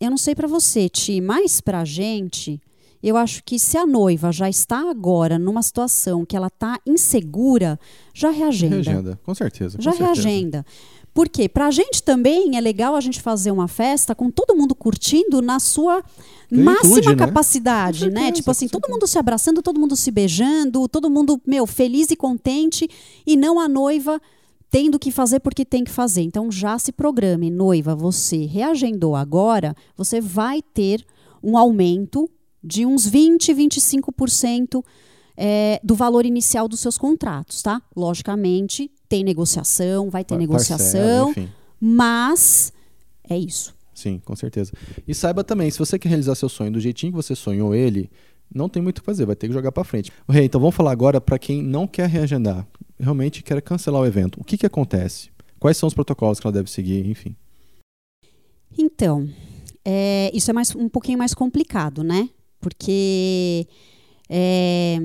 eu 0.00 0.10
não 0.10 0.18
sei 0.18 0.34
para 0.34 0.48
você, 0.48 0.88
Ti, 0.88 1.20
mas 1.20 1.60
para 1.60 1.80
a 1.80 1.84
gente, 1.84 2.60
eu 3.02 3.16
acho 3.16 3.42
que 3.44 3.58
se 3.58 3.76
a 3.76 3.86
noiva 3.86 4.32
já 4.32 4.48
está 4.48 4.90
agora 4.90 5.38
numa 5.38 5.62
situação 5.62 6.24
que 6.24 6.36
ela 6.36 6.48
está 6.48 6.78
insegura, 6.84 7.78
já 8.12 8.30
reagenda. 8.30 8.76
Reagenda, 8.76 9.20
com 9.24 9.34
certeza. 9.34 9.76
Com 9.76 9.82
já 9.82 9.92
certeza. 9.92 10.12
reagenda. 10.12 10.66
Por 11.14 11.28
quê? 11.28 11.48
Para 11.48 11.66
a 11.66 11.70
gente 11.70 12.02
também 12.02 12.56
é 12.56 12.60
legal 12.60 12.94
a 12.94 13.00
gente 13.00 13.20
fazer 13.20 13.50
uma 13.50 13.66
festa 13.66 14.14
com 14.14 14.30
todo 14.30 14.54
mundo 14.54 14.74
curtindo 14.74 15.42
na 15.42 15.58
sua 15.58 16.02
máxima 16.50 17.10
né? 17.10 17.16
capacidade, 17.16 18.10
né? 18.10 18.30
Tipo 18.30 18.50
assim, 18.50 18.68
todo 18.68 18.88
mundo 18.88 19.06
se 19.06 19.18
abraçando, 19.18 19.62
todo 19.62 19.80
mundo 19.80 19.96
se 19.96 20.10
beijando, 20.10 20.86
todo 20.88 21.10
mundo, 21.10 21.40
meu, 21.46 21.66
feliz 21.66 22.10
e 22.10 22.16
contente, 22.16 22.88
e 23.26 23.36
não 23.36 23.58
a 23.58 23.68
noiva 23.68 24.20
tendo 24.70 24.98
que 24.98 25.10
fazer 25.10 25.40
porque 25.40 25.64
tem 25.64 25.82
que 25.82 25.90
fazer. 25.90 26.22
Então 26.22 26.52
já 26.52 26.78
se 26.78 26.92
programe, 26.92 27.50
noiva, 27.50 27.96
você 27.96 28.44
reagendou 28.44 29.16
agora, 29.16 29.74
você 29.96 30.20
vai 30.20 30.62
ter 30.62 31.04
um 31.42 31.56
aumento 31.56 32.30
de 32.62 32.84
uns 32.84 33.06
20, 33.06 33.54
25% 33.54 34.84
é, 35.36 35.80
do 35.82 35.94
valor 35.94 36.26
inicial 36.26 36.68
dos 36.68 36.80
seus 36.80 36.98
contratos, 36.98 37.62
tá? 37.62 37.80
Logicamente, 37.94 38.90
tem 39.08 39.22
negociação, 39.22 40.10
vai 40.10 40.24
ter 40.24 40.34
Parcela, 40.34 40.40
negociação, 40.40 41.34
mas 41.80 42.72
é 43.28 43.38
isso. 43.38 43.74
Sim, 43.94 44.20
com 44.24 44.36
certeza. 44.36 44.72
E 45.06 45.14
saiba 45.14 45.42
também, 45.42 45.70
se 45.70 45.78
você 45.78 45.98
quer 45.98 46.08
realizar 46.08 46.34
seu 46.34 46.48
sonho 46.48 46.72
do 46.72 46.80
jeitinho 46.80 47.12
que 47.12 47.16
você 47.16 47.34
sonhou 47.34 47.74
ele, 47.74 48.10
não 48.52 48.68
tem 48.68 48.82
muito 48.82 48.98
o 48.98 49.00
que 49.00 49.06
fazer, 49.06 49.26
vai 49.26 49.36
ter 49.36 49.48
que 49.48 49.52
jogar 49.52 49.72
para 49.72 49.84
frente. 49.84 50.12
Rei, 50.28 50.44
então 50.44 50.60
vamos 50.60 50.74
falar 50.74 50.92
agora 50.92 51.20
para 51.20 51.38
quem 51.38 51.62
não 51.62 51.86
quer 51.86 52.08
reagendar, 52.08 52.66
realmente 52.98 53.42
quer 53.42 53.60
cancelar 53.62 54.02
o 54.02 54.06
evento. 54.06 54.40
O 54.40 54.44
que, 54.44 54.56
que 54.56 54.66
acontece? 54.66 55.30
Quais 55.58 55.76
são 55.76 55.86
os 55.86 55.94
protocolos 55.94 56.38
que 56.38 56.46
ela 56.46 56.52
deve 56.52 56.70
seguir, 56.70 57.06
enfim? 57.06 57.36
Então, 58.76 59.28
é, 59.84 60.30
isso 60.32 60.50
é 60.50 60.54
mais, 60.54 60.74
um 60.74 60.88
pouquinho 60.88 61.18
mais 61.18 61.34
complicado, 61.34 62.04
né? 62.04 62.28
Porque. 62.60 63.66
É, 64.28 64.98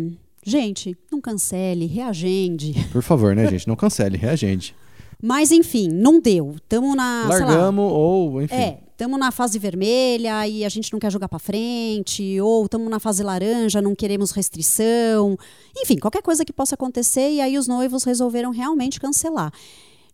gente, 0.46 0.98
não 1.12 1.22
cancele, 1.22 1.86
reagende. 1.86 2.74
Por 2.92 3.02
favor, 3.02 3.36
né, 3.36 3.48
gente? 3.50 3.68
Não 3.68 3.76
cancele, 3.76 4.18
reagende. 4.18 4.76
Mas, 5.22 5.52
enfim, 5.52 5.88
não 5.88 6.20
deu. 6.20 6.56
Estamos 6.56 6.96
na. 6.96 7.26
Largamos 7.28 7.92
ou, 7.92 8.42
enfim. 8.42 8.56
É, 8.56 8.80
estamos 8.92 9.18
na 9.18 9.32
fase 9.32 9.58
vermelha 9.58 10.46
e 10.46 10.66
a 10.66 10.70
gente 10.70 10.92
não 10.92 11.00
quer 11.00 11.12
jogar 11.12 11.30
para 11.30 11.40
frente, 11.40 12.42
ou 12.42 12.66
estamos 12.66 12.90
na 12.90 13.00
fase 13.00 13.24
laranja, 13.24 13.82
não 13.82 13.96
queremos 13.96 14.32
restrição. 14.32 15.38
Enfim, 15.78 15.98
qualquer 15.98 16.22
coisa 16.22 16.44
que 16.44 16.52
possa 16.52 16.76
acontecer 16.76 17.32
e 17.32 17.42
aí 17.42 17.58
os 17.58 17.68
noivos 17.68 18.04
resolveram 18.04 18.52
realmente 18.52 19.00
cancelar. 19.00 19.52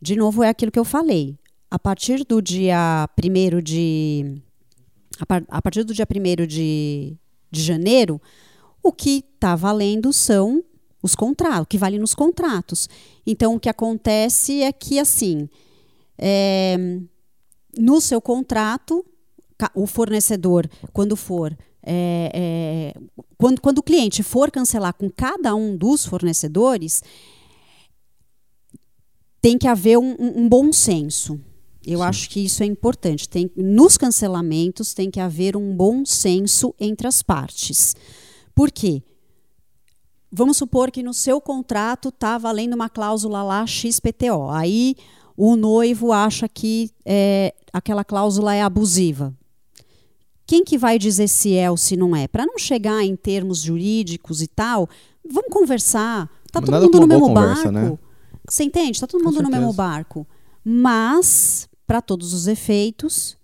De 0.02 0.15
novo, 0.15 0.43
é 0.43 0.49
aquilo 0.49 0.71
que 0.71 0.80
eu 0.80 0.86
falei. 0.86 1.38
A 1.71 1.78
partir 1.78 2.23
do 2.23 2.41
dia 2.41 3.08
1 3.17 3.62
de. 3.62 4.41
A 5.49 5.62
partir 5.62 5.84
do 5.84 5.93
dia 5.93 6.08
1 6.08 6.47
de 6.47 7.17
de 7.52 7.62
janeiro, 7.62 8.22
o 8.84 8.92
que 8.92 9.24
está 9.34 9.56
valendo 9.56 10.12
são 10.14 10.64
os 11.02 11.16
contratos, 11.16 11.64
o 11.64 11.66
que 11.66 11.78
vale 11.78 11.98
nos 11.98 12.14
contratos. 12.14 12.90
Então, 13.26 13.56
o 13.56 13.60
que 13.60 13.70
acontece 13.70 14.62
é 14.62 14.72
que, 14.72 15.00
assim, 15.00 15.50
é, 16.18 16.78
no 17.78 18.02
seu 18.02 18.22
contrato, 18.22 19.06
o 19.74 19.88
fornecedor, 19.88 20.70
quando 20.94 21.16
for. 21.16 21.58
É, 21.82 22.32
é, 22.34 23.00
quando, 23.38 23.62
quando 23.62 23.78
o 23.80 23.84
cliente 23.84 24.22
for 24.22 24.52
cancelar 24.52 24.94
com 24.94 25.10
cada 25.10 25.56
um 25.56 25.76
dos 25.76 26.06
fornecedores, 26.06 27.02
tem 29.42 29.58
que 29.58 29.68
haver 29.68 29.98
um, 29.98 30.16
um 30.20 30.50
bom 30.50 30.74
senso. 30.74 31.40
Eu 31.89 31.99
Sim. 31.99 32.06
acho 32.06 32.30
que 32.30 32.39
isso 32.45 32.62
é 32.62 32.67
importante. 32.67 33.28
Tem, 33.28 33.49
nos 33.58 33.97
cancelamentos 33.97 34.93
tem 34.93 35.10
que 35.10 35.19
haver 35.19 35.58
um 35.58 35.75
bom 35.75 36.06
senso 36.06 36.73
entre 36.80 37.08
as 37.08 37.23
partes. 37.23 37.96
Por 38.54 38.69
quê? 38.69 39.02
Vamos 40.31 40.58
supor 40.58 40.92
que 40.92 41.02
no 41.02 41.15
seu 41.15 41.42
contrato 41.42 42.10
está 42.10 42.37
valendo 42.37 42.75
uma 42.75 42.90
cláusula 42.90 43.42
lá 43.42 43.65
XPTO. 43.65 44.52
Aí 44.52 44.96
o 45.35 45.56
noivo 45.56 46.12
acha 46.12 46.48
que 46.48 46.92
é, 47.04 47.56
aquela 47.73 48.04
cláusula 48.04 48.54
é 48.54 48.62
abusiva. 48.62 49.33
Quem 50.46 50.63
que 50.63 50.77
vai 50.77 51.00
dizer 51.00 51.27
se 51.27 51.56
é 51.56 51.71
ou 51.71 51.77
se 51.77 51.98
não 51.98 52.15
é? 52.15 52.27
Para 52.27 52.46
não 52.46 52.60
chegar 52.60 53.04
em 53.04 53.15
termos 53.15 53.62
jurídicos 53.62 54.44
e 54.44 54.48
tal, 54.48 54.87
vamos 55.27 55.50
conversar. 55.52 56.29
Está 56.46 56.62
todo 56.62 56.81
mundo 56.81 57.00
no 57.00 57.08
mesmo 57.08 57.27
conversa, 57.27 57.71
barco. 57.71 57.71
Né? 57.71 57.98
Você 58.48 58.63
entende? 58.63 58.92
Está 58.92 59.08
todo 59.08 59.23
mundo 59.23 59.42
no 59.42 59.50
mesmo 59.50 59.73
barco. 59.73 60.27
Mas 60.63 61.69
para 61.90 62.04
todos 62.04 62.35
os 62.35 62.46
efeitos, 62.46 63.35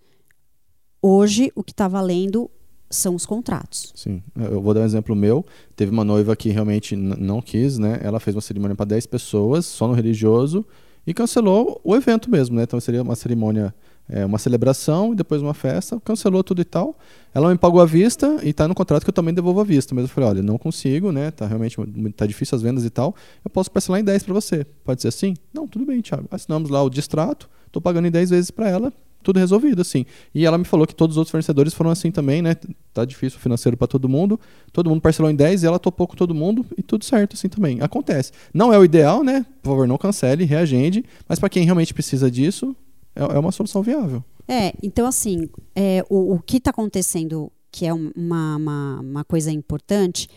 hoje 1.02 1.52
o 1.56 1.64
que 1.64 1.72
está 1.72 1.88
valendo 1.88 2.48
são 2.92 3.16
os 3.16 3.26
contratos. 3.26 3.92
Sim. 3.96 4.22
Eu 4.36 4.62
vou 4.62 4.72
dar 4.72 4.82
um 4.82 4.86
exemplo 4.86 5.16
meu. 5.16 5.44
Teve 5.76 5.92
uma 5.92 6.04
noiva 6.04 6.36
que 6.36 6.50
realmente 6.50 6.96
não 6.96 7.42
quis, 7.42 7.80
né? 7.80 8.00
Ela 8.04 8.20
fez 8.20 8.36
uma 8.36 8.42
cerimônia 8.44 8.76
para 8.76 8.86
10 8.86 9.08
pessoas, 9.08 9.66
só 9.66 9.88
no 9.88 9.96
religioso, 9.96 10.64
e 11.08 11.12
cancelou 11.12 11.82
o 11.84 11.96
evento 11.96 12.30
mesmo, 12.30 12.56
né? 12.56 12.62
Então 12.62 12.80
seria 12.80 13.02
uma 13.02 13.16
cerimônia, 13.16 13.74
é, 14.08 14.24
uma 14.24 14.38
celebração 14.38 15.14
e 15.14 15.16
depois 15.16 15.42
uma 15.42 15.56
festa, 15.56 16.00
cancelou 16.02 16.44
tudo 16.44 16.62
e 16.62 16.66
tal. 16.66 16.96
Ela 17.34 17.50
me 17.50 17.58
pagou 17.58 17.82
à 17.82 17.86
vista 17.86 18.38
e 18.44 18.50
está 18.50 18.68
no 18.68 18.76
contrato 18.76 19.04
que 19.04 19.10
eu 19.10 19.14
também 19.14 19.34
devolvo 19.34 19.60
à 19.60 19.64
vista. 19.64 19.96
Mas 19.96 20.04
eu 20.04 20.10
falei, 20.10 20.30
olha, 20.30 20.44
não 20.44 20.60
consigo, 20.60 21.12
né? 21.12 21.32
Tá 21.32 21.48
realmente 21.48 21.78
tá 22.16 22.28
difícil 22.28 22.56
as 22.56 22.62
vendas 22.62 22.86
e 22.86 22.92
tal. 22.92 23.16
Eu 23.44 23.50
posso 23.50 23.72
parcelar 23.72 24.02
em 24.02 24.04
10 24.04 24.22
para 24.22 24.36
você. 24.36 24.68
Pode 24.84 25.02
ser 25.02 25.08
assim? 25.08 25.34
Não, 25.52 25.68
tudo 25.68 25.84
bem, 25.84 26.00
Thiago. 26.00 26.28
Assinamos 26.30 26.70
lá 26.70 26.84
o 26.84 26.92
distrato, 26.92 27.50
estou 27.76 27.82
pagando 27.82 28.08
em 28.08 28.12
10 28.12 28.30
vezes 28.30 28.52
para 28.52 28.70
ela, 28.70 28.94
tudo 29.22 29.40
resolvido, 29.40 29.82
assim. 29.82 30.06
E 30.34 30.46
ela 30.46 30.58
me 30.58 30.64
falou 30.66 30.86
que 30.86 30.96
todos 30.96 31.16
os 31.16 31.18
outros 31.18 31.32
fornecedores 31.32 31.74
foram 31.74 31.90
assim 31.90 32.12
também, 32.12 32.42
né? 32.42 32.56
Tá 32.94 33.04
difícil 33.04 33.38
o 33.38 33.42
financeiro 33.42 33.76
para 33.76 33.88
todo 33.88 34.08
mundo. 34.08 34.40
Todo 34.72 34.90
mundo 34.90 35.02
parcelou 35.02 35.32
em 35.32 35.36
10 35.36 35.64
e 35.64 35.66
ela 35.66 35.80
topou 35.80 36.08
com 36.08 36.16
todo 36.16 36.34
mundo 36.34 36.66
e 36.78 36.84
tudo 36.84 37.04
certo, 37.04 37.34
assim 37.34 37.50
também. 37.50 37.82
Acontece. 37.82 38.32
Não 38.54 38.72
é 38.72 38.78
o 38.78 38.86
ideal, 38.86 39.24
né? 39.24 39.46
Por 39.62 39.72
favor, 39.72 39.88
não 39.88 39.98
cancele, 39.98 40.46
reagende. 40.46 41.04
Mas 41.28 41.40
para 41.40 41.50
quem 41.50 41.66
realmente 41.66 41.94
precisa 41.94 42.30
disso, 42.30 42.76
é, 43.16 43.24
é, 43.24 43.40
uma 43.40 43.52
solução 43.52 43.82
viável. 43.82 44.24
É, 44.48 44.74
então 44.84 45.08
assim, 45.08 45.50
é, 45.76 46.06
o, 46.08 46.36
o 46.36 46.40
que 46.40 46.58
está 46.58 46.70
acontecendo, 46.70 47.52
que 47.72 47.86
é 47.86 47.94
uma, 47.94 48.58
uma, 48.58 49.00
uma 49.00 49.24
coisa 49.26 49.52
importante, 49.52 50.30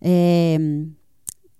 é, 0.00 0.56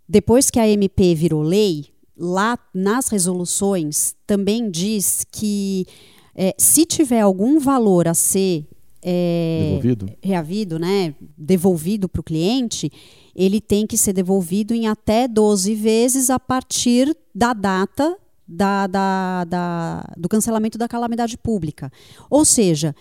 depois 0.09 0.51
que 0.51 0.59
a 0.59 0.69
MP 0.69 1.15
virou 1.15 1.43
lei, 1.43 1.87
lá 2.17 2.59
nas 2.73 3.09
resoluções 3.09 4.15
também 4.27 4.71
diz 4.71 5.25
que 5.31 5.87
é, 6.35 6.55
se 6.59 6.85
tiver 6.85 7.21
algum 7.21 7.59
valor 7.59 8.09
a 8.09 8.15
ser 8.15 8.67
é, 9.03 9.67
devolvido. 9.67 10.11
reavido, 10.23 10.79
né, 10.79 11.15
devolvido 11.37 12.09
para 12.09 12.21
o 12.21 12.25
cliente, 12.25 12.91
ele 13.35 13.61
tem 13.61 13.87
que 13.87 13.99
ser 13.99 14.13
devolvido 14.13 14.73
em 14.75 14.87
até 14.87 15.29
12 15.29 15.75
vezes 15.75 16.31
a 16.31 16.41
partir 16.41 17.15
da 17.35 17.53
data 17.53 18.17
da, 18.47 18.87
da, 18.87 19.45
da, 19.45 20.15
do 20.17 20.29
cancelamento 20.29 20.79
da 20.79 20.89
calamidade 20.89 21.37
pública. 21.37 21.91
Ou 22.31 22.45
seja, 22.45 22.95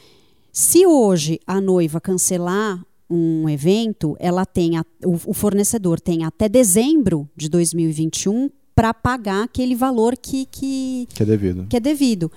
se 0.51 0.86
hoje 0.86 1.39
a 1.45 1.59
noiva 1.59 1.99
cancelar 1.99 2.84
um 3.09 3.47
evento, 3.47 4.16
ela 4.20 4.45
tem 4.45 4.78
a, 4.78 4.86
o, 5.05 5.14
o 5.28 5.34
fornecedor 5.34 5.99
tem 5.99 6.24
até 6.24 6.49
dezembro 6.49 7.30
de 7.36 7.49
2021 7.49 8.49
para 8.76 8.93
pagar 8.93 9.43
aquele 9.43 9.76
valor 9.76 10.17
que, 10.17 10.45
que, 10.47 11.07
que 11.13 11.24
é 11.24 11.26
devido. 11.26 11.67
Que 11.69 11.78
é 11.78 11.80
devido. 11.80 12.32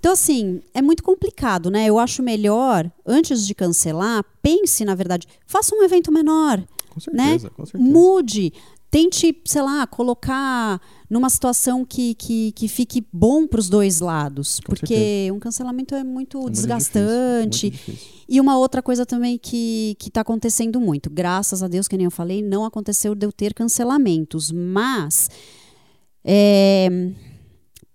Então, 0.00 0.12
assim, 0.12 0.60
é 0.74 0.82
muito 0.82 1.02
complicado, 1.02 1.70
né? 1.70 1.86
Eu 1.86 1.98
acho 1.98 2.22
melhor, 2.22 2.90
antes 3.06 3.46
de 3.46 3.54
cancelar, 3.54 4.24
pense, 4.42 4.84
na 4.84 4.94
verdade, 4.96 5.28
faça 5.46 5.76
um 5.76 5.82
evento 5.84 6.10
menor. 6.10 6.60
Com 6.90 6.98
certeza, 7.00 7.44
né? 7.46 7.50
com 7.56 7.64
certeza. 7.64 7.84
Mude. 7.92 8.52
Tente, 8.90 9.34
sei 9.46 9.62
lá, 9.62 9.86
colocar 9.86 10.78
numa 11.08 11.30
situação 11.30 11.82
que, 11.82 12.14
que, 12.14 12.52
que 12.52 12.68
fique 12.68 13.02
bom 13.10 13.46
para 13.46 13.60
os 13.60 13.68
dois 13.70 14.00
lados. 14.00 14.58
Com 14.60 14.72
porque 14.74 14.86
certeza. 14.94 15.32
um 15.34 15.38
cancelamento 15.38 15.94
é 15.94 16.04
muito 16.04 16.36
É 16.36 16.40
muito 16.40 16.52
desgastante. 16.52 17.70
difícil, 17.70 17.94
muito. 17.94 18.22
E 18.28 18.40
uma 18.40 18.58
outra 18.58 18.82
coisa 18.82 19.06
também 19.06 19.38
que 19.38 19.96
está 20.04 20.20
acontecendo 20.22 20.78
muito, 20.80 21.08
graças 21.08 21.62
a 21.62 21.68
Deus, 21.68 21.88
que 21.88 21.96
nem 21.96 22.04
eu 22.04 22.10
falei, 22.10 22.42
não 22.42 22.64
aconteceu 22.66 23.14
de 23.14 23.24
eu 23.24 23.32
ter 23.32 23.54
cancelamentos, 23.54 24.50
mas 24.52 25.30
é, 26.24 26.88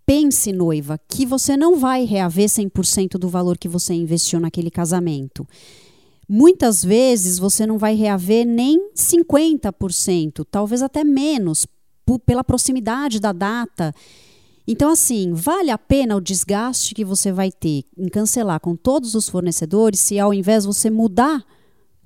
pense, 0.06 0.52
noiva, 0.52 1.00
que 1.08 1.26
você 1.26 1.58
não 1.58 1.78
vai 1.78 2.06
reaver 2.06 2.48
100% 2.48 3.18
do 3.18 3.30
valor 3.30 3.58
que 3.58 3.68
você 3.68 3.94
investiu 3.94 4.40
naquele 4.40 4.72
casamento. 4.72 5.48
Muitas 6.30 6.84
vezes 6.84 7.40
você 7.40 7.66
não 7.66 7.78
vai 7.78 7.96
reaver 7.96 8.46
nem 8.46 8.92
50%, 8.94 10.46
talvez 10.50 10.82
até 10.82 11.04
menos, 11.04 11.66
pela 12.26 12.44
proximidade 12.44 13.20
da 13.20 13.32
data. 13.32 13.94
Então, 14.68 14.92
assim, 14.92 15.32
vale 15.34 15.72
a 15.72 15.78
pena 15.78 16.16
o 16.18 16.22
desgaste 16.22 16.94
que 16.94 17.06
você 17.06 17.32
vai 17.32 17.50
ter 17.52 17.86
em 17.98 18.10
cancelar 18.10 18.60
com 18.60 18.76
todos 18.76 19.16
os 19.16 19.30
fornecedores 19.30 20.02
se 20.02 20.20
ao 20.20 20.34
invés 20.34 20.66
você 20.66 20.90
mudar, 20.90 21.46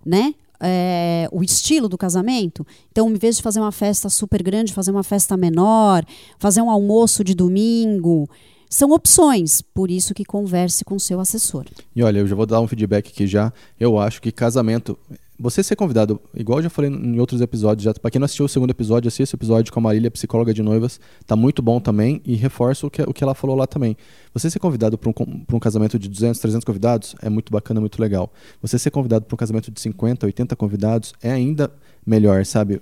né? 0.05 0.35
É, 0.61 1.27
o 1.31 1.43
estilo 1.43 1.89
do 1.89 1.97
casamento. 1.97 2.65
Então, 2.91 3.09
em 3.09 3.15
vez 3.15 3.37
de 3.37 3.43
fazer 3.43 3.59
uma 3.59 3.71
festa 3.71 4.09
super 4.09 4.43
grande, 4.43 4.73
fazer 4.73 4.91
uma 4.91 5.03
festa 5.03 5.35
menor, 5.35 6.05
fazer 6.37 6.61
um 6.61 6.69
almoço 6.69 7.23
de 7.23 7.33
domingo. 7.33 8.29
São 8.69 8.91
opções, 8.91 9.61
por 9.61 9.91
isso 9.91 10.13
que 10.13 10.23
converse 10.23 10.85
com 10.85 10.97
seu 10.97 11.19
assessor. 11.19 11.65
E 11.93 12.01
olha, 12.01 12.19
eu 12.19 12.27
já 12.27 12.35
vou 12.35 12.45
dar 12.45 12.61
um 12.61 12.67
feedback 12.67 13.09
aqui 13.09 13.27
já. 13.27 13.51
Eu 13.77 13.99
acho 13.99 14.21
que 14.21 14.31
casamento. 14.31 14.97
Você 15.41 15.63
ser 15.63 15.75
convidado, 15.75 16.21
igual 16.35 16.59
eu 16.59 16.63
já 16.63 16.69
falei 16.69 16.91
em 16.91 17.19
outros 17.19 17.41
episódios, 17.41 17.83
já 17.83 17.91
para 17.95 18.11
quem 18.11 18.19
não 18.19 18.25
assistiu 18.25 18.45
o 18.45 18.47
segundo 18.47 18.69
episódio, 18.69 19.07
assista 19.07 19.35
o 19.35 19.39
episódio 19.39 19.73
com 19.73 19.79
a 19.79 19.81
Marília, 19.81 20.11
psicóloga 20.11 20.53
de 20.53 20.61
noivas, 20.61 20.99
tá 21.25 21.35
muito 21.35 21.63
bom 21.63 21.79
também 21.79 22.21
e 22.23 22.35
reforço 22.35 22.85
o 22.85 22.91
que, 22.91 23.01
o 23.01 23.11
que 23.11 23.23
ela 23.23 23.33
falou 23.33 23.55
lá 23.55 23.65
também. 23.65 23.97
Você 24.35 24.51
ser 24.51 24.59
convidado 24.59 24.99
para 24.99 25.09
um, 25.09 25.13
pra 25.13 25.55
um 25.55 25.59
casamento 25.59 25.97
de 25.97 26.07
200, 26.07 26.39
300 26.39 26.63
convidados 26.63 27.15
é 27.23 27.27
muito 27.27 27.51
bacana, 27.51 27.79
muito 27.79 27.99
legal. 27.99 28.31
Você 28.61 28.77
ser 28.77 28.91
convidado 28.91 29.25
para 29.25 29.33
um 29.33 29.37
casamento 29.37 29.71
de 29.71 29.81
50, 29.81 30.27
80 30.27 30.55
convidados 30.55 31.11
é 31.23 31.31
ainda 31.31 31.71
melhor, 32.05 32.45
sabe? 32.45 32.81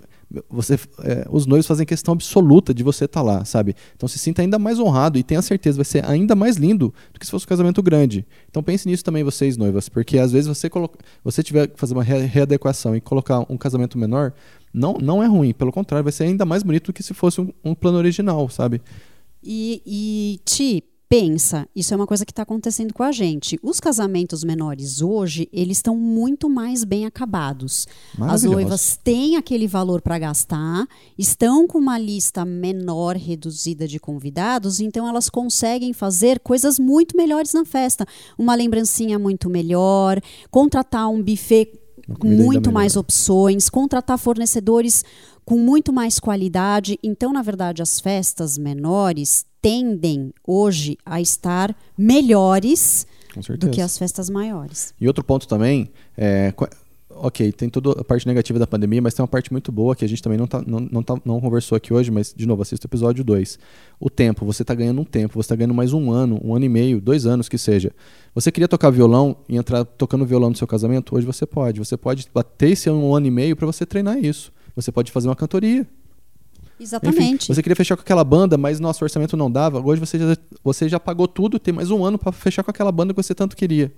Você, 0.49 0.75
é, 1.03 1.25
os 1.31 1.47
noivos 1.47 1.65
fazem 1.65 1.85
questão 1.85 2.13
absoluta 2.13 2.71
de 2.71 2.83
você 2.83 3.05
estar 3.05 3.23
lá, 3.23 3.43
sabe? 3.45 3.75
Então 3.95 4.07
se 4.07 4.19
sinta 4.19 4.43
ainda 4.43 4.59
mais 4.59 4.77
honrado 4.79 5.17
e 5.17 5.23
tenha 5.23 5.41
certeza, 5.41 5.77
vai 5.77 5.85
ser 5.85 6.05
ainda 6.05 6.35
mais 6.35 6.55
lindo 6.57 6.93
do 7.11 7.19
que 7.19 7.25
se 7.25 7.31
fosse 7.31 7.45
um 7.45 7.49
casamento 7.49 7.81
grande. 7.81 8.25
Então 8.47 8.61
pense 8.61 8.87
nisso 8.87 9.03
também, 9.03 9.23
vocês 9.23 9.57
noivas, 9.57 9.89
porque 9.89 10.19
às 10.19 10.31
vezes 10.31 10.47
você, 10.47 10.69
coloca, 10.69 10.99
você 11.23 11.41
tiver 11.41 11.67
que 11.67 11.79
fazer 11.79 11.95
uma 11.95 12.03
re- 12.03 12.25
readequação 12.25 12.95
e 12.95 13.01
colocar 13.01 13.43
um 13.49 13.57
casamento 13.57 13.97
menor, 13.97 14.31
não, 14.71 14.93
não 15.01 15.23
é 15.23 15.25
ruim, 15.25 15.51
pelo 15.51 15.71
contrário, 15.71 16.03
vai 16.03 16.13
ser 16.13 16.25
ainda 16.25 16.45
mais 16.45 16.61
bonito 16.61 16.87
do 16.87 16.93
que 16.93 17.01
se 17.01 17.15
fosse 17.15 17.41
um, 17.41 17.51
um 17.63 17.73
plano 17.73 17.97
original, 17.97 18.47
sabe? 18.49 18.81
E, 19.43 19.81
e 19.83 20.39
Ti, 20.45 20.83
pensa, 21.09 21.67
isso 21.75 21.91
é 21.91 21.97
uma 21.97 22.05
coisa 22.05 22.23
que 22.23 22.31
está 22.31 22.43
acontecendo 22.43 22.93
com 22.93 23.01
a 23.01 23.11
gente. 23.11 23.59
Os 23.63 23.79
casamentos 23.79 24.43
menores 24.43 25.01
hoje, 25.01 25.49
eles 25.51 25.77
estão 25.77 25.97
muito 25.97 26.47
mais 26.47 26.83
bem 26.83 27.07
acabados. 27.07 27.87
As 28.21 28.43
noivas 28.43 28.95
têm 29.03 29.35
aquele 29.35 29.67
valor 29.67 30.01
para 30.03 30.19
gastar, 30.19 30.87
estão 31.17 31.65
com 31.65 31.79
uma 31.79 31.97
lista 31.97 32.45
menor, 32.45 33.15
reduzida 33.15 33.87
de 33.87 33.99
convidados, 33.99 34.79
então 34.79 35.07
elas 35.07 35.31
conseguem 35.31 35.93
fazer 35.93 36.39
coisas 36.41 36.77
muito 36.77 37.17
melhores 37.17 37.53
na 37.53 37.65
festa. 37.65 38.05
Uma 38.37 38.53
lembrancinha 38.53 39.17
muito 39.17 39.49
melhor, 39.49 40.21
contratar 40.51 41.09
um 41.09 41.23
buffet 41.23 41.73
muito 42.23 42.71
mais 42.71 42.95
opções, 42.95 43.69
contratar 43.69 44.17
fornecedores 44.17 45.03
com 45.49 45.57
muito 45.57 45.91
mais 45.91 46.19
qualidade. 46.19 46.99
Então, 47.01 47.33
na 47.33 47.41
verdade, 47.41 47.81
as 47.81 47.99
festas 47.99 48.55
menores 48.55 49.47
tendem 49.59 50.31
hoje 50.45 50.95
a 51.03 51.19
estar 51.19 51.75
melhores 51.97 53.07
do 53.57 53.71
que 53.71 53.81
as 53.81 53.97
festas 53.97 54.29
maiores. 54.29 54.93
E 55.01 55.07
outro 55.07 55.23
ponto 55.23 55.47
também, 55.47 55.89
é, 56.15 56.53
ok, 57.09 57.51
tem 57.51 57.67
toda 57.67 57.99
a 57.99 58.03
parte 58.03 58.27
negativa 58.27 58.59
da 58.59 58.67
pandemia, 58.67 59.01
mas 59.01 59.15
tem 59.15 59.23
uma 59.23 59.27
parte 59.27 59.51
muito 59.51 59.71
boa 59.71 59.95
que 59.95 60.05
a 60.05 60.07
gente 60.07 60.21
também 60.21 60.37
não, 60.37 60.45
tá, 60.45 60.63
não, 60.67 60.81
não, 60.81 61.01
tá- 61.01 61.19
não 61.25 61.41
conversou 61.41 61.75
aqui 61.75 61.91
hoje, 61.91 62.11
mas, 62.11 62.31
de 62.31 62.45
novo, 62.45 62.61
assista 62.61 62.85
o 62.85 62.87
episódio 62.87 63.23
2. 63.23 63.57
O 63.99 64.07
tempo, 64.07 64.45
você 64.45 64.61
está 64.61 64.75
ganhando 64.75 65.01
um 65.01 65.05
tempo, 65.05 65.33
você 65.33 65.47
está 65.47 65.55
ganhando 65.55 65.73
mais 65.73 65.93
um 65.93 66.11
ano, 66.11 66.39
um 66.43 66.53
ano 66.55 66.65
e 66.65 66.69
meio, 66.69 67.01
dois 67.01 67.25
anos 67.25 67.49
que 67.49 67.57
seja. 67.57 67.91
Você 68.35 68.51
queria 68.51 68.67
tocar 68.67 68.91
violão 68.91 69.35
e 69.49 69.57
entrar 69.57 69.83
tocando 69.83 70.27
violão 70.27 70.51
no 70.51 70.55
seu 70.55 70.67
casamento? 70.67 71.15
Hoje 71.15 71.25
você 71.25 71.47
pode. 71.47 71.79
Você 71.79 71.97
pode 71.97 72.27
bater 72.31 72.69
esse 72.69 72.87
um 72.87 73.15
ano 73.15 73.25
e 73.25 73.31
meio 73.31 73.55
para 73.55 73.65
você 73.65 73.83
treinar 73.83 74.23
isso. 74.23 74.51
Você 74.81 74.91
pode 74.91 75.11
fazer 75.11 75.27
uma 75.27 75.35
cantoria. 75.35 75.79
Enfim, 75.81 76.83
Exatamente. 76.83 77.47
você 77.53 77.61
queria 77.61 77.75
fechar 77.75 77.97
com 77.97 78.01
aquela 78.01 78.23
banda, 78.23 78.57
mas 78.57 78.79
nosso 78.79 79.03
orçamento 79.03 79.35
não 79.35 79.51
dava. 79.51 79.81
Hoje 79.85 79.99
você 79.99 80.17
já, 80.17 80.37
você 80.63 80.87
já 80.87 80.99
pagou 80.99 81.27
tudo, 81.27 81.59
tem 81.59 81.73
mais 81.73 81.91
um 81.91 82.03
ano 82.05 82.17
para 82.17 82.31
fechar 82.31 82.63
com 82.63 82.71
aquela 82.71 82.91
banda 82.91 83.13
que 83.13 83.21
você 83.21 83.35
tanto 83.35 83.55
queria. 83.55 83.91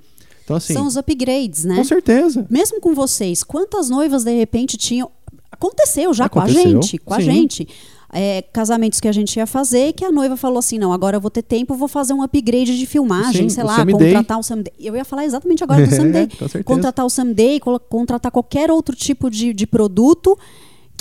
Então, 0.43 0.55
assim, 0.55 0.73
São 0.73 0.87
os 0.87 0.97
upgrades, 0.97 1.63
né? 1.63 1.75
com 1.75 1.83
certeza. 1.83 2.47
Mesmo 2.49 2.81
com 2.81 2.95
vocês, 2.95 3.43
quantas 3.43 3.89
noivas 3.89 4.23
de 4.23 4.33
repente 4.35 4.77
tinham. 4.77 5.11
Aconteceu 5.51 6.11
já 6.13 6.27
com 6.27 6.39
a 6.39 6.43
Aconteceu, 6.45 6.71
gente, 6.81 6.97
com 6.97 7.13
a 7.13 7.17
sim. 7.19 7.23
gente. 7.25 7.67
É, 8.13 8.41
casamentos 8.41 8.99
que 8.99 9.07
a 9.07 9.11
gente 9.11 9.37
ia 9.37 9.45
fazer 9.47 9.93
que 9.93 10.03
a 10.03 10.11
noiva 10.11 10.35
falou 10.35 10.57
assim: 10.57 10.79
não, 10.79 10.91
agora 10.91 11.17
eu 11.17 11.21
vou 11.21 11.29
ter 11.29 11.43
tempo, 11.43 11.75
vou 11.75 11.87
fazer 11.87 12.13
um 12.13 12.23
upgrade 12.23 12.77
de 12.77 12.85
filmagem, 12.87 13.43
Sim, 13.47 13.55
sei 13.55 13.63
lá, 13.63 13.85
contratar 13.85 14.39
o 14.39 14.43
Someday. 14.43 14.73
Eu 14.79 14.95
ia 14.95 15.05
falar 15.05 15.23
exatamente 15.23 15.63
agora 15.63 15.85
do 15.85 15.89
com 15.95 15.95
certeza. 15.95 16.63
contratar 16.63 17.05
o 17.05 17.09
Someday, 17.09 17.59
colo- 17.59 17.79
contratar 17.79 18.31
qualquer 18.31 18.71
outro 18.71 18.95
tipo 18.95 19.29
de, 19.29 19.53
de 19.53 19.67
produto 19.67 20.37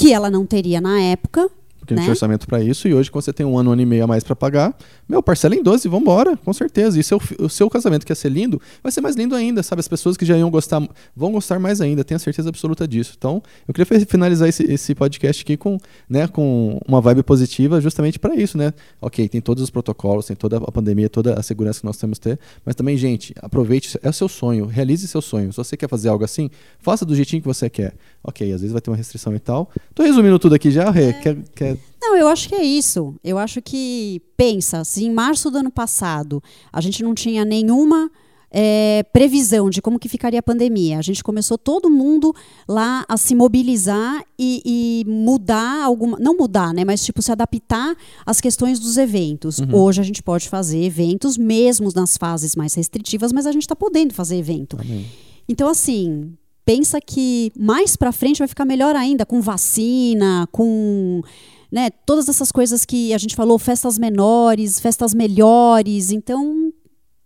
que 0.00 0.14
ela 0.14 0.30
não 0.30 0.46
teria 0.46 0.80
na 0.80 0.98
época. 0.98 1.50
Porque 1.90 1.94
Né? 1.94 2.02
tinha 2.02 2.12
orçamento 2.12 2.46
para 2.46 2.62
isso. 2.62 2.86
E 2.88 2.94
hoje, 2.94 3.10
quando 3.10 3.24
você 3.24 3.32
tem 3.32 3.44
um 3.44 3.58
ano, 3.58 3.70
um 3.70 3.72
ano 3.72 3.82
e 3.82 3.86
meio 3.86 4.04
a 4.04 4.06
mais 4.06 4.22
para 4.22 4.36
pagar, 4.36 4.76
meu, 5.08 5.22
parcela 5.22 5.54
em 5.54 5.62
12, 5.62 5.88
vambora, 5.88 6.36
com 6.36 6.52
certeza. 6.52 6.98
E 6.98 7.02
seu, 7.02 7.20
o 7.38 7.48
seu 7.48 7.68
casamento 7.68 8.06
que 8.06 8.12
ia 8.12 8.16
ser 8.16 8.30
lindo, 8.30 8.60
vai 8.82 8.92
ser 8.92 9.00
mais 9.00 9.16
lindo 9.16 9.34
ainda, 9.34 9.62
sabe? 9.62 9.80
As 9.80 9.88
pessoas 9.88 10.16
que 10.16 10.24
já 10.24 10.36
iam 10.36 10.50
gostar, 10.50 10.86
vão 11.14 11.32
gostar 11.32 11.58
mais 11.58 11.80
ainda, 11.80 12.04
tenho 12.04 12.16
a 12.16 12.20
certeza 12.20 12.48
absoluta 12.48 12.86
disso. 12.86 13.14
Então, 13.16 13.42
eu 13.66 13.74
queria 13.74 14.06
finalizar 14.06 14.48
esse, 14.48 14.62
esse 14.70 14.94
podcast 14.94 15.42
aqui 15.42 15.56
com, 15.56 15.78
né, 16.08 16.28
com 16.28 16.80
uma 16.86 17.00
vibe 17.00 17.22
positiva, 17.22 17.80
justamente 17.80 18.18
para 18.18 18.34
isso, 18.34 18.56
né? 18.56 18.72
Ok, 19.00 19.28
tem 19.28 19.40
todos 19.40 19.62
os 19.62 19.70
protocolos, 19.70 20.26
tem 20.26 20.36
toda 20.36 20.58
a 20.58 20.72
pandemia, 20.72 21.08
toda 21.08 21.34
a 21.38 21.42
segurança 21.42 21.80
que 21.80 21.86
nós 21.86 21.96
temos 21.96 22.18
que 22.18 22.28
ter, 22.30 22.38
mas 22.64 22.74
também, 22.74 22.96
gente, 22.96 23.34
aproveite, 23.40 23.98
é 24.02 24.08
o 24.08 24.12
seu 24.12 24.28
sonho, 24.28 24.66
realize 24.66 25.06
seu 25.08 25.20
sonho. 25.22 25.52
Se 25.52 25.56
você 25.56 25.76
quer 25.76 25.88
fazer 25.88 26.08
algo 26.08 26.24
assim, 26.24 26.50
faça 26.78 27.04
do 27.04 27.14
jeitinho 27.14 27.42
que 27.42 27.48
você 27.48 27.68
quer. 27.68 27.94
Ok, 28.22 28.52
às 28.52 28.60
vezes 28.60 28.72
vai 28.72 28.80
ter 28.80 28.90
uma 28.90 28.96
restrição 28.96 29.34
e 29.34 29.38
tal. 29.38 29.70
Tô 29.94 30.02
resumindo 30.02 30.38
tudo 30.38 30.54
aqui 30.54 30.70
já, 30.70 30.90
Rê. 30.90 31.12
Quer, 31.14 31.36
quer 31.54 31.76
Não, 32.00 32.16
eu 32.16 32.28
acho 32.28 32.48
que 32.48 32.54
é 32.54 32.62
isso. 32.62 33.14
Eu 33.22 33.36
acho 33.38 33.60
que, 33.60 34.22
pensa, 34.36 34.84
se 34.84 35.04
em 35.04 35.12
março 35.12 35.50
do 35.50 35.58
ano 35.58 35.70
passado 35.70 36.42
a 36.72 36.80
gente 36.80 37.02
não 37.02 37.14
tinha 37.14 37.44
nenhuma 37.44 38.10
eh, 38.50 39.04
previsão 39.12 39.70
de 39.70 39.80
como 39.80 39.98
que 39.98 40.08
ficaria 40.08 40.40
a 40.40 40.42
pandemia, 40.42 40.98
a 40.98 41.02
gente 41.02 41.22
começou 41.22 41.56
todo 41.56 41.88
mundo 41.88 42.34
lá 42.66 43.04
a 43.08 43.16
se 43.16 43.34
mobilizar 43.34 44.24
e, 44.38 45.04
e 45.06 45.10
mudar 45.10 45.84
alguma. 45.84 46.18
Não 46.18 46.36
mudar, 46.36 46.74
né? 46.74 46.84
Mas 46.84 47.04
tipo, 47.04 47.22
se 47.22 47.30
adaptar 47.30 47.94
às 48.24 48.40
questões 48.40 48.80
dos 48.80 48.96
eventos. 48.96 49.58
Hoje 49.72 50.00
a 50.00 50.04
gente 50.04 50.22
pode 50.22 50.48
fazer 50.48 50.82
eventos, 50.82 51.36
mesmo 51.36 51.90
nas 51.94 52.16
fases 52.16 52.56
mais 52.56 52.74
restritivas, 52.74 53.32
mas 53.32 53.46
a 53.46 53.52
gente 53.52 53.62
está 53.62 53.76
podendo 53.76 54.14
fazer 54.14 54.36
evento. 54.36 54.76
Amém. 54.80 55.06
Então, 55.48 55.68
assim, 55.68 56.32
pensa 56.64 57.00
que 57.00 57.52
mais 57.58 57.96
pra 57.96 58.12
frente 58.12 58.38
vai 58.38 58.48
ficar 58.48 58.64
melhor 58.64 58.94
ainda, 58.94 59.26
com 59.26 59.40
vacina, 59.40 60.48
com 60.52 61.22
né, 61.70 61.90
todas 62.04 62.28
essas 62.28 62.50
coisas 62.50 62.84
que 62.84 63.12
a 63.14 63.18
gente 63.18 63.36
falou, 63.36 63.58
festas 63.58 63.98
menores, 63.98 64.80
festas 64.80 65.14
melhores. 65.14 66.10
Então, 66.10 66.72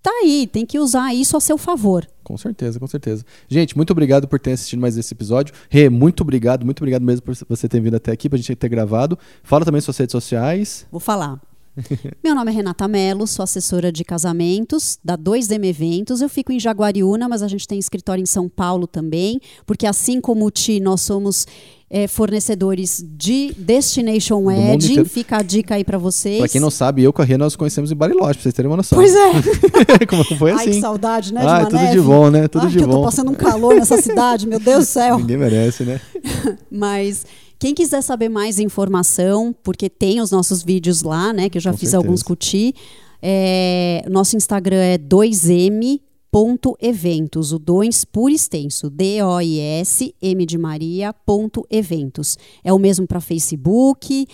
tá 0.02 0.10
aí, 0.22 0.46
tem 0.46 0.66
que 0.66 0.78
usar 0.78 1.14
isso 1.14 1.36
a 1.36 1.40
seu 1.40 1.56
favor. 1.56 2.06
Com 2.22 2.36
certeza, 2.36 2.80
com 2.80 2.86
certeza. 2.86 3.24
Gente, 3.48 3.76
muito 3.76 3.90
obrigado 3.90 4.26
por 4.26 4.40
ter 4.40 4.52
assistido 4.52 4.80
mais 4.80 4.96
esse 4.96 5.12
episódio. 5.12 5.54
Rê, 5.68 5.88
muito 5.88 6.22
obrigado, 6.22 6.64
muito 6.64 6.80
obrigado 6.80 7.02
mesmo 7.02 7.22
por 7.22 7.34
você 7.48 7.68
ter 7.68 7.80
vindo 7.80 7.96
até 7.96 8.12
aqui, 8.12 8.28
pra 8.28 8.38
gente 8.38 8.54
ter 8.54 8.68
gravado. 8.68 9.18
Fala 9.42 9.64
também 9.64 9.80
suas 9.80 9.96
redes 9.98 10.12
sociais. 10.12 10.86
Vou 10.90 11.00
falar. 11.00 11.40
Meu 12.22 12.34
nome 12.34 12.50
é 12.52 12.54
Renata 12.54 12.86
Mello, 12.86 13.26
sou 13.26 13.42
assessora 13.42 13.90
de 13.90 14.04
casamentos 14.04 14.98
da 15.04 15.18
2M 15.18 15.64
Eventos. 15.64 16.20
Eu 16.20 16.28
fico 16.28 16.52
em 16.52 16.60
Jaguariúna, 16.60 17.28
mas 17.28 17.42
a 17.42 17.48
gente 17.48 17.66
tem 17.66 17.78
escritório 17.78 18.22
em 18.22 18.26
São 18.26 18.48
Paulo 18.48 18.86
também, 18.86 19.40
porque 19.66 19.86
assim 19.86 20.20
como 20.20 20.46
o 20.46 20.50
Ti, 20.50 20.78
nós 20.80 21.00
somos 21.00 21.46
eh, 21.96 22.08
fornecedores 22.08 23.00
de 23.16 23.54
Destination 23.56 24.38
Wedding. 24.46 24.74
inteiro. 24.74 25.04
Fica 25.08 25.36
a 25.36 25.42
dica 25.42 25.76
aí 25.76 25.84
para 25.84 25.96
vocês. 25.96 26.38
Pra 26.38 26.48
quem 26.48 26.60
não 26.60 26.68
sabe, 26.70 27.04
eu 27.04 27.12
com 27.12 27.22
a 27.22 27.24
Rê 27.24 27.36
nós 27.38 27.54
conhecemos 27.54 27.92
em 27.92 27.94
Bariloche, 27.94 28.34
pra 28.34 28.42
vocês 28.42 28.52
terem 28.52 28.68
uma 28.68 28.76
noção. 28.76 28.98
Pois 28.98 29.14
é. 29.14 29.30
Como 30.10 30.24
foi 30.24 30.50
Ai, 30.50 30.64
que 30.64 30.70
assim? 30.70 30.80
saudade, 30.80 31.32
né, 31.32 31.42
de 31.42 31.46
Ah, 31.46 31.58
uma 31.60 31.66
tudo 31.70 31.90
de 31.92 32.00
bom, 32.00 32.30
né? 32.30 32.48
Tudo 32.48 32.64
Ai, 32.64 32.70
de 32.72 32.78
que 32.78 32.82
eu 32.82 32.88
tô 32.88 32.96
bom. 32.96 33.04
passando 33.04 33.30
um 33.30 33.34
calor 33.34 33.76
nessa 33.76 34.02
cidade, 34.02 34.44
meu 34.48 34.58
Deus 34.58 34.86
do 34.86 34.90
céu. 34.90 35.18
Ninguém 35.20 35.36
merece, 35.36 35.84
né? 35.84 36.00
Mas 36.68 37.24
quem 37.60 37.72
quiser 37.72 38.02
saber 38.02 38.28
mais 38.28 38.58
informação, 38.58 39.54
porque 39.62 39.88
tem 39.88 40.20
os 40.20 40.32
nossos 40.32 40.64
vídeos 40.64 41.02
lá, 41.02 41.32
né? 41.32 41.48
Que 41.48 41.58
eu 41.58 41.62
já 41.62 41.70
Com 41.70 41.76
fiz 41.78 41.90
certeza. 41.90 42.04
alguns 42.08 42.24
com 42.24 42.32
o 42.32 42.36
Ti. 42.36 42.74
É, 43.22 44.04
nosso 44.10 44.36
Instagram 44.36 44.82
é 44.82 44.98
2m.eventos, 46.34 47.52
o 47.52 47.60
2 47.60 48.04
por 48.06 48.28
extenso, 48.28 48.90
D-O-I-S, 48.90 50.12
M 50.20 50.44
de 50.44 50.58
Maria, 50.58 51.12
ponto 51.12 51.64
eventos. 51.70 52.36
É 52.64 52.72
o 52.72 52.78
mesmo 52.78 53.06
para 53.06 53.20
Facebook. 53.20 54.26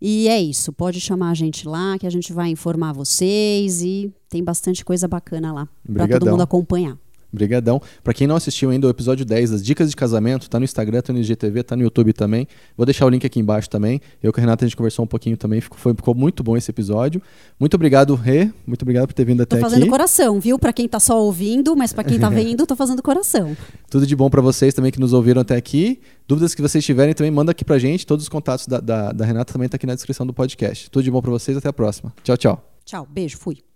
E 0.00 0.28
é 0.28 0.40
isso, 0.40 0.72
pode 0.72 1.00
chamar 1.02 1.30
a 1.30 1.34
gente 1.34 1.68
lá 1.68 1.98
que 1.98 2.06
a 2.06 2.10
gente 2.10 2.32
vai 2.32 2.48
informar 2.48 2.92
vocês 2.92 3.82
e 3.82 4.10
tem 4.28 4.42
bastante 4.42 4.82
coisa 4.84 5.06
bacana 5.06 5.52
lá 5.52 5.68
para 5.92 6.08
todo 6.08 6.30
mundo 6.30 6.42
acompanhar. 6.42 6.98
Brigadão. 7.34 7.80
Pra 8.02 8.14
quem 8.14 8.26
não 8.26 8.36
assistiu 8.36 8.70
ainda 8.70 8.86
o 8.86 8.90
episódio 8.90 9.24
10 9.24 9.50
das 9.50 9.62
dicas 9.62 9.90
de 9.90 9.96
casamento, 9.96 10.48
tá 10.48 10.58
no 10.58 10.64
Instagram, 10.64 11.00
tá 11.00 11.12
no 11.12 11.18
IGTV, 11.18 11.62
tá 11.62 11.76
no 11.76 11.82
YouTube 11.82 12.12
também. 12.12 12.46
Vou 12.76 12.86
deixar 12.86 13.06
o 13.06 13.08
link 13.08 13.26
aqui 13.26 13.40
embaixo 13.40 13.68
também. 13.68 14.00
Eu 14.22 14.32
com 14.32 14.40
a 14.40 14.42
Renata 14.42 14.64
a 14.64 14.68
gente 14.68 14.76
conversou 14.76 15.04
um 15.04 15.08
pouquinho 15.08 15.36
também, 15.36 15.60
ficou, 15.60 15.78
foi, 15.78 15.94
ficou 15.94 16.14
muito 16.14 16.42
bom 16.42 16.56
esse 16.56 16.70
episódio. 16.70 17.20
Muito 17.58 17.74
obrigado, 17.74 18.14
Rê. 18.14 18.50
Muito 18.66 18.82
obrigado 18.82 19.06
por 19.06 19.12
ter 19.14 19.24
vindo 19.24 19.38
Tô 19.38 19.54
até 19.54 19.60
fazendo 19.60 19.82
aqui. 19.82 19.90
coração, 19.90 20.40
viu? 20.40 20.58
Pra 20.58 20.72
quem 20.72 20.88
tá 20.88 21.00
só 21.00 21.22
ouvindo, 21.22 21.76
mas 21.76 21.92
pra 21.92 22.04
quem 22.04 22.18
tá 22.18 22.28
vendo, 22.30 22.66
tô 22.66 22.76
fazendo 22.76 23.02
coração. 23.02 23.56
Tudo 23.90 24.06
de 24.06 24.16
bom 24.16 24.30
pra 24.30 24.40
vocês 24.40 24.72
também 24.74 24.90
que 24.90 25.00
nos 25.00 25.12
ouviram 25.12 25.42
até 25.42 25.56
aqui. 25.56 26.00
Dúvidas 26.26 26.54
que 26.54 26.62
vocês 26.62 26.84
tiverem 26.84 27.14
também, 27.14 27.30
manda 27.30 27.50
aqui 27.52 27.64
pra 27.64 27.78
gente. 27.78 28.06
Todos 28.06 28.24
os 28.24 28.28
contatos 28.28 28.66
da, 28.66 28.80
da, 28.80 29.12
da 29.12 29.24
Renata 29.24 29.52
também 29.52 29.68
tá 29.68 29.76
aqui 29.76 29.86
na 29.86 29.94
descrição 29.94 30.26
do 30.26 30.32
podcast. 30.32 30.90
Tudo 30.90 31.02
de 31.02 31.10
bom 31.10 31.20
pra 31.20 31.30
vocês, 31.30 31.56
até 31.56 31.68
a 31.68 31.72
próxima. 31.72 32.12
Tchau, 32.22 32.36
tchau. 32.36 32.70
Tchau, 32.84 33.06
beijo, 33.10 33.36
fui. 33.38 33.73